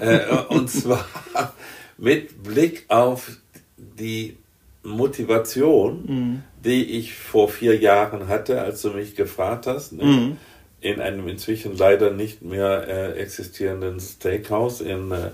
äh, 0.00 0.20
und 0.48 0.70
zwar 0.70 1.06
mit 1.98 2.42
Blick 2.42 2.86
auf 2.88 3.32
die 3.76 4.38
Motivation, 4.82 6.04
mhm. 6.06 6.42
die 6.64 6.84
ich 6.98 7.14
vor 7.14 7.48
vier 7.48 7.76
Jahren 7.76 8.28
hatte, 8.28 8.62
als 8.62 8.80
du 8.82 8.90
mich 8.90 9.14
gefragt 9.14 9.66
hast, 9.66 9.92
ne? 9.92 10.04
mhm. 10.04 10.36
in 10.80 11.00
einem 11.00 11.28
inzwischen 11.28 11.76
leider 11.76 12.10
nicht 12.12 12.42
mehr 12.42 12.86
äh, 12.88 13.20
existierenden 13.20 14.00
Steakhouse 14.00 14.80
in 14.80 15.10
äh, 15.10 15.30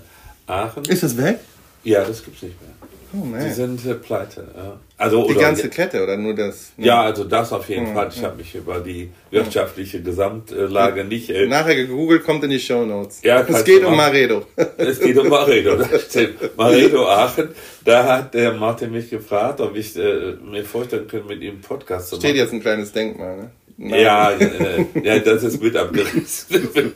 Aachen. 0.47 0.83
Ist 0.85 1.03
das 1.03 1.15
weg? 1.15 1.39
Ja, 1.83 2.03
das 2.03 2.23
gibt 2.25 2.37
es 2.37 2.43
nicht 2.43 2.55
mehr. 2.61 2.84
Oh, 3.15 3.25
die 3.37 3.49
sind 3.51 3.85
äh, 3.85 3.93
pleite. 3.93 4.47
Ja. 4.55 4.79
Also, 4.97 5.27
die 5.27 5.33
oder, 5.33 5.41
ganze 5.41 5.69
Kette 5.69 6.03
oder 6.03 6.17
nur 6.17 6.33
das? 6.33 6.73
Ne? 6.77 6.87
Ja, 6.87 7.03
also 7.03 7.23
das 7.23 7.53
auf 7.53 7.69
jeden 7.69 7.87
oh, 7.87 7.93
Fall. 7.93 8.09
Ich 8.09 8.17
ja. 8.17 8.23
habe 8.27 8.37
mich 8.37 8.55
über 8.55 8.79
die 8.79 9.11
wirtschaftliche 9.31 10.01
Gesamtlage 10.01 11.03
nicht. 11.03 11.29
Äh, 11.29 11.47
Nachher 11.47 11.75
gegoogelt 11.75 12.23
kommt 12.23 12.43
in 12.43 12.49
die 12.49 12.59
Show 12.59 12.85
Notes. 12.85 13.21
Ja, 13.23 13.41
es 13.41 13.63
geht 13.63 13.83
um 13.83 13.95
Maredo. 13.95 14.45
Es 14.77 14.99
geht 14.99 15.17
um 15.17 15.29
Maredo. 15.29 15.77
Maredo 16.57 17.07
Aachen. 17.07 17.49
Da 17.83 18.03
hat 18.03 18.33
der 18.33 18.53
Martin 18.53 18.91
mich 18.91 19.09
gefragt, 19.09 19.61
ob 19.61 19.75
ich 19.75 19.95
äh, 19.95 20.33
mir 20.43 20.63
vorstellen 20.63 21.07
könnte, 21.07 21.27
mit 21.27 21.41
ihm 21.41 21.61
Podcast 21.61 22.09
zu 22.09 22.15
machen. 22.15 22.25
Steht 22.25 22.35
jetzt 22.35 22.53
ein 22.53 22.61
kleines 22.61 22.91
Denkmal, 22.91 23.37
ne? 23.37 23.51
Ja, 23.77 24.31
äh, 24.31 24.85
ja, 25.03 25.19
das 25.19 25.43
ist 25.43 25.61
mit 25.61 25.75
abgerissen. 25.75 26.69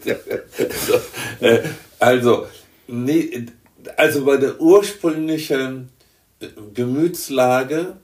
äh, 1.42 1.60
also, 2.00 2.48
nee, 2.88 3.46
also 3.98 4.24
bei 4.24 4.38
der 4.38 4.60
ursprünglichen 4.62 5.90
Gemütslage 6.74 7.98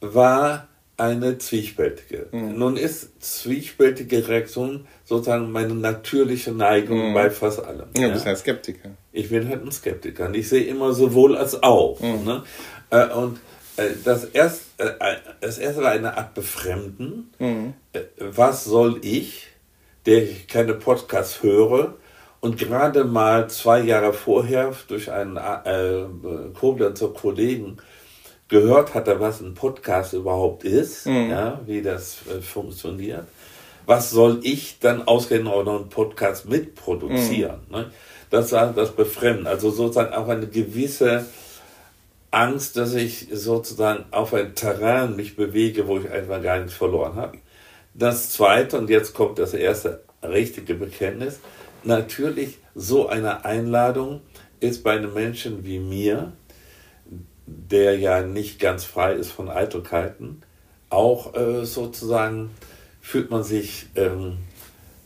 war 0.00 0.68
eine 0.96 1.38
zwiespältige. 1.38 2.28
Mhm. 2.32 2.58
Nun 2.58 2.76
ist 2.76 3.22
zwiespältige 3.22 4.26
Reaktion 4.28 4.86
sozusagen 5.04 5.52
meine 5.52 5.74
natürliche 5.74 6.52
Neigung 6.52 7.10
mhm. 7.10 7.14
bei 7.14 7.30
fast 7.30 7.62
allem. 7.62 7.88
Ja, 7.96 8.08
du 8.08 8.14
bist 8.14 8.26
ein 8.26 8.36
Skeptiker. 8.36 8.90
Ich 9.12 9.28
bin 9.28 9.48
halt 9.48 9.62
ein 9.62 9.72
Skeptiker 9.72 10.26
und 10.26 10.36
ich 10.36 10.48
sehe 10.48 10.64
immer 10.64 10.92
sowohl 10.92 11.36
als 11.36 11.62
auch. 11.62 12.00
Mhm. 12.00 12.24
Ne? 12.24 12.42
Äh, 12.90 13.08
und 13.08 13.38
äh, 13.76 13.90
das, 14.04 14.24
erst, 14.24 14.62
äh, 14.78 14.90
das 15.40 15.58
erste 15.58 15.82
war 15.82 15.90
eine 15.90 16.16
Art 16.16 16.34
Befremden. 16.34 17.30
Mhm. 17.38 17.74
Was 18.18 18.64
soll 18.64 19.00
ich, 19.02 19.48
der 20.06 20.22
ich 20.22 20.48
keine 20.48 20.74
Podcasts 20.74 21.42
höre, 21.42 21.94
und 22.40 22.58
gerade 22.58 23.04
mal 23.04 23.48
zwei 23.48 23.80
Jahre 23.80 24.12
vorher 24.12 24.72
durch 24.88 25.10
einen 25.10 25.36
äh, 25.36 26.04
Koblenzer 26.58 27.08
Kollegen 27.08 27.78
gehört 28.48 28.94
hatte, 28.94 29.18
was 29.20 29.40
ein 29.40 29.54
Podcast 29.54 30.12
überhaupt 30.12 30.64
ist, 30.64 31.06
mhm. 31.06 31.30
ja, 31.30 31.60
wie 31.66 31.82
das 31.82 32.18
äh, 32.28 32.40
funktioniert. 32.40 33.24
Was 33.86 34.10
soll 34.10 34.40
ich 34.42 34.78
dann 34.80 35.06
ausgerechnet 35.06 35.52
auch 35.52 35.64
noch 35.64 35.80
einen 35.80 35.88
Podcast 35.88 36.48
mitproduzieren? 36.48 37.60
Mhm. 37.68 37.76
Ne? 37.76 37.90
Das 38.30 38.52
war 38.52 38.72
das 38.72 38.92
Befremden. 38.92 39.46
Also 39.46 39.70
sozusagen 39.70 40.12
auch 40.12 40.28
eine 40.28 40.48
gewisse 40.48 41.26
Angst, 42.30 42.76
dass 42.76 42.94
ich 42.94 43.28
sozusagen 43.32 44.04
auf 44.10 44.34
ein 44.34 44.54
Terrain 44.54 45.16
mich 45.16 45.36
bewege, 45.36 45.86
wo 45.86 45.98
ich 45.98 46.10
einfach 46.10 46.42
gar 46.42 46.58
nichts 46.58 46.74
verloren 46.74 47.14
habe. 47.14 47.38
Das 47.94 48.30
zweite, 48.30 48.78
und 48.78 48.90
jetzt 48.90 49.14
kommt 49.14 49.38
das 49.38 49.54
erste 49.54 50.02
richtige 50.22 50.74
Bekenntnis, 50.74 51.40
natürlich 51.84 52.58
so 52.74 53.08
eine 53.08 53.44
Einladung 53.44 54.20
ist 54.60 54.82
bei 54.82 54.92
einem 54.92 55.14
Menschen 55.14 55.64
wie 55.64 55.78
mir, 55.78 56.32
der 57.46 57.98
ja 57.98 58.22
nicht 58.22 58.58
ganz 58.58 58.84
frei 58.84 59.14
ist 59.14 59.30
von 59.30 59.48
Eitelkeiten, 59.48 60.42
auch 60.90 61.34
äh, 61.34 61.64
sozusagen 61.64 62.50
fühlt 63.00 63.30
man 63.30 63.44
sich 63.44 63.86
ähm, 63.94 64.38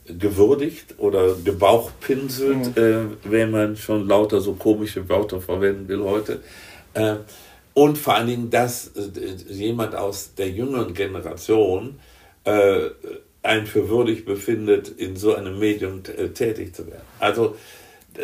gewürdigt 0.06 0.94
oder 0.98 1.34
gebauchpinselt, 1.44 2.76
mhm. 2.76 2.82
äh, 2.82 3.30
wenn 3.30 3.50
man 3.50 3.76
schon 3.76 4.06
lauter 4.08 4.40
so 4.40 4.54
komische 4.54 5.08
Wörter 5.08 5.40
verwenden 5.40 5.88
will 5.88 6.02
heute. 6.02 6.40
Äh, 6.94 7.16
und 7.74 7.98
vor 7.98 8.14
allen 8.14 8.26
Dingen, 8.26 8.50
dass 8.50 8.88
äh, 8.96 9.52
jemand 9.52 9.94
aus 9.94 10.34
der 10.34 10.50
jüngeren 10.50 10.94
Generation 10.94 12.00
äh, 12.44 12.86
einen 13.42 13.66
für 13.66 13.88
würdig 13.88 14.24
befindet, 14.24 14.88
in 14.88 15.16
so 15.16 15.34
einem 15.34 15.58
Medium 15.58 16.02
äh, 16.16 16.28
tätig 16.28 16.74
zu 16.74 16.86
werden. 16.86 17.06
Also 17.18 17.56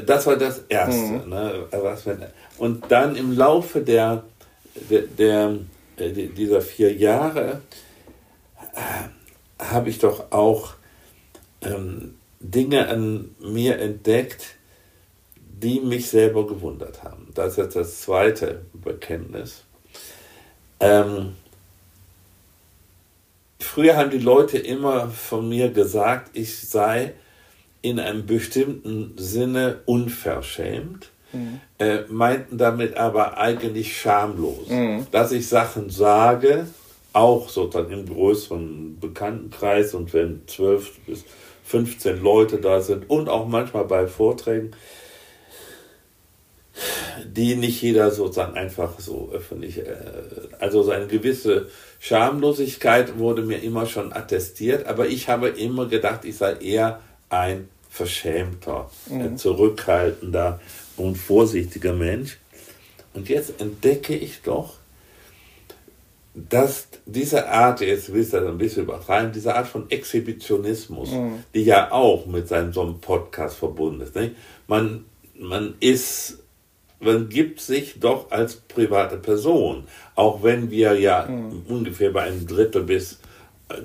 das 0.07 0.27
war 0.27 0.37
das 0.37 0.65
Erste. 0.69 1.25
Mhm. 1.25 1.31
Ne, 1.31 1.67
und 2.59 2.85
dann 2.91 3.17
im 3.17 3.33
Laufe 3.33 3.81
der, 3.81 4.25
der, 4.91 5.03
der 5.07 5.59
dieser 5.99 6.61
vier 6.61 6.93
Jahre 6.93 7.63
habe 9.59 9.89
ich 9.89 9.99
doch 9.99 10.33
auch 10.33 10.75
ähm, 11.63 12.15
Dinge 12.41 12.89
an 12.89 13.35
mir 13.41 13.79
entdeckt, 13.79 14.57
die 15.37 15.81
mich 15.81 16.11
selber 16.11 16.47
gewundert 16.47 17.03
haben. 17.03 17.29
Das 17.35 17.53
ist 17.53 17.57
jetzt 17.57 17.77
das 17.77 18.01
zweite 18.03 18.63
Bekenntnis. 18.75 19.65
Ähm, 20.81 21.33
früher 23.59 23.97
haben 23.97 24.11
die 24.11 24.19
Leute 24.19 24.59
immer 24.59 25.09
von 25.09 25.49
mir 25.49 25.71
gesagt, 25.71 26.31
ich 26.35 26.69
sei 26.69 27.15
in 27.83 28.01
einem 28.01 28.27
bestimmten 28.27 29.15
Sinne 29.17 29.81
unverschämt, 29.87 31.11
mhm. 31.33 31.61
äh, 31.79 32.01
meinten 32.09 32.59
damit 32.59 32.97
aber 32.97 33.39
eigentlich 33.39 33.97
schamlos, 33.97 34.69
mhm. 34.69 35.07
dass 35.13 35.33
ich 35.33 35.47
Sachen 35.47 35.91
sage, 35.91 36.67
auch 37.13 37.49
sozusagen 37.49 37.93
im 37.93 38.07
größeren 38.07 38.99
Bekanntenkreis 39.01 39.95
und 39.95 40.13
wenn 40.13 40.43
zwölf 40.47 40.99
bis 41.07 41.25
15 41.65 42.23
Leute 42.23 42.59
da 42.59 42.81
sind 42.81 43.09
und 43.09 43.29
auch 43.29 43.47
manchmal 43.47 43.85
bei 43.85 44.07
Vorträgen, 44.07 44.73
die 47.25 47.57
nicht 47.57 47.83
jeder 47.83 48.11
sozusagen 48.11 48.57
einfach 48.57 48.99
so 48.99 49.31
öffentlich, 49.33 49.79
äh, 49.79 49.97
also 50.59 50.83
so 50.83 50.91
eine 50.91 51.07
gewisse 51.07 51.69
Schamlosigkeit 51.99 53.19
wurde 53.19 53.43
mir 53.43 53.63
immer 53.63 53.87
schon 53.87 54.13
attestiert, 54.13 54.87
aber 54.87 55.07
ich 55.07 55.29
habe 55.29 55.49
immer 55.49 55.87
gedacht, 55.87 56.25
ich 56.25 56.37
sei 56.37 56.55
eher 56.55 57.01
ein 57.29 57.69
verschämter, 57.89 58.91
mhm. 59.09 59.37
zurückhaltender 59.37 60.61
und 60.97 61.17
vorsichtiger 61.17 61.93
Mensch. 61.93 62.39
Und 63.15 63.29
jetzt 63.29 63.61
entdecke 63.61 64.15
ich 64.15 64.43
doch, 64.43 64.75
dass 66.35 66.89
diese 67.07 67.49
Art, 67.49 67.81
jetzt 67.81 68.13
will 68.13 68.21
ich 68.21 68.31
das 68.31 68.45
ein 68.45 68.59
bisschen 68.59 68.83
übertreiben, 68.83 69.33
diese 69.33 69.55
Art 69.55 69.67
von 69.67 69.91
Exhibitionismus, 69.91 71.11
mhm. 71.11 71.43
die 71.55 71.63
ja 71.63 71.91
auch 71.91 72.27
mit 72.27 72.47
seinem 72.47 72.75
so 72.75 72.83
einem 72.83 73.01
Podcast 73.01 73.57
verbunden 73.57 74.03
ist. 74.03 74.15
Nicht? 74.15 74.37
Man, 74.69 75.07
man 75.39 75.75
ist, 75.81 76.43
man 77.01 77.29
gibt 77.29 77.61
sich 77.61 78.01
doch 78.01 78.31
als 78.31 78.57
private 78.57 79.17
Person, 79.17 79.85
auch 80.15 80.43
wenn 80.43 80.71
wir 80.71 80.99
ja 80.99 81.27
mhm. 81.27 81.63
ungefähr 81.69 82.11
bei 82.11 82.23
einem 82.23 82.47
Drittel 82.47 82.83
bis 82.83 83.19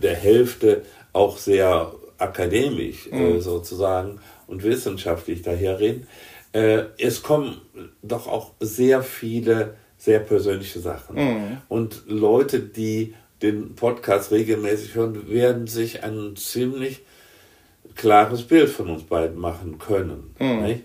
der 0.01 0.15
Hälfte 0.15 0.83
auch 1.13 1.37
sehr 1.37 1.91
akademisch 2.17 3.09
mhm. 3.11 3.37
äh, 3.37 3.39
sozusagen 3.41 4.19
und 4.47 4.63
wissenschaftlich 4.63 5.41
daherreden. 5.41 6.07
Äh, 6.53 6.83
es 6.97 7.23
kommen 7.23 7.61
doch 8.01 8.27
auch 8.27 8.51
sehr 8.59 9.03
viele 9.03 9.75
sehr 9.97 10.19
persönliche 10.19 10.79
Sachen. 10.79 11.15
Mhm. 11.15 11.57
Und 11.69 12.03
Leute, 12.07 12.59
die 12.59 13.13
den 13.41 13.75
Podcast 13.75 14.31
regelmäßig 14.31 14.95
hören, 14.95 15.29
werden 15.29 15.67
sich 15.67 16.03
ein 16.03 16.35
ziemlich 16.35 17.01
klares 17.95 18.43
Bild 18.43 18.69
von 18.69 18.89
uns 18.89 19.03
beiden 19.03 19.37
machen 19.37 19.77
können. 19.79 20.35
Mhm. 20.39 20.81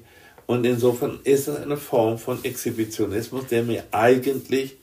Und 0.46 0.64
insofern 0.64 1.20
ist 1.24 1.48
es 1.48 1.56
eine 1.56 1.76
Form 1.76 2.18
von 2.18 2.44
Exhibitionismus, 2.44 3.46
der 3.46 3.62
mir 3.62 3.84
eigentlich 3.90 4.76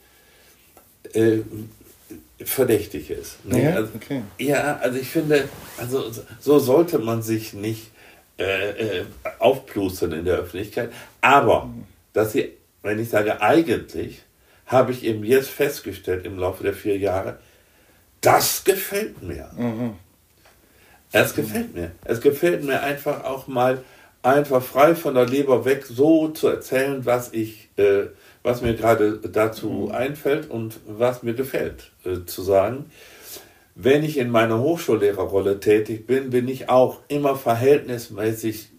äh, 1.14 1.38
verdächtig 2.44 3.10
ist. 3.10 3.38
Ja, 3.48 3.70
also, 3.70 3.92
okay. 3.94 4.22
ja, 4.38 4.76
also 4.76 4.98
ich 4.98 5.08
finde, 5.08 5.48
also 5.78 6.10
so 6.40 6.58
sollte 6.58 6.98
man 6.98 7.22
sich 7.22 7.54
nicht 7.54 7.90
äh, 8.38 8.98
äh, 8.98 9.04
aufplustern 9.38 10.12
in 10.12 10.24
der 10.24 10.36
Öffentlichkeit. 10.36 10.92
Aber, 11.22 11.72
dass 12.12 12.32
sie 12.32 12.52
wenn 12.84 12.98
ich 12.98 13.08
sage 13.08 13.40
eigentlich, 13.40 14.22
habe 14.66 14.92
ich 14.92 15.04
eben 15.04 15.24
jetzt 15.24 15.48
festgestellt 15.48 16.24
im 16.26 16.38
Laufe 16.38 16.62
der 16.62 16.74
vier 16.74 16.98
Jahre, 16.98 17.38
das 18.20 18.62
gefällt 18.62 19.22
mir. 19.22 19.50
Mhm. 19.56 19.94
Es 21.10 21.34
gefällt 21.34 21.74
mir. 21.74 21.92
Es 22.04 22.20
gefällt 22.20 22.62
mir 22.62 22.82
einfach 22.82 23.24
auch 23.24 23.46
mal 23.46 23.82
einfach 24.24 24.62
frei 24.62 24.94
von 24.94 25.14
der 25.14 25.26
Leber 25.26 25.64
weg 25.64 25.84
so 25.86 26.28
zu 26.28 26.48
erzählen, 26.48 27.04
was 27.04 27.32
ich, 27.32 27.68
äh, 27.76 28.06
was 28.42 28.62
mir 28.62 28.74
gerade 28.74 29.18
dazu 29.18 29.68
mhm. 29.68 29.92
einfällt 29.92 30.50
und 30.50 30.80
was 30.86 31.22
mir 31.22 31.34
gefällt 31.34 31.92
äh, 32.04 32.24
zu 32.24 32.42
sagen. 32.42 32.86
Wenn 33.74 34.04
ich 34.04 34.18
in 34.18 34.30
meiner 34.30 34.60
Hochschullehrerrolle 34.60 35.60
tätig 35.60 36.06
bin, 36.06 36.30
bin 36.30 36.48
ich 36.48 36.68
auch 36.68 37.00
immer 37.08 37.36
verhältnismäßig 37.36 38.70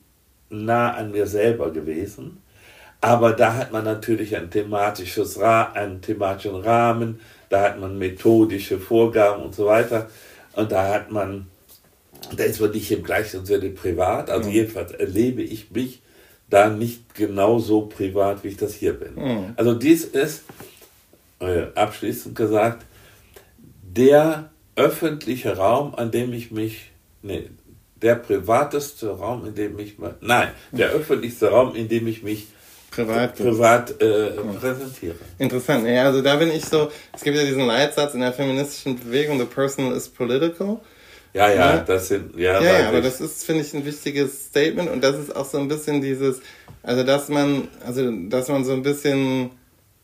nah 0.50 0.94
an 0.94 1.12
mir 1.12 1.28
selber 1.28 1.72
gewesen. 1.72 2.42
Aber 3.02 3.34
da 3.34 3.56
hat 3.56 3.72
man 3.72 3.84
natürlich 3.84 4.36
ein 4.36 4.50
thematisches 4.50 5.38
einen 5.38 6.02
thematischen 6.02 6.56
Rahmen, 6.56 7.20
da 7.50 7.62
hat 7.62 7.80
man 7.80 7.98
methodische 8.00 8.80
Vorgaben 8.80 9.44
und 9.44 9.54
so 9.54 9.68
weiter. 9.68 10.10
Und 10.54 10.72
da 10.72 10.88
hat 10.88 11.12
man, 11.12 11.48
da 12.36 12.44
ist 12.44 12.60
man 12.60 12.72
nicht 12.72 12.92
im 12.92 13.04
gleichen 13.04 13.46
Sinne 13.46 13.70
privat. 13.70 14.30
Also 14.30 14.50
mhm. 14.50 14.56
jedenfalls 14.56 14.92
erlebe 14.92 15.42
ich 15.42 15.72
mich 15.72 16.02
da 16.50 16.70
nicht 16.70 17.16
genauso 17.16 17.82
privat, 17.82 18.44
wie 18.44 18.50
ich 18.50 18.58
das 18.58 18.74
hier 18.74 18.94
bin. 18.94 19.16
Mhm. 19.16 19.54
Also 19.56 19.74
dies 19.74 20.06
ist, 20.06 20.44
äh, 21.40 21.68
abschließend 21.76 22.36
gesagt, 22.36 22.86
der 23.84 24.50
öffentliche 24.76 25.58
Raum, 25.58 25.96
an 25.96 26.12
dem 26.12 26.34
ich 26.34 26.52
mich, 26.52 26.92
nee, 27.22 27.50
der 28.02 28.16
privateste 28.16 29.10
Raum, 29.10 29.46
in 29.46 29.56
dem 29.56 29.80
ich, 29.80 29.96
nein, 30.22 30.50
der 30.72 30.90
öffentlichste 30.90 31.50
Raum, 31.50 31.76
in 31.76 31.88
dem 31.88 32.08
ich 32.08 32.24
mich 32.24 32.48
privat, 32.92 33.36
privat 33.36 34.02
äh, 34.02 34.32
präsentiere. 34.60 35.16
Interessant. 35.38 35.88
Ja, 35.88 36.06
also 36.06 36.22
da 36.22 36.36
bin 36.36 36.52
ich 36.52 36.66
so, 36.66 36.92
es 37.14 37.24
gibt 37.24 37.38
ja 37.38 37.44
diesen 37.44 37.66
Leitsatz 37.66 38.14
in 38.14 38.20
der 38.20 38.34
feministischen 38.34 39.00
Bewegung, 39.00 39.40
the 39.40 39.46
personal 39.46 39.94
is 39.94 40.08
political. 40.10 40.82
Ja, 41.36 41.50
ja, 41.50 41.56
ja. 41.56 41.78
das 41.80 42.08
sind, 42.08 42.38
ja. 42.38 42.62
Ja, 42.62 42.80
ja 42.80 42.88
aber 42.88 43.02
das 43.02 43.20
ist, 43.20 43.46
finde 43.46 43.62
ich, 43.62 43.74
ein 43.74 43.86
wichtiges 43.86 44.46
Statement 44.46 44.90
und 44.90 45.04
das 45.04 45.20
ist 45.20 45.36
auch 45.36 45.44
so 45.46 45.58
ein 45.58 45.68
bisschen 45.68 46.02
dieses, 46.02 46.40
also 46.82 47.04
dass 47.04 47.28
man, 47.28 47.68
also 47.86 48.10
dass 48.30 48.48
man 48.48 48.64
so 48.64 48.72
ein 48.72 48.84
bisschen, 48.84 49.50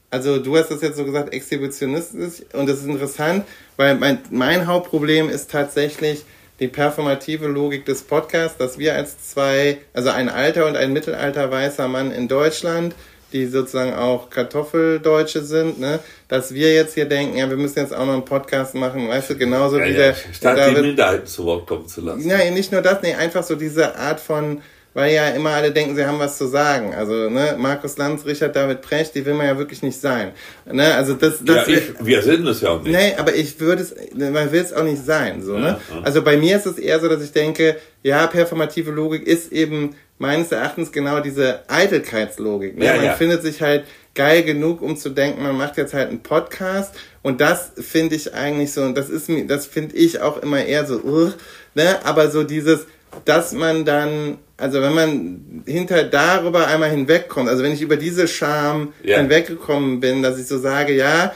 also 0.09 0.39
du 0.39 0.57
hast 0.57 0.71
das 0.71 0.81
jetzt 0.81 0.97
so 0.97 1.05
gesagt, 1.05 1.33
exhibitionistisch 1.33 2.43
und 2.51 2.67
das 2.67 2.79
ist 2.79 2.85
interessant, 2.85 3.45
weil 3.77 3.95
mein, 3.95 4.19
mein 4.29 4.67
Hauptproblem 4.67 5.29
ist 5.29 5.49
tatsächlich, 5.49 6.25
die 6.59 6.67
performative 6.67 7.47
Logik 7.47 7.85
des 7.85 8.03
Podcasts, 8.03 8.57
dass 8.57 8.77
wir 8.77 8.93
als 8.93 9.29
zwei, 9.29 9.77
also 9.93 10.09
ein 10.09 10.27
alter 10.27 10.67
und 10.67 10.75
ein 10.75 10.91
mittelalter 10.91 11.49
weißer 11.49 11.87
Mann 11.87 12.11
in 12.11 12.27
Deutschland, 12.27 12.93
die 13.33 13.45
sozusagen 13.47 13.93
auch 13.93 14.29
Kartoffeldeutsche 14.29 15.41
sind, 15.41 15.79
ne, 15.79 15.99
dass 16.27 16.53
wir 16.53 16.73
jetzt 16.73 16.93
hier 16.93 17.05
denken, 17.05 17.37
ja, 17.37 17.49
wir 17.49 17.57
müssen 17.57 17.79
jetzt 17.79 17.93
auch 17.93 18.05
noch 18.05 18.13
einen 18.13 18.25
Podcast 18.25 18.75
machen, 18.75 19.07
weißt 19.07 19.31
du, 19.31 19.37
genauso 19.37 19.79
ja, 19.79 19.85
wie 19.85 19.91
ja, 19.91 19.97
der. 19.97 20.15
Statt 20.33 20.57
der 20.57 20.73
die 20.73 20.81
Minderheiten 20.81 21.25
zu 21.25 21.45
Wort 21.45 21.67
kommen 21.67 21.87
zu 21.87 22.01
lassen. 22.01 22.27
Ja, 22.27 22.49
nicht 22.51 22.71
nur 22.71 22.81
das, 22.81 23.01
nee, 23.01 23.13
einfach 23.13 23.43
so 23.43 23.55
diese 23.55 23.95
Art 23.95 24.19
von, 24.19 24.61
weil 24.93 25.13
ja 25.13 25.29
immer 25.29 25.51
alle 25.51 25.71
denken, 25.71 25.95
sie 25.95 26.05
haben 26.05 26.19
was 26.19 26.37
zu 26.37 26.47
sagen. 26.47 26.93
Also, 26.93 27.29
ne, 27.29 27.55
Markus 27.57 27.97
Lanz, 27.97 28.25
Richard 28.25 28.55
David 28.55 28.81
Precht, 28.81 29.15
die 29.15 29.25
will 29.25 29.33
man 29.33 29.47
ja 29.47 29.57
wirklich 29.57 29.81
nicht 29.81 29.99
sein. 29.99 30.31
Ne, 30.65 30.93
also 30.95 31.13
das, 31.13 31.43
das 31.43 31.67
ja, 31.67 31.73
ich, 31.75 31.93
wir 32.01 32.21
sind 32.21 32.45
es 32.47 32.61
ja 32.61 32.69
auch 32.69 32.83
nicht. 32.83 32.91
Nee, 32.91 33.15
aber 33.17 33.33
ich 33.33 33.59
würde 33.59 33.83
es, 33.83 33.95
man 34.13 34.51
will 34.51 34.61
es 34.61 34.73
auch 34.73 34.83
nicht 34.83 35.03
sein, 35.03 35.41
so, 35.41 35.57
ne? 35.57 35.79
Ja, 35.89 36.01
Also 36.03 36.21
bei 36.21 36.37
mir 36.37 36.57
ist 36.57 36.65
es 36.65 36.77
eher 36.77 36.99
so, 36.99 37.07
dass 37.07 37.23
ich 37.23 37.31
denke, 37.31 37.77
ja, 38.03 38.27
performative 38.27 38.91
Logik 38.91 39.25
ist 39.25 39.51
eben 39.51 39.95
meines 40.21 40.51
Erachtens 40.51 40.91
genau 40.91 41.19
diese 41.19 41.61
Eitelkeitslogik. 41.67 42.77
Ne? 42.77 42.85
Ja, 42.85 42.95
man 42.95 43.15
findet 43.15 43.41
sich 43.41 43.61
halt 43.61 43.85
geil 44.13 44.43
genug, 44.43 44.81
um 44.81 44.95
zu 44.95 45.09
denken, 45.09 45.41
man 45.41 45.57
macht 45.57 45.77
jetzt 45.77 45.93
halt 45.93 46.09
einen 46.09 46.21
Podcast 46.21 46.93
und 47.23 47.41
das 47.41 47.71
finde 47.77 48.15
ich 48.15 48.33
eigentlich 48.33 48.71
so, 48.71 48.83
und 48.83 48.95
das 48.95 49.09
ist 49.09 49.29
mir, 49.29 49.47
das 49.47 49.65
finde 49.65 49.95
ich 49.95 50.21
auch 50.21 50.37
immer 50.37 50.63
eher 50.63 50.85
so, 50.85 51.01
uh, 51.01 51.31
ne, 51.73 51.99
aber 52.03 52.29
so 52.29 52.43
dieses, 52.43 52.85
dass 53.25 53.51
man 53.51 53.83
dann, 53.83 54.37
also 54.57 54.81
wenn 54.81 54.93
man 54.93 55.63
hinter 55.65 56.03
darüber 56.03 56.67
einmal 56.67 56.91
hinwegkommt, 56.91 57.49
also 57.49 57.63
wenn 57.63 57.73
ich 57.73 57.81
über 57.81 57.97
diese 57.97 58.27
Scham 58.27 58.93
ja. 59.03 59.17
hinweggekommen 59.17 60.01
bin, 60.01 60.21
dass 60.21 60.37
ich 60.37 60.45
so 60.45 60.59
sage, 60.59 60.93
ja, 60.93 61.33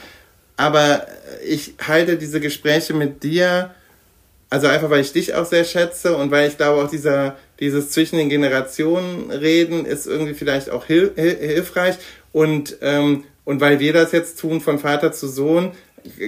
aber 0.56 1.06
ich 1.44 1.74
halte 1.86 2.16
diese 2.18 2.40
Gespräche 2.40 2.94
mit 2.94 3.24
dir, 3.24 3.74
also 4.48 4.68
einfach 4.68 4.90
weil 4.90 5.00
ich 5.00 5.12
dich 5.12 5.34
auch 5.34 5.44
sehr 5.44 5.64
schätze 5.64 6.16
und 6.16 6.30
weil 6.30 6.48
ich 6.48 6.56
glaube 6.56 6.84
auch 6.84 6.90
dieser, 6.90 7.36
dieses 7.60 7.90
zwischen 7.90 8.16
den 8.16 8.28
Generationen 8.28 9.30
reden 9.30 9.86
ist 9.86 10.06
irgendwie 10.06 10.34
vielleicht 10.34 10.70
auch 10.70 10.84
hilf, 10.84 11.14
hilfreich. 11.16 11.96
Und, 12.32 12.76
ähm, 12.82 13.24
und 13.44 13.60
weil 13.60 13.80
wir 13.80 13.92
das 13.92 14.12
jetzt 14.12 14.38
tun 14.38 14.60
von 14.60 14.78
Vater 14.78 15.12
zu 15.12 15.28
Sohn, 15.28 15.72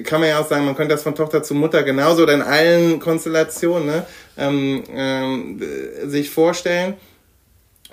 kann 0.04 0.20
man 0.20 0.30
ja 0.30 0.40
auch 0.40 0.48
sagen, 0.48 0.64
man 0.64 0.74
könnte 0.74 0.94
das 0.94 1.02
von 1.02 1.14
Tochter 1.14 1.42
zu 1.42 1.54
Mutter 1.54 1.82
genauso 1.82 2.24
oder 2.24 2.34
in 2.34 2.42
allen 2.42 2.98
Konstellationen 2.98 3.86
ne, 3.86 4.06
ähm, 4.36 4.82
ähm, 4.92 5.62
sich 6.06 6.30
vorstellen 6.30 6.94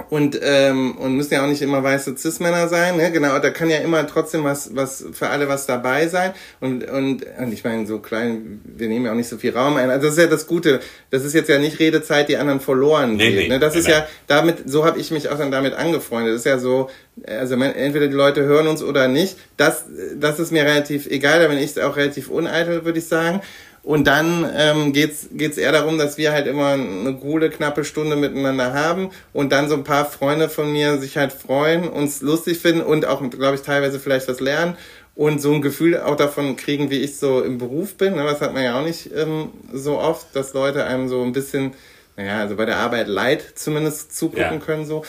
und 0.10 0.38
ähm, 0.44 0.98
und 0.98 1.16
müssen 1.16 1.34
ja 1.34 1.44
auch 1.44 1.48
nicht 1.48 1.62
immer 1.62 1.82
weiße 1.82 2.18
Cis-Männer 2.18 2.68
sein, 2.68 2.98
ne? 2.98 3.12
Genau, 3.12 3.40
da 3.40 3.50
kann 3.50 3.70
ja 3.70 3.78
immer 3.78 4.06
trotzdem 4.06 4.44
was 4.44 4.76
was 4.76 5.06
für 5.14 5.30
alle 5.30 5.48
was 5.48 5.68
dabei 5.68 6.08
sein 6.08 6.34
und 6.60 6.84
und 6.90 7.26
und 7.40 7.54
ich 7.54 7.64
meine 7.64 7.88
so 7.88 8.00
klein, 8.00 8.60
wir 8.66 8.90
nehmen 8.90 9.06
ja 9.06 9.12
auch 9.12 9.16
nicht 9.16 9.30
so 9.30 9.38
viel 9.38 9.56
Raum 9.56 9.78
ein. 9.78 9.90
Also 9.90 10.08
das 10.08 10.18
ist 10.18 10.22
ja 10.22 10.28
das 10.28 10.48
Gute. 10.48 10.82
Das 11.12 11.24
ist 11.24 11.34
jetzt 11.34 11.48
ja 11.48 11.60
nicht 11.60 11.80
Redezeit, 11.80 12.28
die 12.28 12.36
anderen 12.36 12.60
verloren 12.60 13.16
nee, 13.16 13.30
geht. 13.30 13.40
Nee, 13.44 13.48
ne? 13.48 13.60
Das 13.60 13.74
nee, 13.74 13.80
ist 13.80 13.88
ja 13.88 14.06
damit 14.28 14.70
so 14.70 14.86
habe 14.86 15.00
ich 15.00 15.12
mich 15.12 15.30
auch 15.30 15.38
dann 15.38 15.52
damit 15.52 15.74
angefreundet. 15.74 16.34
Das 16.34 16.42
ist 16.42 16.46
ja 16.46 16.60
so, 16.60 16.90
also 17.26 17.56
entweder 17.56 18.08
die 18.08 18.14
Leute 18.14 18.44
hören 18.44 18.68
uns 18.68 18.84
oder 18.84 19.08
nicht. 19.08 19.38
Das 19.56 19.86
das 20.16 20.40
ist 20.40 20.52
mir 20.52 20.66
relativ 20.66 21.08
egal. 21.08 21.40
Da 21.40 21.48
bin 21.48 21.58
ich 21.58 21.82
auch 21.82 21.96
relativ 21.96 22.30
uneitel, 22.30 22.84
würde 22.84 23.00
ich 23.00 23.08
sagen. 23.08 23.42
Und 23.86 24.08
dann 24.08 24.52
ähm, 24.58 24.94
geht's 24.94 25.28
geht's 25.32 25.60
eher 25.60 25.72
darum, 25.72 26.00
dass 26.00 26.18
wir 26.18 26.32
halt 26.32 26.48
immer 26.48 26.70
eine 26.70 27.14
gute, 27.14 27.52
knappe 27.52 27.86
Stunde 27.86 28.16
miteinander 28.16 28.74
haben 28.74 29.12
und 29.32 29.52
dann 29.52 29.70
so 29.70 29.76
ein 29.76 29.84
paar 29.84 30.06
Freunde 30.06 30.50
von 30.50 30.72
mir 30.72 30.98
sich 30.98 31.18
halt 31.18 31.32
freuen, 31.32 31.88
uns 31.88 32.22
lustig 32.22 32.58
finden 32.58 32.82
und 32.82 33.06
auch, 33.06 33.22
glaube 33.30 33.54
ich, 33.54 33.62
teilweise 33.62 34.00
vielleicht 34.00 34.28
was 34.28 34.40
lernen 34.40 34.76
und 35.14 35.40
so 35.40 35.54
ein 35.54 35.62
Gefühl 35.62 36.00
auch 36.00 36.16
davon 36.16 36.56
kriegen, 36.56 36.90
wie 36.90 37.00
ich 37.00 37.18
so 37.18 37.44
im 37.44 37.60
Beruf 37.60 37.96
bin. 37.96 38.16
Ne? 38.16 38.24
Das 38.24 38.42
hat 38.42 38.56
man 38.56 38.64
ja 38.64 38.80
auch 38.80 38.84
nicht 38.84 39.12
ähm, 39.16 39.52
so 39.72 40.00
oft, 40.00 40.36
dass 40.36 40.56
Leute 40.56 40.86
einem 40.86 41.08
so 41.08 41.22
ein 41.22 41.32
bisschen, 41.32 41.74
naja, 42.18 42.40
also 42.40 42.56
bei 42.56 42.66
der 42.66 42.78
Arbeit 42.78 43.08
Leid 43.08 43.44
zumindest 43.54 44.18
zugucken 44.18 44.42
ja. 44.42 44.58
können 44.58 44.88
so. 44.88 45.06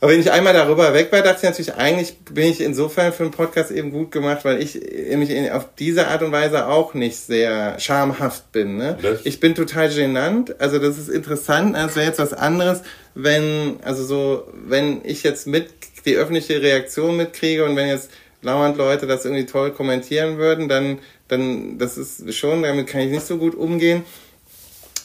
Aber 0.00 0.12
wenn 0.12 0.20
ich 0.20 0.30
einmal 0.30 0.52
darüber 0.52 0.92
weg 0.92 1.10
war, 1.10 1.22
dachte 1.22 1.38
ich 1.38 1.42
natürlich, 1.44 1.74
eigentlich 1.74 2.18
bin 2.30 2.50
ich 2.50 2.60
insofern 2.60 3.14
für 3.14 3.22
den 3.22 3.32
Podcast 3.32 3.70
eben 3.70 3.90
gut 3.90 4.10
gemacht, 4.10 4.44
weil 4.44 4.60
ich 4.60 4.78
mich 5.16 5.50
auf 5.50 5.68
diese 5.78 6.08
Art 6.08 6.22
und 6.22 6.32
Weise 6.32 6.66
auch 6.66 6.92
nicht 6.92 7.16
sehr 7.16 7.80
schamhaft 7.80 8.52
bin. 8.52 8.76
Ne? 8.76 8.98
Ich 9.24 9.40
bin 9.40 9.54
total 9.54 9.88
genannt. 9.88 10.54
Also 10.60 10.78
das 10.78 10.98
ist 10.98 11.08
interessant. 11.08 11.74
Das 11.74 11.96
wäre 11.96 12.06
jetzt 12.06 12.18
was 12.18 12.34
anderes, 12.34 12.82
wenn, 13.14 13.78
also 13.82 14.04
so, 14.04 14.46
wenn 14.52 15.00
ich 15.02 15.22
jetzt 15.22 15.46
mit 15.46 15.70
die 16.04 16.16
öffentliche 16.16 16.60
Reaktion 16.60 17.16
mitkriege 17.16 17.64
und 17.64 17.74
wenn 17.74 17.88
jetzt 17.88 18.10
lauernd 18.42 18.76
Leute 18.76 19.06
das 19.06 19.24
irgendwie 19.24 19.46
toll 19.46 19.72
kommentieren 19.72 20.36
würden, 20.36 20.68
dann, 20.68 20.98
dann, 21.28 21.78
das 21.78 21.96
ist 21.96 22.34
schon, 22.34 22.62
damit 22.62 22.86
kann 22.86 23.00
ich 23.00 23.10
nicht 23.10 23.26
so 23.26 23.38
gut 23.38 23.54
umgehen. 23.54 24.04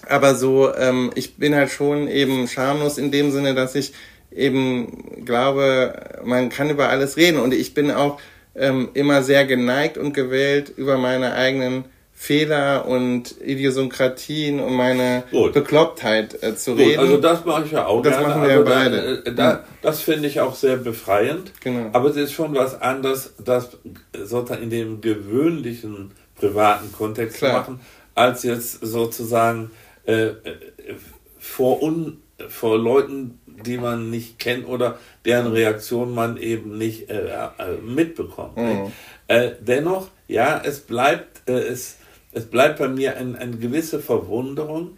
Aber 0.07 0.35
so, 0.35 0.73
ähm, 0.75 1.11
ich 1.15 1.35
bin 1.35 1.55
halt 1.55 1.71
schon 1.71 2.07
eben 2.07 2.47
schamlos 2.47 2.97
in 2.97 3.11
dem 3.11 3.31
Sinne, 3.31 3.55
dass 3.55 3.75
ich 3.75 3.93
eben 4.31 5.25
glaube, 5.25 5.93
man 6.23 6.49
kann 6.49 6.69
über 6.69 6.89
alles 6.89 7.17
reden. 7.17 7.39
Und 7.39 7.53
ich 7.53 7.73
bin 7.73 7.91
auch 7.91 8.19
ähm, 8.55 8.89
immer 8.93 9.23
sehr 9.23 9.45
geneigt 9.45 9.97
und 9.97 10.13
gewählt, 10.13 10.71
über 10.75 10.97
meine 10.97 11.33
eigenen 11.33 11.85
Fehler 12.21 12.85
und 12.85 13.41
Idiosynkratien 13.41 14.59
und 14.59 14.75
meine 14.75 15.23
Gut. 15.31 15.53
Beklopptheit 15.53 16.43
äh, 16.43 16.55
zu 16.55 16.73
Gut, 16.73 16.81
reden. 16.81 16.99
Also 16.99 17.17
das 17.17 17.45
mache 17.45 17.65
ich 17.65 17.71
ja 17.71 17.87
auch 17.87 18.03
das 18.03 18.13
gerne. 18.13 18.27
Machen 18.27 18.43
wir 18.43 18.49
also 18.51 18.69
ja 18.69 18.75
beide. 18.75 19.23
Da, 19.23 19.31
da, 19.31 19.63
das 19.81 20.01
finde 20.01 20.27
ich 20.27 20.39
auch 20.39 20.53
sehr 20.53 20.77
befreiend. 20.77 21.51
Genau. 21.61 21.89
Aber 21.93 22.09
es 22.09 22.17
ist 22.17 22.33
schon 22.33 22.53
was 22.53 22.79
anderes, 22.79 23.33
das 23.43 23.69
sozusagen 24.13 24.61
in 24.61 24.69
dem 24.69 25.01
gewöhnlichen 25.01 26.11
privaten 26.35 26.91
Kontext 26.91 27.37
Klar. 27.37 27.65
zu 27.65 27.71
machen, 27.71 27.81
als 28.13 28.43
jetzt 28.43 28.85
sozusagen 28.85 29.71
äh, 30.05 30.25
äh 30.25 30.35
vor, 31.39 31.81
un, 31.81 32.21
vor 32.49 32.77
Leuten 32.77 33.39
die 33.65 33.77
man 33.77 34.09
nicht 34.09 34.39
kennt 34.39 34.67
oder 34.67 34.99
deren 35.25 35.47
Reaktion 35.47 36.13
man 36.13 36.37
eben 36.37 36.77
nicht 36.77 37.09
äh, 37.09 37.27
äh, 37.29 37.77
mitbekommt. 37.83 38.57
Mhm. 38.57 38.91
Äh, 39.27 39.51
dennoch, 39.59 40.09
ja, 40.27 40.61
es 40.63 40.81
bleibt, 40.81 41.47
äh, 41.49 41.53
es, 41.53 41.97
es 42.31 42.45
bleibt 42.45 42.79
bei 42.79 42.87
mir 42.87 43.17
ein, 43.17 43.35
eine 43.35 43.57
gewisse 43.57 43.99
Verwunderung, 43.99 44.97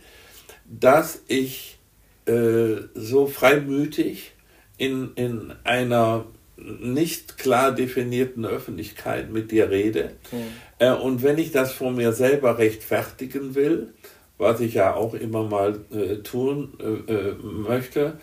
dass 0.66 1.22
ich 1.28 1.80
äh, 2.26 2.76
so 2.94 3.28
freimütig 3.28 4.32
in, 4.78 5.12
in 5.16 5.54
einer 5.64 6.26
nicht 6.56 7.38
klar 7.38 7.72
definierten 7.72 8.46
Öffentlichkeit 8.46 9.32
mit 9.32 9.52
dir 9.52 9.70
rede. 9.70 10.12
Mhm. 10.32 11.02
und 11.02 11.24
wenn 11.24 11.38
ich 11.38 11.52
das 11.52 11.74
von 11.74 11.96
mir 11.96 12.14
selber 12.14 12.58
rechtfertigen 12.58 13.56
will, 13.56 13.94
was 14.38 14.60
ich 14.60 14.76
ja 14.76 14.94
auch 14.94 15.14
immer 15.14 15.44
mal 15.44 15.80
äh, 15.92 16.18
tun 16.18 16.74
äh, 16.80 17.34
möchte, 17.42 18.20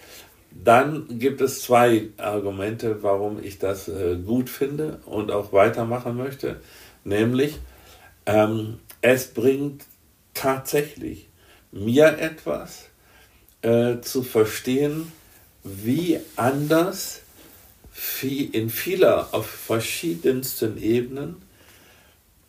dann 0.51 1.19
gibt 1.19 1.41
es 1.41 1.63
zwei 1.63 2.09
Argumente, 2.17 3.03
warum 3.03 3.43
ich 3.43 3.59
das 3.59 3.89
äh, 3.89 4.17
gut 4.17 4.51
finde 4.51 5.01
und 5.07 5.31
auch 5.31 5.53
weitermachen 5.53 6.17
möchte. 6.17 6.61
Nämlich, 7.05 7.59
ähm, 8.27 8.79
es 9.01 9.29
bringt 9.29 9.85
tatsächlich 10.35 11.29
mir 11.73 12.19
etwas 12.19 12.89
äh, 13.63 14.01
zu 14.01 14.23
verstehen, 14.23 15.13
wie 15.63 16.19
anders 16.37 17.23
in 18.23 18.71
vieler, 18.71 19.29
auf 19.33 19.47
verschiedensten 19.47 20.83
Ebenen 20.83 21.37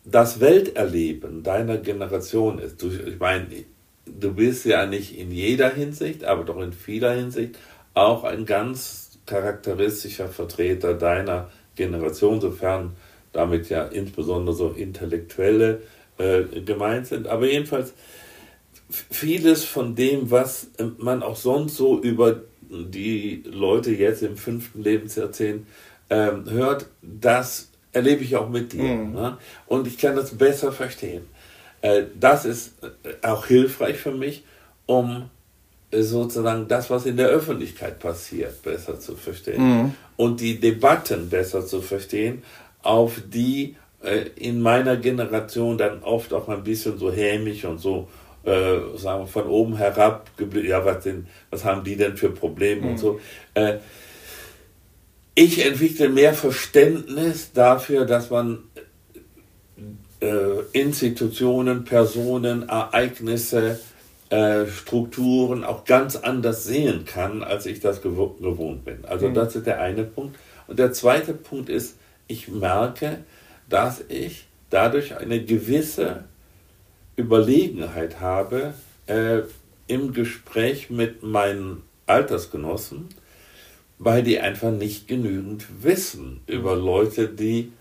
das 0.05 0.39
Welterleben 0.39 1.43
deiner 1.43 1.77
Generation 1.77 2.59
ist. 2.59 2.81
Du, 2.81 2.89
ich 2.89 3.19
meine, 3.19 3.47
du 4.05 4.33
bist 4.33 4.65
ja 4.65 4.85
nicht 4.85 5.17
in 5.17 5.31
jeder 5.31 5.69
Hinsicht, 5.69 6.23
aber 6.23 6.43
doch 6.43 6.61
in 6.61 6.73
vieler 6.73 7.13
Hinsicht 7.13 7.57
auch 7.93 8.23
ein 8.23 8.45
ganz 8.45 9.19
charakteristischer 9.25 10.27
Vertreter 10.27 10.93
deiner 10.93 11.49
Generation, 11.75 12.41
sofern 12.41 12.95
damit 13.33 13.69
ja 13.69 13.83
insbesondere 13.85 14.55
so 14.55 14.69
Intellektuelle 14.69 15.81
äh, 16.17 16.43
gemeint 16.61 17.07
sind. 17.07 17.27
Aber 17.27 17.47
jedenfalls 17.47 17.93
vieles 18.89 19.63
von 19.63 19.95
dem, 19.95 20.31
was 20.31 20.67
man 20.97 21.23
auch 21.23 21.37
sonst 21.37 21.77
so 21.77 21.99
über 22.01 22.41
die 22.69 23.43
Leute 23.45 23.91
jetzt 23.91 24.21
im 24.21 24.37
fünften 24.37 24.81
Lebensjahrzehnt 24.81 25.65
äh, 26.09 26.31
hört, 26.49 26.87
das 27.01 27.69
erlebe 27.91 28.23
ich 28.23 28.35
auch 28.35 28.49
mit 28.49 28.73
dir. 28.73 28.83
Mhm. 28.83 29.13
Ne? 29.13 29.37
Und 29.67 29.87
ich 29.87 29.97
kann 29.97 30.15
das 30.15 30.37
besser 30.37 30.71
verstehen. 30.71 31.27
Äh, 31.81 32.03
das 32.19 32.45
ist 32.45 32.73
äh, 32.83 33.27
auch 33.27 33.45
hilfreich 33.45 33.97
für 33.97 34.11
mich, 34.11 34.43
um 34.85 35.29
sozusagen 35.91 36.67
das, 36.67 36.89
was 36.89 37.05
in 37.05 37.17
der 37.17 37.27
Öffentlichkeit 37.27 37.99
passiert, 37.99 38.61
besser 38.63 38.99
zu 38.99 39.15
verstehen 39.15 39.63
mhm. 39.63 39.93
und 40.17 40.39
die 40.39 40.59
Debatten 40.59 41.29
besser 41.29 41.65
zu 41.65 41.81
verstehen, 41.81 42.43
auf 42.81 43.21
die 43.31 43.75
äh, 44.01 44.25
in 44.35 44.61
meiner 44.61 44.97
Generation 44.97 45.77
dann 45.77 46.01
oft 46.03 46.33
auch 46.33 46.47
ein 46.47 46.63
bisschen 46.63 46.97
so 46.97 47.11
hämisch 47.11 47.65
und 47.65 47.79
so 47.79 48.07
äh, 48.43 48.97
sagen 48.97 49.23
wir, 49.23 49.27
von 49.27 49.47
oben 49.47 49.77
herab, 49.77 50.29
ja, 50.63 50.83
was, 50.83 51.03
denn, 51.03 51.27
was 51.49 51.63
haben 51.63 51.83
die 51.83 51.95
denn 51.95 52.17
für 52.17 52.29
Probleme 52.29 52.81
mhm. 52.81 52.89
und 52.89 52.97
so. 52.97 53.19
Äh, 53.53 53.77
ich 55.35 55.63
entwickle 55.65 56.09
mehr 56.09 56.33
Verständnis 56.33 57.51
dafür, 57.53 58.05
dass 58.05 58.29
man 58.29 58.63
äh, 60.21 60.61
Institutionen, 60.73 61.83
Personen, 61.83 62.67
Ereignisse, 62.67 63.79
äh, 64.31 64.65
Strukturen 64.65 65.65
auch 65.65 65.83
ganz 65.83 66.15
anders 66.15 66.63
sehen 66.63 67.03
kann, 67.03 67.43
als 67.43 67.65
ich 67.65 67.81
das 67.81 68.01
gew 68.01 68.29
gewohnt 68.39 68.85
bin. 68.85 69.03
Also 69.03 69.27
mhm. 69.27 69.33
das 69.33 69.57
ist 69.57 69.67
der 69.67 69.81
eine 69.81 70.05
Punkt. 70.05 70.37
Und 70.67 70.79
der 70.79 70.93
zweite 70.93 71.33
Punkt 71.33 71.67
ist, 71.67 71.97
ich 72.27 72.47
merke, 72.47 73.17
dass 73.67 74.01
ich 74.07 74.45
dadurch 74.69 75.17
eine 75.17 75.43
gewisse 75.43 76.23
Überlegenheit 77.17 78.21
habe 78.21 78.73
äh, 79.07 79.41
im 79.87 80.13
Gespräch 80.13 80.89
mit 80.89 81.23
meinen 81.23 81.83
Altersgenossen, 82.05 83.09
weil 83.99 84.23
die 84.23 84.39
einfach 84.39 84.71
nicht 84.71 85.09
genügend 85.09 85.65
wissen 85.81 86.39
über 86.47 86.77
Leute, 86.77 87.27
die 87.27 87.73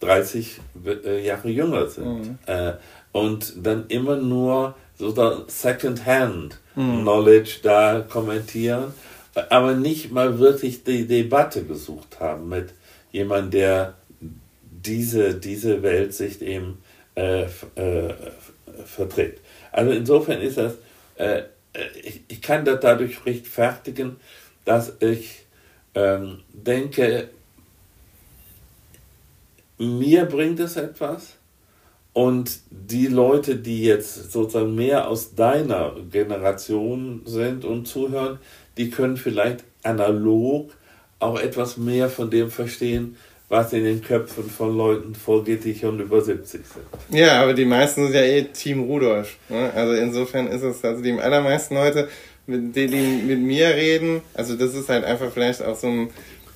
30 0.00 0.60
äh, 0.84 1.24
Jahre 1.24 1.48
jünger 1.48 1.86
sind. 1.86 2.24
Mhm. 2.24 2.38
Äh, 2.46 2.72
und 3.12 3.54
dann 3.64 3.86
immer 3.86 4.16
nur 4.16 4.74
so 5.10 5.44
Second-Hand 5.48 6.58
hm. 6.74 7.02
Knowledge 7.02 7.58
da 7.62 8.04
kommentieren, 8.08 8.94
aber 9.50 9.74
nicht 9.74 10.12
mal 10.12 10.38
wirklich 10.38 10.84
die 10.84 11.06
Debatte 11.06 11.64
gesucht 11.64 12.20
haben 12.20 12.48
mit 12.48 12.70
jemandem, 13.10 13.50
der 13.50 13.94
diese, 14.84 15.34
diese 15.34 15.82
Weltsicht 15.82 16.42
eben 16.42 16.78
äh, 17.14 17.42
äh, 17.42 18.14
vertritt. 18.84 19.38
Also 19.70 19.92
insofern 19.92 20.40
ist 20.40 20.58
das, 20.58 20.74
äh, 21.16 21.42
ich, 22.02 22.22
ich, 22.28 22.42
kann 22.42 22.64
das 22.64 22.80
dadurch 22.80 23.24
rechtfertigen, 23.24 24.16
dass 24.64 24.92
ich 25.00 25.42
ähm, 25.94 26.40
denke, 26.52 27.28
mir 29.78 30.24
bringt 30.26 30.60
es 30.60 30.76
etwas, 30.76 31.34
und 32.12 32.60
die 32.70 33.06
Leute, 33.06 33.56
die 33.56 33.84
jetzt 33.84 34.32
sozusagen 34.32 34.74
mehr 34.74 35.08
aus 35.08 35.34
deiner 35.34 35.94
Generation 36.10 37.22
sind 37.24 37.64
und 37.64 37.86
zuhören, 37.86 38.38
die 38.76 38.90
können 38.90 39.16
vielleicht 39.16 39.64
analog 39.82 40.72
auch 41.18 41.40
etwas 41.40 41.76
mehr 41.76 42.08
von 42.08 42.30
dem 42.30 42.50
verstehen, 42.50 43.16
was 43.48 43.72
in 43.72 43.84
den 43.84 44.02
Köpfen 44.02 44.48
von 44.48 44.76
Leuten 44.76 45.14
vorgeht, 45.14 45.64
die 45.64 45.74
schon 45.74 46.00
über 46.00 46.20
70 46.20 46.62
sind. 46.66 46.84
Ja, 47.10 47.42
aber 47.42 47.54
die 47.54 47.66
meisten 47.66 48.04
sind 48.04 48.14
ja 48.14 48.22
eh 48.22 48.44
Team 48.44 48.84
Rudolf. 48.84 49.36
Ne? 49.48 49.70
Also 49.74 49.92
insofern 49.92 50.46
ist 50.48 50.62
es, 50.62 50.84
also 50.84 51.02
die 51.02 51.12
allermeisten 51.12 51.74
Leute, 51.74 52.08
mit 52.46 52.74
denen 52.74 52.92
die 52.92 53.22
mit 53.26 53.40
mir 53.40 53.68
reden, 53.68 54.22
also 54.34 54.56
das 54.56 54.74
ist 54.74 54.88
halt 54.88 55.04
einfach 55.04 55.30
vielleicht 55.30 55.62
auch 55.62 55.76
so 55.76 55.86
ein 55.86 56.10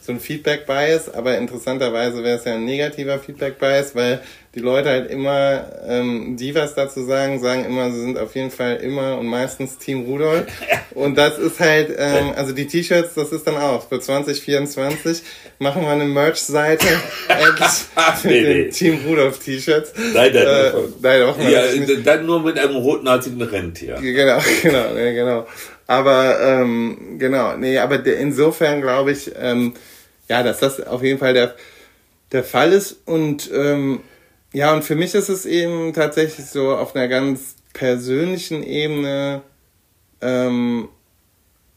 so 0.06 0.12
ein 0.12 0.20
Feedback-Bias, 0.20 1.12
aber 1.12 1.36
interessanterweise 1.38 2.22
wäre 2.22 2.38
es 2.38 2.44
ja 2.44 2.54
ein 2.54 2.64
negativer 2.64 3.18
Feedback-Bias, 3.18 3.94
weil 3.94 4.20
die 4.56 4.62
Leute 4.62 4.88
halt 4.88 5.10
immer, 5.10 5.66
ähm, 5.86 6.38
die 6.38 6.54
was 6.54 6.74
dazu 6.74 7.04
sagen, 7.04 7.40
sagen 7.40 7.66
immer, 7.66 7.90
sie 7.90 8.00
sind 8.00 8.18
auf 8.18 8.34
jeden 8.34 8.50
Fall 8.50 8.76
immer 8.76 9.18
und 9.18 9.26
meistens 9.26 9.76
Team 9.76 10.04
Rudolf. 10.04 10.46
Und 10.94 11.18
das 11.18 11.36
ist 11.36 11.60
halt, 11.60 11.94
ähm, 11.98 12.32
also 12.34 12.54
die 12.54 12.66
T-Shirts, 12.66 13.12
das 13.12 13.30
ist 13.30 13.46
dann 13.46 13.58
auch 13.58 13.86
für 13.86 14.00
2024 14.00 15.22
machen 15.58 15.82
wir 15.82 15.90
eine 15.90 16.06
Merch-Seite 16.06 16.86
mit 17.28 18.24
nee, 18.24 18.42
den 18.42 18.58
nee. 18.62 18.68
Team 18.70 19.00
Rudolf 19.06 19.38
T-Shirts. 19.40 19.92
Nein, 20.14 20.32
nein, 20.32 20.46
äh, 20.46 20.72
nein, 21.02 21.22
auch 21.24 21.38
ja, 21.38 21.62
dann 22.02 22.24
nur 22.24 22.40
mit 22.40 22.58
einem 22.58 22.76
rotnazigen 22.76 23.42
Rentier. 23.42 23.98
Genau, 24.00 24.38
genau, 24.62 24.96
ja, 24.96 25.12
genau. 25.12 25.46
Aber 25.86 26.40
ähm, 26.40 27.18
genau, 27.18 27.58
nee, 27.58 27.76
aber 27.78 28.04
insofern 28.06 28.80
glaube 28.80 29.12
ich, 29.12 29.30
ähm, 29.38 29.74
ja, 30.28 30.42
dass 30.42 30.60
das 30.60 30.80
auf 30.80 31.02
jeden 31.02 31.18
Fall 31.18 31.34
der, 31.34 31.54
der 32.32 32.44
Fall 32.44 32.72
ist. 32.72 33.02
Und 33.06 33.50
ähm, 33.52 34.00
ja, 34.52 34.72
und 34.72 34.84
für 34.84 34.94
mich 34.94 35.14
ist 35.14 35.28
es 35.28 35.46
eben 35.46 35.92
tatsächlich 35.92 36.46
so 36.46 36.74
auf 36.74 36.94
einer 36.94 37.08
ganz 37.08 37.56
persönlichen 37.72 38.62
Ebene 38.62 39.42
ähm, 40.20 40.88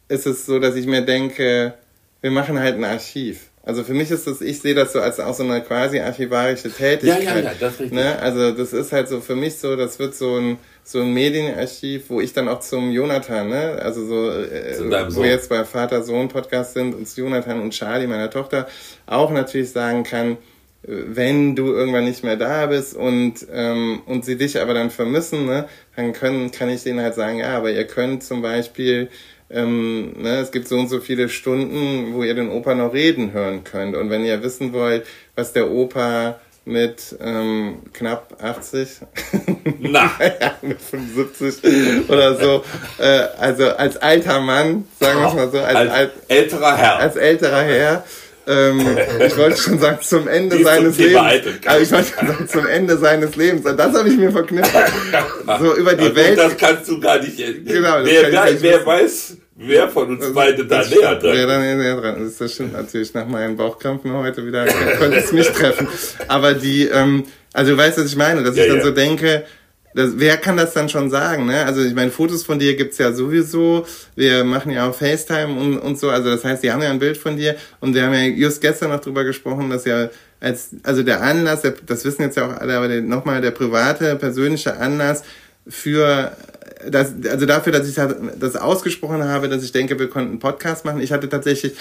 ist 0.08 0.26
es 0.26 0.45
so, 0.45 0.60
dass 0.60 0.76
ich 0.76 0.88
mir 0.88 1.02
denke, 1.02 1.74
wir 2.22 2.32
machen 2.32 2.60
halt 2.60 2.76
ein 2.76 2.84
Archiv. 2.84 3.50
Also 3.64 3.84
für 3.84 3.93
mich 3.93 4.10
ist 4.10 4.26
das, 4.26 4.41
ich 4.41 4.62
sehe 4.62 4.74
das 4.74 4.93
so 4.93 5.02
als 5.02 5.20
auch 5.20 5.36
so 5.36 5.43
eine 5.43 5.62
quasi 5.62 6.00
archivarische 6.00 6.72
Tätigkeit. 6.72 7.24
Ja, 7.24 7.36
ja, 7.36 7.39
ja, 7.39 7.52
das 7.60 7.74
ist 7.74 7.80
richtig. 7.82 7.91
Ne? 7.91 8.18
Also 8.20 8.52
das 8.52 8.74
ist 8.74 8.91
halt 8.91 9.08
so 9.10 9.22
für 9.22 9.36
mich 9.36 9.58
so, 9.58 9.76
das 9.76 10.00
wird 10.00 10.16
so 10.16 10.38
ein 10.38 10.58
so 10.84 11.02
ein 11.02 11.14
Medienarchiv, 11.14 12.10
wo 12.10 12.22
ich 12.22 12.34
dann 12.34 12.48
auch 12.48 12.62
zum 12.62 12.92
Jonathan, 12.92 13.50
ne, 13.50 13.80
also 13.82 14.06
so, 14.06 14.30
äh, 14.30 15.16
wo 15.16 15.22
wir 15.22 15.30
jetzt 15.30 15.50
bei 15.50 15.64
Vater-Sohn-Podcast 15.64 16.74
sind, 16.74 16.96
uns 16.96 17.16
Jonathan 17.16 17.62
und 17.62 17.72
Charlie, 17.72 18.08
meiner 18.08 18.30
Tochter, 18.30 18.68
auch 19.06 19.32
natürlich 19.32 19.72
sagen 19.72 20.04
kann, 20.04 20.38
wenn 20.82 21.56
du 21.56 21.68
irgendwann 21.74 22.06
nicht 22.06 22.24
mehr 22.24 22.38
da 22.38 22.66
bist 22.68 22.96
und, 22.96 23.46
ähm, 23.52 24.02
und 24.06 24.24
sie 24.24 24.38
dich 24.38 24.60
aber 24.60 24.74
dann 24.74 24.90
vermissen, 24.90 25.46
ne, 25.46 25.68
dann 25.96 26.14
können, 26.14 26.52
kann 26.52 26.70
ich 26.70 26.84
denen 26.84 27.02
halt 27.02 27.16
sagen, 27.16 27.40
ja, 27.40 27.58
aber 27.58 27.72
ihr 27.72 27.86
könnt 27.86 28.24
zum 28.24 28.42
Beispiel, 28.42 29.10
ähm, 29.50 30.14
ne, 30.22 30.40
es 30.40 30.52
gibt 30.52 30.68
so 30.68 30.78
und 30.78 30.88
so 30.88 31.02
viele 31.02 31.28
Stunden, 31.28 32.14
wo 32.14 32.24
ihr 32.24 32.34
den 32.34 32.50
Opa 32.50 32.76
noch 32.76 32.94
reden 32.94 33.34
hören 33.34 33.64
könnt. 33.64 33.96
Und 33.96 34.10
wenn 34.10 34.24
ihr 34.24 34.42
wissen 34.42 34.72
wollt, 34.72 35.06
was 35.36 35.54
der 35.54 35.70
Opa 35.70 36.40
mit 36.66 37.16
ähm, 37.22 37.80
knapp 37.93 38.38
80, 38.41 38.89
Na. 39.80 40.12
ja, 40.20 40.55
mit 40.62 40.82
75 40.82 42.10
oder 42.10 42.36
so, 42.36 42.64
äh, 42.99 43.28
also 43.39 43.70
als 43.70 43.97
alter 43.97 44.39
Mann, 44.41 44.86
sagen 44.99 45.20
wir 45.20 45.28
es 45.28 45.34
mal 45.34 45.51
so, 45.51 45.60
als, 45.60 45.76
als, 45.76 45.91
als, 45.91 46.12
älterer 46.28 46.78
Herr, 46.78 46.97
als 46.97 47.16
älterer 47.16 47.62
Herr, 47.64 48.03
ähm, 48.49 48.97
ich 49.26 49.38
wollte 49.38 49.57
schon 49.57 49.78
sagen, 49.78 49.99
zum 50.01 50.28
Ende 50.28 50.57
Die 50.57 50.64
seines 50.64 50.97
Lebens. 50.97 51.18
Aber 51.66 51.80
ich 51.80 51.91
wollte 51.91 52.10
schon 52.18 52.28
sagen, 52.28 52.47
zum 52.47 52.66
Ende 52.66 52.97
seines 52.97 53.36
Lebens. 53.36 53.64
Und 53.64 53.78
das 53.78 53.95
habe 53.95 54.10
ich 54.10 54.18
mir 54.18 54.32
verknüpft. 54.32 54.74
so 55.60 55.76
über 55.76 55.93
die 55.93 56.05
ja, 56.05 56.16
Welt. 56.16 56.39
Das 56.39 56.57
kannst 56.57 56.89
du 56.89 56.99
gar 56.99 57.20
nicht. 57.20 57.38
Genau, 57.38 58.03
wer, 58.03 58.32
wer, 58.32 58.62
wer 58.62 58.86
weiß, 58.86 59.38
Wer 59.62 59.89
von 59.89 60.10
uns 60.10 60.34
beide 60.34 60.66
da 60.66 60.82
näher 60.88 61.16
dran? 61.16 61.34
Wer 61.34 61.47
da 61.47 61.60
näher 61.60 61.99
dran 61.99 62.26
ist, 62.26 62.39
das 62.39 62.53
stimmt 62.53 62.72
natürlich 62.72 63.14
nach 63.14 63.28
meinen 63.28 63.57
Bauchkrampfen 63.57 64.14
heute 64.14 64.45
wieder, 64.45 64.66
konnte 64.97 65.18
es 65.18 65.34
mich 65.34 65.49
treffen. 65.49 65.86
Aber 66.30 66.53
die, 66.53 66.86
ähm, 66.86 67.26
also 67.51 67.72
du 67.72 67.78
weißt, 67.78 67.97
was 67.97 68.05
ich 68.05 68.16
meine, 68.16 68.41
dass 68.41 68.55
ja, 68.55 68.64
ich 68.64 68.70
dann 68.70 68.78
ja. 68.78 68.86
so 68.86 68.91
denke, 68.91 69.43
das, 69.95 70.12
wer 70.16 70.38
kann 70.38 70.55
das 70.55 70.74
dann 70.74 70.88
schon 70.88 71.10
sagen, 71.10 71.45
ne? 71.45 71.66
Also 71.66 71.82
ich 71.82 71.93
meine, 71.93 72.10
Fotos 72.10 72.43
von 72.43 72.57
dir 72.57 72.78
gibt's 72.78 72.99
ja 72.99 73.12
sowieso. 73.12 73.86
Wir 74.16 74.45
machen 74.45 74.72
ja 74.72 74.88
auch 74.88 74.95
FaceTime 74.95 75.60
und, 75.60 75.78
und 75.80 75.99
so. 75.99 76.10
Also 76.10 76.30
das 76.30 76.45
heißt, 76.45 76.64
die 76.64 76.72
haben 76.72 76.82
ja 76.82 76.91
ein 76.91 76.99
Bild 76.99 77.18
von 77.18 77.36
dir. 77.36 77.55
Und 77.82 77.95
wir 77.95 78.03
haben 78.03 78.14
ja 78.14 78.22
just 78.22 78.62
gestern 78.62 78.91
noch 78.91 79.01
drüber 79.01 79.26
gesprochen, 79.26 79.70
dass 79.70 79.84
ja 79.84 80.10
als, 80.39 80.70
also 80.84 81.03
der 81.03 81.22
Anlass, 81.22 81.64
der, 81.64 81.74
das 81.86 82.05
wissen 82.05 82.22
jetzt 82.22 82.38
ja 82.38 82.47
auch 82.47 82.55
alle, 82.55 82.78
aber 82.78 82.88
nochmal 82.88 83.41
der 83.41 83.51
private, 83.51 84.16
persönliche 84.16 84.78
Anlass 84.78 85.24
für 85.68 86.32
das, 86.88 87.14
also 87.30 87.46
dafür, 87.46 87.74
dass 87.74 87.88
ich 87.88 87.96
das 88.40 88.56
ausgesprochen 88.56 89.24
habe, 89.24 89.50
dass 89.50 89.64
ich 89.64 89.72
denke, 89.72 90.00
wir 90.00 90.10
konnten 90.10 90.32
einen 90.32 90.40
Podcast 90.40 90.86
machen. 90.86 91.02
Ich 91.02 91.12
hatte 91.12 91.30
tatsächlich 91.30 91.76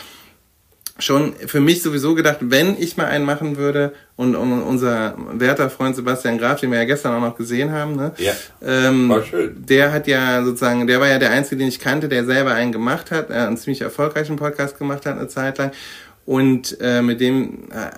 schon 0.98 1.34
für 1.46 1.60
mich 1.60 1.82
sowieso 1.82 2.14
gedacht, 2.14 2.38
wenn 2.40 2.76
ich 2.76 2.96
mal 2.96 3.06
einen 3.06 3.24
machen 3.24 3.56
würde 3.56 3.92
und, 4.16 4.34
und 4.34 4.62
unser 4.62 5.16
werter 5.32 5.70
Freund 5.70 5.94
Sebastian 5.94 6.38
Graf, 6.38 6.60
den 6.60 6.72
wir 6.72 6.78
ja 6.78 6.84
gestern 6.84 7.14
auch 7.14 7.20
noch 7.20 7.36
gesehen 7.36 7.72
haben, 7.72 7.94
ne? 7.94 8.12
Ja, 8.18 8.32
ähm, 8.60 9.08
war 9.08 9.22
schön. 9.22 9.64
Der 9.64 9.92
hat 9.92 10.08
ja 10.08 10.42
sozusagen, 10.42 10.88
der 10.88 11.00
war 11.00 11.08
ja 11.08 11.18
der 11.18 11.30
Einzige, 11.30 11.58
den 11.58 11.68
ich 11.68 11.78
kannte, 11.78 12.08
der 12.08 12.24
selber 12.24 12.52
einen 12.52 12.72
gemacht 12.72 13.12
hat, 13.12 13.30
äh, 13.30 13.34
einen 13.34 13.56
ziemlich 13.56 13.80
erfolgreichen 13.80 14.36
Podcast 14.36 14.76
gemacht 14.76 15.06
hat 15.06 15.18
eine 15.18 15.28
Zeit 15.28 15.58
lang 15.58 15.70
und 16.28 16.78
äh, 16.82 17.00
mit 17.00 17.22
dem, 17.22 17.70
äh, 17.70 17.88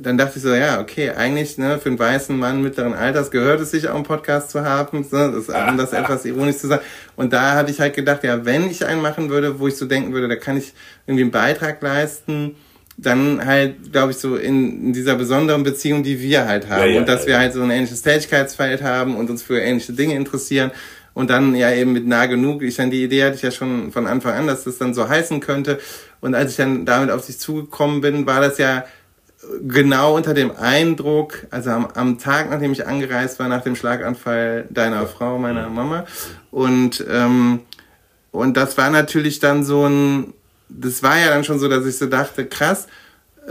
dann 0.00 0.16
dachte 0.16 0.34
ich 0.36 0.44
so, 0.44 0.54
ja, 0.54 0.80
okay, 0.80 1.10
eigentlich 1.10 1.58
ne, 1.58 1.80
für 1.80 1.88
einen 1.88 1.98
weißen 1.98 2.38
Mann 2.38 2.62
mittleren 2.62 2.94
Alters 2.94 3.32
gehört 3.32 3.60
es 3.60 3.72
sich 3.72 3.88
auch 3.88 3.96
einen 3.96 4.04
Podcast 4.04 4.50
zu 4.50 4.62
haben, 4.62 5.04
ne, 5.10 5.32
das, 5.34 5.48
um 5.48 5.76
das 5.76 5.92
etwas 5.92 6.24
ironisch 6.24 6.58
zu 6.58 6.68
sagen. 6.68 6.82
Und 7.16 7.32
da 7.32 7.56
hatte 7.56 7.72
ich 7.72 7.80
halt 7.80 7.94
gedacht, 7.94 8.22
ja, 8.22 8.44
wenn 8.44 8.70
ich 8.70 8.86
einen 8.86 9.02
machen 9.02 9.28
würde, 9.28 9.58
wo 9.58 9.66
ich 9.66 9.74
so 9.74 9.86
denken 9.86 10.12
würde, 10.12 10.28
da 10.28 10.36
kann 10.36 10.56
ich 10.56 10.72
irgendwie 11.08 11.22
einen 11.22 11.32
Beitrag 11.32 11.82
leisten, 11.82 12.54
dann 12.96 13.44
halt, 13.44 13.90
glaube 13.90 14.12
ich, 14.12 14.18
so 14.18 14.36
in, 14.36 14.86
in, 14.86 14.92
dieser 14.92 15.16
besonderen 15.16 15.64
Beziehung, 15.64 16.04
die 16.04 16.20
wir 16.20 16.46
halt 16.46 16.68
haben. 16.68 16.82
Ja, 16.82 16.86
ja, 16.86 17.00
und 17.00 17.08
dass 17.08 17.22
ja, 17.22 17.26
wir 17.26 17.38
halt 17.38 17.54
so 17.54 17.62
ein 17.62 17.72
ähnliches 17.72 18.02
Tätigkeitsfeld 18.02 18.84
haben 18.84 19.16
und 19.16 19.30
uns 19.30 19.42
für 19.42 19.58
ähnliche 19.58 19.94
Dinge 19.94 20.14
interessieren. 20.14 20.70
Und 21.12 21.30
dann 21.30 21.54
ja 21.54 21.72
eben 21.72 21.92
mit 21.92 22.06
nah 22.06 22.26
genug. 22.26 22.62
Ich 22.62 22.76
dann 22.76 22.90
die 22.90 23.04
Idee 23.04 23.24
hatte 23.24 23.36
ich 23.36 23.42
ja 23.42 23.50
schon 23.50 23.92
von 23.92 24.06
Anfang 24.06 24.34
an, 24.34 24.46
dass 24.46 24.64
das 24.64 24.78
dann 24.78 24.94
so 24.94 25.08
heißen 25.08 25.40
könnte. 25.40 25.80
Und 26.20 26.34
als 26.34 26.52
ich 26.52 26.56
dann 26.56 26.86
damit 26.86 27.10
auf 27.10 27.24
sich 27.24 27.38
zugekommen 27.38 28.00
bin, 28.00 28.26
war 28.26 28.40
das 28.40 28.58
ja 28.58 28.84
genau 29.66 30.16
unter 30.16 30.34
dem 30.34 30.52
Eindruck, 30.56 31.46
also 31.50 31.70
am, 31.70 31.88
am 31.94 32.18
Tag, 32.18 32.50
nachdem 32.50 32.72
ich 32.72 32.86
angereist 32.86 33.38
war, 33.38 33.48
nach 33.48 33.62
dem 33.62 33.76
Schlaganfall 33.76 34.66
deiner 34.70 35.06
Frau, 35.06 35.38
meiner 35.38 35.68
Mama. 35.68 36.04
Und, 36.50 37.04
ähm, 37.10 37.60
und 38.32 38.56
das 38.56 38.76
war 38.76 38.90
natürlich 38.90 39.38
dann 39.40 39.64
so 39.64 39.86
ein, 39.86 40.34
das 40.68 41.02
war 41.02 41.18
ja 41.18 41.28
dann 41.28 41.44
schon 41.44 41.58
so, 41.58 41.68
dass 41.68 41.86
ich 41.86 41.96
so 41.96 42.06
dachte, 42.06 42.46
krass, 42.46 42.86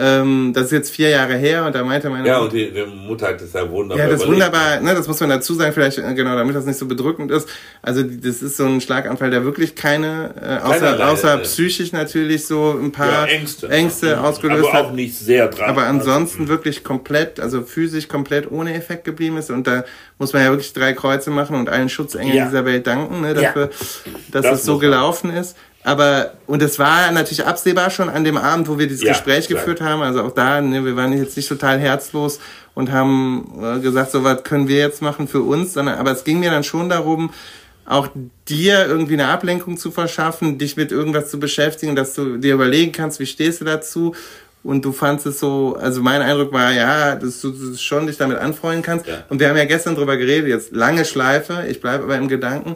ähm, 0.02 0.54
das 0.54 0.66
ist 0.66 0.72
jetzt 0.72 0.92
vier 0.92 1.10
Jahre 1.10 1.36
her 1.36 1.66
und 1.66 1.76
da 1.76 1.84
meinte 1.84 2.10
meine 2.10 2.26
Ja, 2.26 2.40
und 2.40 2.54
die, 2.54 2.72
die 2.72 2.86
Mutter 2.86 3.28
hat 3.28 3.42
das 3.42 3.52
ja 3.52 3.70
wunderbar. 3.70 4.06
Ja, 4.06 4.10
das 4.10 4.22
ist 4.22 4.28
wunderbar, 4.28 4.80
ne, 4.80 4.96
das 4.96 5.10
muss 5.10 5.20
man 5.20 5.30
dazu 5.30 5.54
sagen, 5.56 5.74
vielleicht, 5.74 5.98
äh, 5.98 6.14
genau, 6.14 6.38
damit 6.38 6.56
das 6.56 6.66
nicht 6.66 6.80
so 6.80 6.86
bedrückend 6.86 7.32
ist. 7.32 7.50
Also, 7.82 8.04
das 8.04 8.42
ist 8.42 8.56
so 8.56 8.66
ein 8.66 8.80
Schlaganfall, 8.80 9.30
der 9.30 9.44
wirklich 9.44 9.76
keine, 9.76 10.34
äh, 10.42 10.66
außer, 10.66 10.80
Keinerlei, 10.80 11.06
außer 11.06 11.34
äh, 11.34 11.44
psychisch 11.44 11.92
natürlich 11.92 12.46
so 12.46 12.80
ein 12.82 12.94
paar 12.94 13.28
ja, 13.28 13.34
Ängste, 13.34 13.68
Ängste 13.68 14.08
ja. 14.08 14.22
ausgelöst 14.22 14.70
aber 14.70 14.74
hat. 14.74 14.80
Aber 14.80 14.90
auch 14.90 14.94
nicht 14.94 15.18
sehr 15.18 15.50
dran. 15.50 15.70
Aber 15.70 15.84
ansonsten 15.84 16.44
also, 16.44 16.54
wirklich 16.54 16.86
komplett, 16.86 17.42
also 17.42 17.64
physisch 17.64 18.08
komplett 18.08 18.50
ohne 18.50 18.76
Effekt 18.76 19.04
geblieben 19.04 19.36
ist 19.36 19.52
und 19.52 19.68
da 19.68 19.84
muss 20.18 20.32
man 20.32 20.44
ja 20.44 20.50
wirklich 20.50 20.72
drei 20.72 20.94
Kreuze 20.94 21.30
machen 21.30 21.58
und 21.58 21.68
allen 21.68 21.90
Schutzengeln 21.90 22.38
ja. 22.38 22.46
dieser 22.46 22.64
Welt 22.64 22.88
danken, 22.88 23.20
ne, 23.20 23.34
dafür, 23.34 23.70
dass 24.32 24.44
das 24.44 24.60
es 24.60 24.64
so 24.64 24.78
gelaufen 24.78 25.30
ist. 25.34 25.58
Aber, 25.90 26.34
und 26.46 26.62
es 26.62 26.78
war 26.78 27.12
natürlich 27.12 27.44
absehbar 27.44 27.90
schon 27.90 28.10
an 28.10 28.24
dem 28.24 28.38
Abend, 28.38 28.68
wo 28.68 28.78
wir 28.78 28.86
dieses 28.86 29.02
ja, 29.02 29.14
Gespräch 29.14 29.48
klar. 29.48 29.58
geführt 29.58 29.82
haben. 29.82 30.04
Also 30.04 30.22
auch 30.22 30.32
da, 30.32 30.62
ne, 30.62 30.86
wir 30.86 30.96
waren 30.96 31.18
jetzt 31.18 31.36
nicht 31.36 31.50
total 31.50 31.80
herzlos 31.80 32.40
und 32.76 32.92
haben 32.92 33.60
äh, 33.60 33.80
gesagt, 33.80 34.12
so 34.12 34.24
was 34.24 34.44
können 34.44 34.68
wir 34.68 34.78
jetzt 34.78 35.02
machen 35.02 35.28
für 35.28 35.42
uns, 35.42 35.74
sondern, 35.74 35.98
aber 35.98 36.12
es 36.12 36.24
ging 36.24 36.42
mir 36.42 36.52
dann 36.52 36.64
schon 36.64 36.90
darum, 36.90 37.32
auch 37.86 38.08
dir 38.48 38.86
irgendwie 38.86 39.14
eine 39.14 39.30
Ablenkung 39.30 39.78
zu 39.78 39.90
verschaffen, 39.90 40.60
dich 40.60 40.78
mit 40.78 40.92
irgendwas 40.92 41.32
zu 41.32 41.40
beschäftigen, 41.40 41.96
dass 41.96 42.14
du 42.14 42.38
dir 42.38 42.54
überlegen 42.54 42.92
kannst, 42.92 43.20
wie 43.20 43.26
stehst 43.26 43.62
du 43.62 43.66
dazu 43.66 44.14
und 44.62 44.86
du 44.86 44.92
fandst 44.92 45.26
es 45.26 45.40
so, 45.40 45.76
also 45.82 46.04
mein 46.04 46.22
Eindruck 46.22 46.54
war, 46.54 46.72
ja, 46.72 47.16
dass 47.16 47.42
du, 47.42 47.50
dass 47.50 47.60
du 47.62 47.78
schon 47.78 48.06
dich 48.06 48.18
damit 48.18 48.38
anfreunden 48.38 48.84
kannst. 48.84 49.08
Ja. 49.08 49.24
Und 49.30 49.40
wir 49.40 49.50
haben 49.50 49.58
ja 49.58 49.66
gestern 49.66 49.96
drüber 49.96 50.18
geredet, 50.18 50.50
jetzt 50.50 50.72
lange 50.72 51.04
Schleife, 51.04 51.66
ich 51.68 51.82
bleibe 51.82 52.04
aber 52.04 52.16
im 52.18 52.28
Gedanken, 52.28 52.76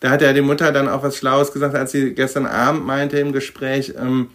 da 0.00 0.10
hat 0.10 0.22
ja 0.22 0.32
die 0.32 0.40
Mutter 0.40 0.72
dann 0.72 0.88
auch 0.88 1.02
was 1.02 1.16
Schlaues 1.16 1.52
gesagt, 1.52 1.74
als 1.74 1.92
sie 1.92 2.14
gestern 2.14 2.46
Abend 2.46 2.84
meinte 2.84 3.18
im 3.18 3.32
Gespräch, 3.32 3.94
ähm, 3.98 4.30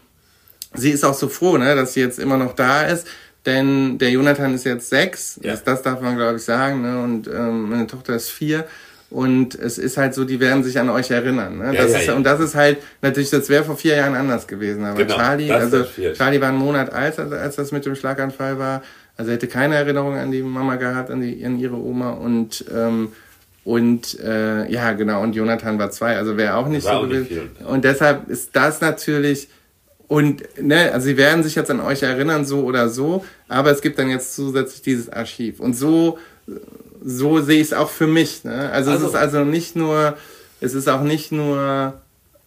sie 0.74 0.92
ist 0.92 1.04
auch 1.04 1.14
so 1.14 1.28
froh, 1.28 1.58
ne, 1.58 1.76
dass 1.76 1.94
sie 1.94 2.02
jetzt 2.02 2.20
immer 2.20 2.38
noch 2.38 2.54
da 2.54 2.84
ist. 2.84 3.08
Denn 3.46 4.00
der 4.00 4.10
Jonathan 4.10 4.56
ist 4.56 4.66
jetzt 4.66 4.90
sechs, 4.90 5.40
ja. 5.44 5.52
das, 5.52 5.64
das 5.64 5.82
darf 5.84 6.02
man 6.02 6.16
glaube 6.16 6.38
ich 6.38 6.44
sagen, 6.44 6.82
ne? 6.82 7.04
und 7.04 7.28
ähm, 7.28 7.70
meine 7.70 7.86
Tochter 7.86 8.16
ist 8.16 8.30
vier. 8.30 8.66
Und 9.12 9.54
es 9.56 9.78
ist 9.78 9.98
halt 9.98 10.16
so, 10.16 10.26
die 10.26 10.40
werden 10.40 10.64
sich 10.64 10.80
an 10.80 10.90
euch 10.90 11.12
erinnern. 11.12 11.60
Ne? 11.60 11.66
Ja, 11.66 11.84
das 11.84 11.92
ja, 11.92 12.00
ist, 12.00 12.08
ja. 12.08 12.16
Und 12.16 12.24
das 12.24 12.40
ist 12.40 12.56
halt, 12.56 12.80
natürlich, 13.02 13.30
das 13.30 13.48
wäre 13.50 13.64
vor 13.64 13.78
vier 13.78 13.96
Jahren 13.96 14.16
anders 14.16 14.48
gewesen. 14.48 14.84
Aber 14.84 14.98
genau, 14.98 15.16
Charlie, 15.16 15.52
also 15.52 15.86
Charlie 16.14 16.42
war 16.42 16.50
einen 16.50 16.58
Monat 16.58 16.92
alt, 16.92 17.20
als, 17.20 17.32
als 17.32 17.56
das 17.56 17.72
mit 17.72 17.86
dem 17.86 17.96
Schlaganfall 17.96 18.58
war. 18.58 18.82
Also 19.16 19.32
hätte 19.32 19.48
keine 19.48 19.76
Erinnerung 19.76 20.18
an 20.18 20.32
die 20.32 20.42
Mama 20.42 20.76
gehabt, 20.76 21.12
an, 21.12 21.22
die, 21.22 21.46
an 21.46 21.58
ihre 21.60 21.76
Oma. 21.76 22.10
Und 22.12 22.66
ähm, 22.76 23.14
und 23.66 24.18
äh, 24.22 24.72
ja, 24.72 24.94
genau, 24.94 25.22
und 25.22 25.36
Jonathan 25.36 25.78
war 25.78 25.92
zwei, 25.92 26.16
also 26.16 26.38
wäre 26.38 26.56
auch 26.56 26.68
nicht 26.70 26.86
war 26.86 27.02
so 27.02 27.10
gewesen. 27.10 27.50
Und 27.68 27.84
deshalb 27.84 28.30
ist 28.30 28.56
das 28.56 28.80
natürlich 28.80 29.50
Und, 30.08 30.44
ne, 30.62 30.92
also 30.94 31.06
sie 31.06 31.18
werden 31.18 31.42
sich 31.44 31.56
jetzt 31.56 31.72
an 31.72 31.82
euch 31.82 32.04
erinnern, 32.04 32.46
so 32.46 32.64
oder 32.64 32.90
so, 32.90 33.26
aber 33.48 33.72
es 33.72 33.82
gibt 33.82 33.98
dann 33.98 34.10
jetzt 34.10 34.36
zusätzlich 34.36 34.84
dieses 34.84 35.10
Archiv. 35.10 35.60
Und 35.60 35.76
so, 35.76 36.20
so 37.04 37.42
sehe 37.42 37.60
ich 37.60 37.68
es 37.68 37.74
auch 37.74 37.90
für 37.90 38.06
mich. 38.06 38.44
Ne? 38.44 38.70
Also, 38.72 38.92
also, 38.92 39.06
es 39.06 39.14
ist 39.14 39.18
also 39.18 39.44
nicht 39.44 39.76
nur, 39.76 40.16
es 40.62 40.76
ist 40.76 40.88
auch 40.88 41.02
nicht 41.02 41.32
nur 41.32 41.96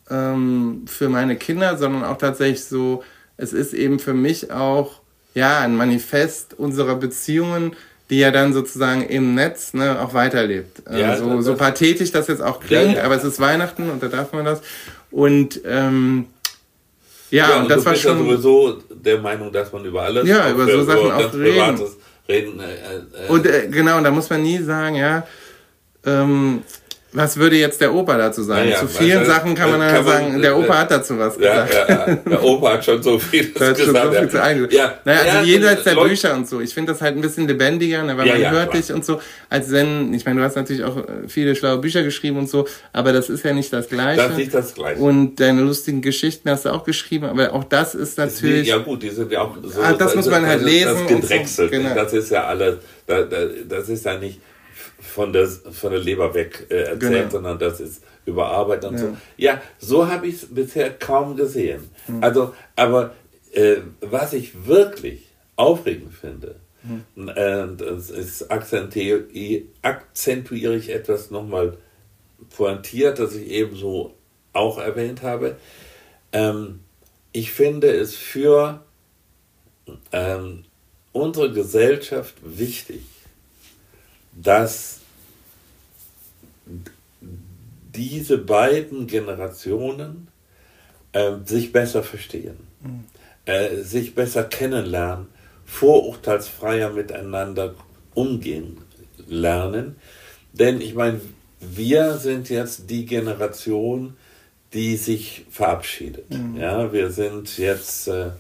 ähm, 0.09 0.85
für 0.87 1.09
meine 1.09 1.35
Kinder, 1.37 1.77
sondern 1.77 2.05
auch 2.05 2.19
tatsächlich 2.19 2.65
so, 2.65 3.03
es 3.37 3.53
ist 3.53 3.75
eben 3.75 3.99
für 3.99 4.15
mich 4.15 4.53
auch, 4.53 5.01
ja, 5.35 5.59
ein 5.59 5.77
Manifest 5.77 6.55
unserer 6.59 6.95
Beziehungen, 6.95 7.75
die 8.11 8.19
ja 8.19 8.31
dann 8.31 8.53
sozusagen 8.53 9.03
im 9.03 9.35
Netz 9.35 9.75
ne, 9.75 10.01
auch 10.01 10.15
weiterlebt. 10.15 10.83
Ja, 10.91 11.11
also, 11.11 11.41
so 11.43 11.55
pathetisch 11.55 12.11
das 12.11 12.29
jetzt 12.29 12.43
auch 12.43 12.61
klingt, 12.61 12.97
ja, 12.97 13.05
aber 13.05 13.17
es 13.17 13.25
ist 13.25 13.39
Weihnachten 13.39 13.91
und 13.91 14.03
da 14.03 14.09
darf 14.09 14.33
man 14.33 14.45
das. 14.45 14.61
Und 15.11 15.61
ähm, 15.67 16.27
ja, 17.31 17.51
ja 17.51 17.61
und, 17.61 17.71
das 17.71 17.81
du 17.81 17.85
war 17.87 17.93
bist 17.93 18.05
schon 18.05 18.19
ja 18.19 18.25
sowieso 18.25 18.79
der 18.91 19.19
Meinung, 19.19 19.53
dass 19.53 19.73
man 19.73 19.85
über 19.85 20.03
alles 20.03 20.27
ja 20.27 20.51
über 20.51 20.67
so 20.67 20.85
Sachen 20.85 21.11
auch 21.11 21.35
reden. 21.35 21.81
reden 22.29 22.61
äh, 22.61 23.27
äh, 23.27 23.29
und 23.29 23.47
äh, 23.47 23.69
genau, 23.69 23.99
und 23.99 24.05
da 24.05 24.11
muss 24.11 24.31
man 24.31 24.43
nie 24.43 24.59
sagen, 24.59 24.97
ja. 24.97 25.27
Ähm, 26.07 26.63
was 27.13 27.39
würde 27.39 27.57
jetzt 27.57 27.81
der 27.81 27.95
Opa 27.95 28.19
dazu 28.19 28.43
sagen? 28.43 28.69
Ja, 28.69 28.77
Zu 28.77 28.87
vielen 28.87 29.21
weißt 29.21 29.31
Sachen 29.31 29.55
kann 29.55 29.71
man 29.71 29.81
ja 29.81 30.03
sagen, 30.03 30.43
der 30.43 30.59
Opa 30.59 30.81
hat 30.81 30.91
dazu 30.91 31.19
was 31.19 31.39
gesagt. 31.39 31.73
Ja, 31.73 32.07
ja, 32.07 32.15
der 32.15 32.45
Opa 32.45 32.75
hat 32.75 32.85
schon 32.85 33.03
so 33.03 33.19
viel 33.19 33.51
gesagt. 33.53 33.81
Schon 33.81 33.95
so 33.95 34.13
viel 34.13 34.29
zu 34.29 34.37
ja. 34.77 34.99
Naja, 35.07 35.21
also 35.21 35.47
jenseits 35.47 35.85
der 35.85 35.95
Leute, 35.95 36.09
Bücher 36.11 36.35
und 36.35 36.47
so. 36.47 36.61
Ich 36.61 36.75
finde 36.75 36.93
das 36.93 37.01
halt 37.01 37.17
ein 37.17 37.23
bisschen 37.23 37.49
lebendiger, 37.49 38.03
ne, 38.03 38.19
weil 38.19 38.27
man 38.27 38.51
hört 38.51 38.75
dich 38.75 38.93
und 38.93 39.07
so, 39.07 39.23
als 39.49 39.71
wenn, 39.73 40.13
ich 40.13 40.27
meine, 40.27 40.41
du 40.41 40.45
hast 40.45 40.57
natürlich 40.57 40.85
auch 40.85 40.99
äh, 40.99 41.29
viele 41.29 41.57
schlaue 41.57 41.79
Bücher 41.79 42.03
geschrieben 42.03 42.37
und 42.37 42.51
so, 42.51 42.67
aber 42.93 43.15
das 43.15 43.31
ist 43.31 43.43
ja 43.43 43.55
nicht 43.55 43.73
das 43.73 43.89
Gleiche. 43.89 44.21
Das 44.21 44.31
ist 44.33 44.37
nicht 44.37 44.55
das 44.55 44.75
Gleiche. 44.75 45.01
Und 45.01 45.37
deine 45.37 45.63
lustigen 45.63 46.03
Geschichten 46.03 46.51
hast 46.51 46.67
du 46.67 46.71
auch 46.71 46.85
geschrieben, 46.85 47.25
aber 47.25 47.55
auch 47.55 47.65
das 47.65 47.95
ist 47.95 48.19
natürlich... 48.19 48.69
ja 48.69 48.77
gut, 48.77 49.03
die 49.03 49.11
sind 49.11 49.33
ja 49.33 49.41
auch 49.41 49.57
so... 49.63 49.81
Ah, 49.81 49.93
das, 49.93 49.99
das 49.99 50.15
muss 50.15 50.27
man 50.29 50.47
halt 50.47 50.63
lesen. 50.63 50.95
Das 50.95 51.07
gedrechselt. 51.07 51.71
So, 51.73 51.77
genau. 51.77 51.95
Das 51.95 52.13
ist 52.13 52.31
ja 52.31 52.45
alles, 52.45 52.77
das 53.07 53.89
ist 53.89 54.05
ja 54.05 54.19
nicht 54.19 54.41
von 55.19 55.33
der, 55.33 55.49
von 55.49 55.91
der 55.91 55.99
Leber 55.99 56.33
weg 56.33 56.69
äh, 56.71 56.83
erzählt, 56.83 57.01
genau. 57.01 57.31
sondern 57.31 57.59
das 57.59 57.81
ist 57.81 58.05
überarbeitet 58.25 58.85
und 58.89 58.95
ja. 58.95 59.01
so. 59.01 59.17
Ja, 59.37 59.63
so 59.79 60.07
habe 60.07 60.29
ich 60.29 60.37
es 60.37 60.55
bisher 60.55 60.91
kaum 60.97 61.35
gesehen. 61.35 61.91
Mhm. 62.07 62.23
Also, 62.23 62.55
aber 62.77 63.17
äh, 63.53 63.79
was 64.01 64.33
ich 64.33 64.65
wirklich 64.69 65.27
aufregend 65.57 66.15
finde, 66.15 66.55
mhm. 66.85 67.29
äh, 67.31 67.67
das 67.77 68.11
ist 68.11 68.49
akzentuiere, 68.49 69.25
akzentuiere 69.83 70.77
ich 70.77 70.91
etwas 70.91 71.33
nochmal 71.33 71.77
pointiert, 72.57 73.19
das 73.19 73.35
ich 73.35 73.49
eben 73.49 73.75
so 73.75 74.15
auch 74.53 74.79
erwähnt 74.79 75.23
habe. 75.23 75.57
Ähm, 76.31 76.79
ich 77.33 77.51
finde 77.51 77.91
es 77.91 78.15
für 78.15 78.85
ähm, 80.13 80.63
unsere 81.11 81.53
Gesellschaft 81.53 82.35
wichtig, 82.45 83.03
dass 84.41 84.99
diese 87.95 88.39
beiden 88.39 89.07
Generationen 89.07 90.29
äh, 91.13 91.33
sich 91.45 91.73
besser 91.73 92.03
verstehen, 92.03 92.57
mhm. 92.81 93.05
äh, 93.45 93.77
sich 93.83 94.15
besser 94.15 94.45
kennenlernen, 94.45 95.27
vorurteilsfreier 95.65 96.91
miteinander 96.91 97.75
umgehen 98.15 98.79
lernen. 99.27 99.97
Denn 100.53 100.81
ich 100.81 100.95
meine, 100.95 101.21
wir 101.61 102.19
sind 102.19 102.49
jetzt 102.51 102.89
die 102.91 103.05
Generation, 103.05 104.17
die 104.73 104.97
sich 104.97 105.47
verabschiedet. 105.51 106.31
Mhm. 106.31 106.57
Ja, 106.57 106.93
wir 106.93 107.11
sind 107.11 107.59
jetzt 107.59 108.09
äh, 108.09 108.31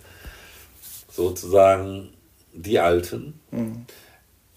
sozusagen 1.10 2.10
die 2.52 2.78
Alten. 2.78 3.40
Mhm. 3.50 3.86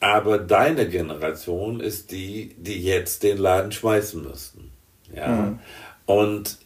Aber 0.01 0.39
deine 0.39 0.89
Generation 0.89 1.79
ist 1.79 2.11
die, 2.11 2.55
die 2.57 2.83
jetzt 2.83 3.21
den 3.21 3.37
Laden 3.37 3.71
schmeißen 3.71 4.21
müssten. 4.21 4.71
Ja? 5.15 5.27
Mhm. 5.27 5.59
Und 6.07 6.57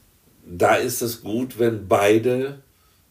da 0.46 0.76
ist 0.76 1.02
es 1.02 1.22
gut, 1.22 1.60
wenn 1.60 1.88
beide 1.88 2.60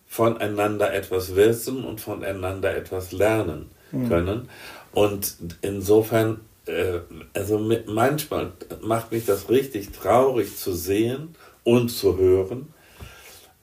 voneinander 0.07 0.95
etwas 0.95 1.37
wissen 1.37 1.85
und 1.85 2.01
voneinander 2.01 2.75
etwas 2.75 3.13
lernen 3.13 3.71
mhm. 3.93 4.09
können. 4.09 4.49
Und 4.93 5.37
insofern, 5.61 6.41
äh, 6.67 7.01
also 7.35 7.59
mit, 7.59 7.89
manchmal 7.89 8.53
macht 8.81 9.13
mich 9.13 9.27
das 9.27 9.51
richtig 9.51 9.93
traurig 9.93 10.57
zu 10.57 10.73
sehen 10.73 11.35
und 11.65 11.91
zu 11.91 12.17
hören, 12.17 12.73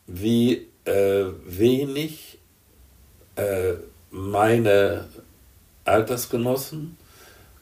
wie 0.06 0.68
äh, 0.86 1.26
wenig 1.46 2.38
äh, 3.36 3.74
meine 4.12 5.06
Altersgenossen 5.86 6.98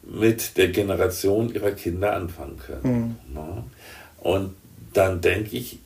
mit 0.03 0.57
der 0.57 0.70
Generation 0.70 1.53
ihrer 1.53 1.72
Kinder 1.72 2.13
anfangen 2.13 2.57
können. 2.57 3.17
Mhm. 3.34 3.63
Und 4.20 4.55
dann 4.93 5.22
denke 5.22 5.55
ich, 5.55 5.80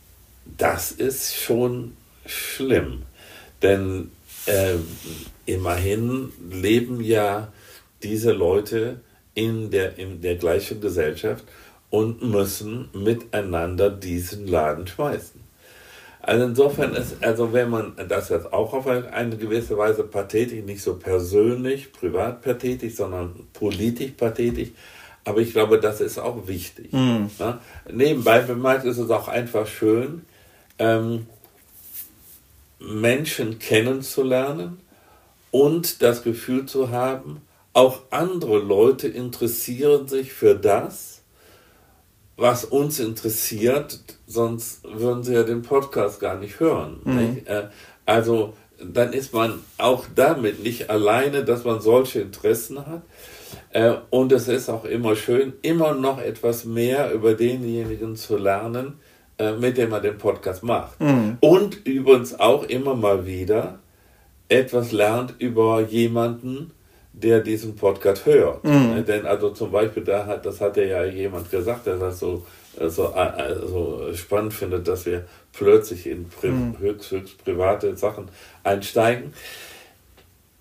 das 0.58 0.92
ist 0.92 1.36
schon 1.36 1.96
schlimm. 2.26 3.04
Denn 3.62 4.12
äh, 4.46 4.76
immerhin 5.46 6.32
leben 6.50 7.02
ja 7.02 7.52
diese 8.02 8.32
Leute 8.32 9.02
in 9.34 9.72
der, 9.72 9.98
in 9.98 10.22
der 10.22 10.36
gleichen 10.36 10.82
Gesellschaft 10.82 11.44
und 11.90 12.24
müssen 12.24 12.90
miteinander 12.94 13.90
diesen 13.90 14.48
Laden 14.48 14.88
schmeißen. 14.88 15.43
Also 16.26 16.46
insofern 16.46 16.94
ist, 16.94 17.22
also 17.22 17.52
wenn 17.52 17.70
man 17.70 17.94
das 18.08 18.30
jetzt 18.30 18.54
auch 18.54 18.74
auf 18.74 18.88
eine 18.88 19.36
gewisse 19.36 19.78
Weise 19.78 20.04
pathetisch, 20.04 20.64
nicht 20.64 20.82
so 20.82 20.96
persönlich, 20.96 21.92
privat 21.92 22.42
pathetisch, 22.42 22.96
sondern 22.96 23.48
politisch 23.52 24.12
pathetisch, 24.12 24.70
aber 25.26 25.42
ich 25.42 25.52
glaube, 25.52 25.82
das 25.82 26.00
ist 26.00 26.18
auch 26.18 26.48
wichtig. 26.48 26.94
Mhm. 26.94 27.30
Ja? 27.40 27.60
Nebenbei 27.92 28.40
bemerkt 28.40 28.86
ist 28.86 29.00
es 29.00 29.10
auch 29.10 29.28
einfach 29.28 29.68
schön, 29.68 30.26
ähm, 30.80 31.28
Menschen 32.80 33.60
kennenzulernen 33.60 34.80
und 35.52 36.02
das 36.02 36.24
Gefühl 36.24 36.66
zu 36.66 36.90
haben, 36.90 37.42
auch 37.74 38.00
andere 38.12 38.60
Leute 38.60 39.10
interessieren 39.10 40.08
sich 40.08 40.32
für 40.32 40.56
das, 40.56 41.13
was 42.44 42.66
uns 42.66 43.00
interessiert, 43.00 44.00
sonst 44.28 44.84
würden 44.84 45.24
sie 45.24 45.34
ja 45.34 45.44
den 45.44 45.62
Podcast 45.62 46.20
gar 46.20 46.36
nicht 46.36 46.60
hören. 46.60 47.00
Mhm. 47.06 47.16
Nicht? 47.16 47.48
Äh, 47.48 47.70
also 48.06 48.54
dann 48.84 49.14
ist 49.14 49.34
man 49.34 49.62
auch 49.78 50.04
damit 50.14 50.62
nicht 50.62 50.90
alleine, 50.90 51.46
dass 51.46 51.64
man 51.64 51.80
solche 51.80 52.20
Interessen 52.20 52.86
hat, 52.86 53.04
äh, 53.72 53.94
und 54.10 54.34
es 54.34 54.50
ist 54.50 54.70
auch 54.70 54.84
immer 54.84 55.16
schön, 55.16 55.54
immer 55.62 55.94
noch 55.94 56.20
etwas 56.20 56.66
mehr 56.66 57.14
über 57.14 57.34
denjenigen 57.34 58.18
zu 58.18 58.36
lernen, 58.36 59.00
äh, 59.38 59.54
mit 59.54 59.78
dem 59.78 59.92
man 59.92 60.04
den 60.04 60.18
Podcast 60.18 60.64
macht. 60.64 61.00
Mhm. 61.00 61.38
Und 61.40 61.86
übrigens 61.86 62.38
auch 62.42 62.64
immer 62.64 62.94
mal 62.94 63.26
wieder 63.26 63.80
etwas 64.50 64.92
lernt 64.92 65.36
über 65.40 65.80
jemanden, 65.80 66.72
der 67.14 67.40
diesen 67.40 67.76
Podcast 67.76 68.26
hört. 68.26 68.64
Mhm. 68.64 68.98
Äh, 68.98 69.04
denn 69.04 69.26
also 69.26 69.52
zum 69.52 69.72
Beispiel, 69.72 70.04
da 70.04 70.26
hat, 70.26 70.46
das 70.46 70.60
hat 70.60 70.76
ja 70.78 71.06
jemand 71.06 71.50
gesagt, 71.50 71.86
der 71.86 71.98
das 71.98 72.20
so, 72.20 72.46
so 72.88 73.08
also 73.14 74.10
spannend 74.14 74.54
findet, 74.54 74.88
dass 74.88 75.06
wir 75.06 75.26
plötzlich 75.54 76.08
in 76.08 76.28
pri 76.28 76.50
mhm. 76.50 76.80
höchst, 76.80 77.12
höchst 77.12 77.44
private 77.44 77.96
Sachen 77.96 78.28
einsteigen. 78.64 79.34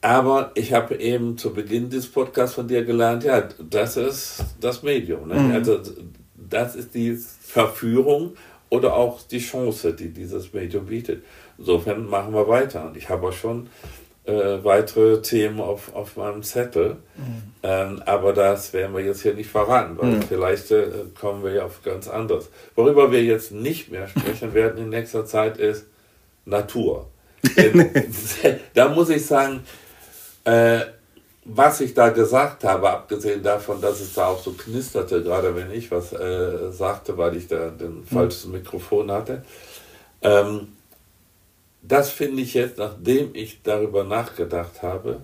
Aber 0.02 0.50
ich 0.54 0.72
habe 0.72 0.96
eben 0.96 1.38
zu 1.38 1.54
Beginn 1.54 1.88
des 1.88 2.08
Podcasts 2.08 2.56
von 2.56 2.68
dir 2.68 2.84
gelernt, 2.84 3.24
ja, 3.24 3.48
das 3.58 3.96
ist 3.96 4.44
das 4.60 4.82
Medium. 4.82 5.28
Ne? 5.28 5.34
Mhm. 5.34 5.52
Also 5.52 5.80
das 6.34 6.74
ist 6.74 6.94
die 6.94 7.16
Verführung 7.16 8.34
oder 8.68 8.94
auch 8.94 9.22
die 9.22 9.38
Chance, 9.38 9.94
die 9.94 10.08
dieses 10.08 10.52
Medium 10.52 10.86
bietet. 10.86 11.22
Insofern 11.56 12.06
machen 12.06 12.34
wir 12.34 12.48
weiter. 12.48 12.86
Und 12.86 12.96
ich 12.96 13.08
habe 13.08 13.28
auch 13.28 13.32
schon 13.32 13.68
äh, 14.24 14.62
weitere 14.62 15.20
Themen 15.20 15.60
auf, 15.60 15.94
auf 15.94 16.16
meinem 16.16 16.42
Zettel. 16.42 16.96
Mhm. 17.16 17.42
Ähm, 17.62 18.02
aber 18.06 18.32
das 18.32 18.72
werden 18.72 18.94
wir 18.94 19.02
jetzt 19.04 19.22
hier 19.22 19.34
nicht 19.34 19.50
verraten, 19.50 19.98
weil 19.98 20.10
mhm. 20.10 20.22
vielleicht 20.22 20.70
äh, 20.70 20.88
kommen 21.18 21.42
wir 21.42 21.52
ja 21.52 21.64
auf 21.64 21.82
ganz 21.82 22.08
anderes. 22.08 22.48
Worüber 22.74 23.10
wir 23.10 23.22
jetzt 23.22 23.52
nicht 23.52 23.90
mehr 23.90 24.08
sprechen 24.08 24.54
werden 24.54 24.78
in 24.82 24.90
nächster 24.90 25.26
Zeit 25.26 25.56
ist 25.56 25.86
Natur. 26.44 27.08
da 28.74 28.88
muss 28.88 29.10
ich 29.10 29.26
sagen, 29.26 29.60
äh, 30.44 30.80
was 31.44 31.80
ich 31.80 31.92
da 31.92 32.10
gesagt 32.10 32.62
habe, 32.62 32.90
abgesehen 32.90 33.42
davon, 33.42 33.80
dass 33.80 34.00
es 34.00 34.14
da 34.14 34.28
auch 34.28 34.40
so 34.40 34.52
knisterte, 34.52 35.22
gerade 35.22 35.56
wenn 35.56 35.72
ich 35.72 35.90
was 35.90 36.12
äh, 36.12 36.70
sagte, 36.70 37.18
weil 37.18 37.36
ich 37.36 37.48
da 37.48 37.70
den 37.70 38.00
mhm. 38.00 38.06
falschen 38.06 38.52
Mikrofon 38.52 39.10
hatte, 39.10 39.44
ähm, 40.22 40.68
das 41.82 42.10
finde 42.10 42.42
ich 42.42 42.54
jetzt, 42.54 42.78
nachdem 42.78 43.34
ich 43.34 43.62
darüber 43.62 44.04
nachgedacht 44.04 44.82
habe, 44.82 45.20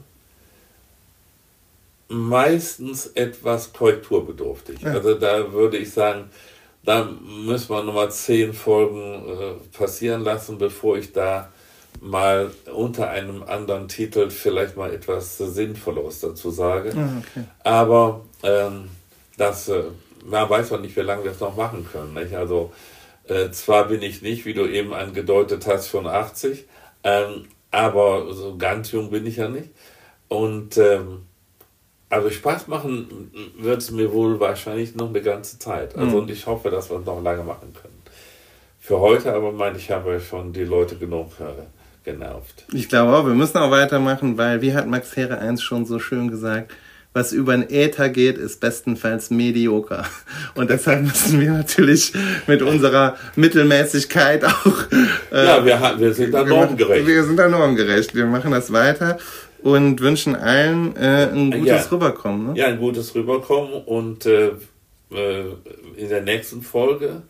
meistens 2.09 3.07
etwas 3.07 3.73
korrekturbedürftig. 3.73 4.81
Ja. 4.81 4.93
Also 4.93 5.15
da 5.15 5.53
würde 5.53 5.77
ich 5.77 5.93
sagen, 5.93 6.31
da 6.85 7.05
müssen 7.05 7.71
wir 7.71 7.83
nochmal 7.83 8.11
zehn 8.11 8.53
Folgen 8.53 9.29
äh, 9.29 9.77
passieren 9.77 10.25
lassen, 10.25 10.59
bevor 10.59 10.97
ich 10.97 11.13
da 11.13 11.53
mal 12.01 12.51
unter 12.73 13.11
einem 13.11 13.43
anderen 13.43 13.89
Titel 13.89 14.31
vielleicht 14.31 14.77
mal 14.77 14.93
etwas 14.93 15.39
Sinnvolles 15.39 16.21
dazu 16.21 16.51
sage. 16.51 16.93
Ah, 16.97 17.19
okay. 17.19 17.45
Aber 17.65 18.25
ähm, 18.43 18.89
das, 19.37 19.69
äh, 19.69 19.85
man 20.25 20.49
weiß 20.49 20.73
auch 20.73 20.81
nicht, 20.81 20.97
wie 20.97 21.01
lange 21.01 21.25
wir 21.25 21.33
es 21.33 21.41
noch 21.41 21.57
machen 21.57 21.87
können. 21.91 22.15
Nicht? 22.15 22.35
Also 22.35 22.73
äh, 23.29 23.51
zwar 23.51 23.89
bin 23.89 24.03
ich 24.03 24.23
nicht, 24.23 24.45
wie 24.45 24.55
du 24.55 24.67
eben 24.67 24.93
angedeutet 24.93 25.67
hast, 25.67 25.89
schon 25.89 26.07
80, 26.07 26.67
ähm, 27.05 27.47
aber 27.71 28.33
so 28.33 28.57
ganz 28.57 28.93
jung 28.93 29.11
bin 29.11 29.27
ich 29.27 29.37
ja 29.37 29.49
nicht. 29.49 29.71
Und 30.29 30.77
ähm, 30.79 31.23
also 32.11 32.31
Spaß 32.31 32.69
machen 32.69 33.31
wird 33.59 33.79
es 33.79 33.91
mir 33.91 34.13
wohl 34.13 34.41
wahrscheinlich 34.41 34.95
noch 34.95 35.09
eine 35.09 35.23
ganze 35.23 35.59
Zeit. 35.59 35.97
Also 35.97 36.17
mhm. 36.17 36.23
und 36.23 36.31
ich 36.31 36.47
hoffe, 36.47 36.71
dass 36.71 36.91
wir 36.91 36.99
es 36.99 37.07
noch 37.07 37.23
lange 37.23 37.43
machen 37.43 37.73
können. 37.75 38.03
Für 38.79 39.01
heute 39.01 39.35
aber 39.35 39.53
meine 39.53 39.77
ich, 39.77 39.91
haben 39.91 40.07
wir 40.07 40.21
schon 40.21 40.53
die 40.53 40.65
Leute 40.65 40.97
genug 40.97 41.33
äh, 41.41 41.65
genervt. 42.11 42.65
Ich 42.73 42.89
glaube 42.89 43.15
auch, 43.15 43.27
wir 43.27 43.35
müssen 43.35 43.59
auch 43.59 43.71
weitermachen, 43.71 44.39
weil 44.39 44.63
wie 44.63 44.73
hat 44.73 44.87
Max 44.87 45.15
Herre 45.17 45.39
eins 45.39 45.63
schon 45.63 45.85
so 45.85 45.99
schön 45.99 46.29
gesagt, 46.29 46.73
was 47.13 47.33
über 47.33 47.57
den 47.57 47.69
Äther 47.71 48.11
geht, 48.11 48.39
ist 48.39 48.61
bestenfalls 48.61 49.31
medioker. 49.31 50.05
Und 50.55 50.71
deshalb 50.71 51.03
müssen 51.03 51.41
wir 51.41 51.53
natürlich 51.53 52.13
mit 52.47 52.63
unserer 52.63 53.17
Mittelmäßigkeit 53.35 54.45
auch. 54.45 54.85
Äh, 55.33 55.45
ja, 55.47 55.65
wir, 55.65 55.95
wir 55.99 56.15
sind 56.15 56.33
da 56.33 56.45
normgerecht. 56.45 57.07
Wir 57.07 57.25
sind 57.25 57.37
da 57.37 57.49
normgerecht. 57.49 58.15
Wir 58.15 58.27
machen 58.27 58.53
das 58.53 58.73
weiter 58.73 59.19
und 59.63 60.01
wünschen 60.01 60.37
allen 60.37 60.97
äh, 60.97 61.29
ein 61.33 61.51
gutes 61.51 61.67
ja. 61.67 61.91
Rüberkommen. 61.91 62.49
Ne? 62.49 62.59
Ja, 62.59 62.67
ein 62.67 62.79
gutes 62.79 63.15
Rüberkommen 63.15 63.73
und 63.85 64.27
äh, 64.27 64.53
äh, 65.11 65.45
in 65.97 66.09
der 66.09 66.23
nächsten 66.23 66.63
Folge 66.63 67.23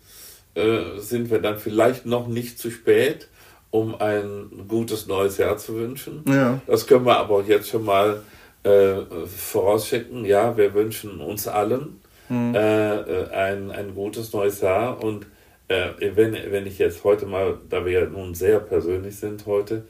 äh, 0.54 0.98
sind 0.98 1.30
wir 1.30 1.38
dann 1.40 1.58
vielleicht 1.58 2.06
noch 2.06 2.26
nicht 2.26 2.58
zu 2.58 2.70
spät, 2.70 3.28
um 3.70 3.94
ein 4.00 4.50
gutes 4.68 5.06
neues 5.06 5.38
Jahr 5.38 5.56
zu 5.56 5.76
wünschen. 5.76 6.22
Ja. 6.26 6.60
Das 6.66 6.86
können 6.86 7.06
wir 7.06 7.16
aber 7.16 7.44
jetzt 7.46 7.68
schon 7.68 7.84
mal 7.84 8.22
äh, 8.62 9.26
vorausschicken. 9.26 10.24
Ja, 10.24 10.56
wir 10.56 10.74
wünschen 10.74 11.20
uns 11.20 11.48
allen 11.48 12.00
mhm. 12.28 12.54
äh, 12.54 13.28
ein, 13.30 13.70
ein 13.70 13.94
gutes 13.94 14.32
neues 14.32 14.60
Jahr 14.60 15.02
und 15.02 15.26
wenn, 15.68 16.32
wenn 16.32 16.66
ich 16.66 16.78
jetzt 16.78 17.04
heute 17.04 17.26
mal, 17.26 17.58
da 17.68 17.84
wir 17.84 17.92
ja 17.92 18.06
nun 18.06 18.34
sehr 18.34 18.58
persönlich 18.58 19.16
sind 19.16 19.44
heute, 19.44 19.84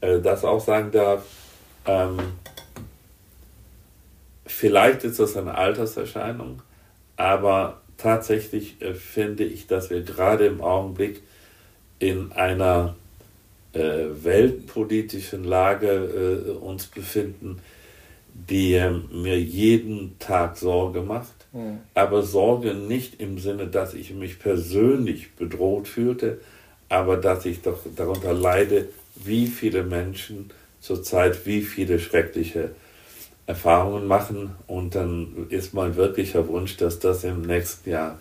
das 0.00 0.42
auch 0.42 0.58
sagen 0.58 0.90
darf, 0.90 1.22
ähm, 1.84 2.16
vielleicht 4.46 5.04
ist 5.04 5.20
das 5.20 5.36
eine 5.36 5.54
Alterserscheinung, 5.54 6.62
aber 7.16 7.82
tatsächlich 7.98 8.80
äh, 8.80 8.94
finde 8.94 9.44
ich, 9.44 9.66
dass 9.66 9.90
wir 9.90 10.02
gerade 10.02 10.46
im 10.46 10.60
Augenblick 10.60 11.22
in 11.98 12.32
einer 12.32 12.96
äh, 13.72 14.06
weltpolitischen 14.22 15.44
Lage 15.44 15.88
äh, 15.88 16.50
uns 16.52 16.86
befinden, 16.86 17.60
die 18.48 18.74
äh, 18.74 18.90
mir 19.12 19.40
jeden 19.40 20.18
Tag 20.18 20.56
Sorge 20.56 21.02
macht. 21.02 21.46
Mhm. 21.52 21.78
Aber 21.94 22.22
Sorge 22.22 22.74
nicht 22.74 23.20
im 23.20 23.38
Sinne, 23.38 23.66
dass 23.66 23.94
ich 23.94 24.12
mich 24.12 24.38
persönlich 24.38 25.34
bedroht 25.34 25.88
fühlte, 25.88 26.40
aber 26.88 27.16
dass 27.16 27.44
ich 27.46 27.62
doch 27.62 27.80
darunter 27.96 28.32
leide, 28.32 28.88
wie 29.16 29.46
viele 29.46 29.82
Menschen 29.82 30.50
zurzeit 30.80 31.44
wie 31.44 31.62
viele 31.62 31.98
schreckliche 31.98 32.70
Erfahrungen 33.46 34.06
machen. 34.06 34.54
Und 34.66 34.94
dann 34.94 35.46
ist 35.48 35.74
mein 35.74 35.96
wirklicher 35.96 36.46
Wunsch, 36.48 36.76
dass 36.76 36.98
das 36.98 37.24
im 37.24 37.42
nächsten 37.42 37.90
Jahr 37.90 38.18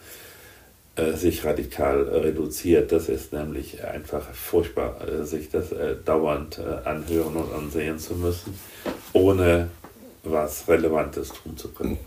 äh, 0.96 1.14
sich 1.14 1.46
radikal 1.46 2.02
reduziert. 2.02 2.92
Das 2.92 3.10
ist 3.10 3.34
nämlich 3.34 3.84
einfach 3.84 4.24
furchtbar, 4.34 5.08
äh, 5.08 5.26
sich 5.26 5.50
das 5.50 5.72
äh, 5.72 5.96
dauernd 6.04 6.60
äh, 6.60 6.88
anhören 6.88 7.36
und 7.36 7.54
ansehen 7.54 8.00
zu 8.00 8.16
müssen, 8.16 8.58
ohne 9.14 9.70
was 10.32 10.68
Relevantes 10.68 11.30
tun 11.30 11.58
zu 11.58 11.70
können. 11.70 11.98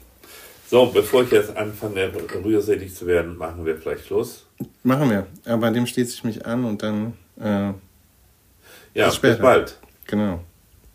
So, 0.69 0.87
bevor 0.87 1.25
ich 1.25 1.33
jetzt 1.33 1.57
anfange, 1.57 2.13
rührselig 2.45 2.95
zu 2.95 3.07
werden, 3.07 3.37
machen 3.37 3.67
wir 3.67 3.77
vielleicht 3.77 4.07
Schluss. 4.07 4.47
Machen 4.85 5.11
wir. 5.11 5.27
Aber 5.45 5.71
dem 5.71 5.87
schließe 5.87 6.15
ich 6.15 6.25
mich 6.25 6.47
an 6.47 6.65
und 6.65 6.83
dann. 6.83 7.15
Äh, 7.41 7.73
ja, 8.95 9.07
bis, 9.07 9.19
bis 9.19 9.39
bald. 9.39 9.77
Genau. 10.07 10.41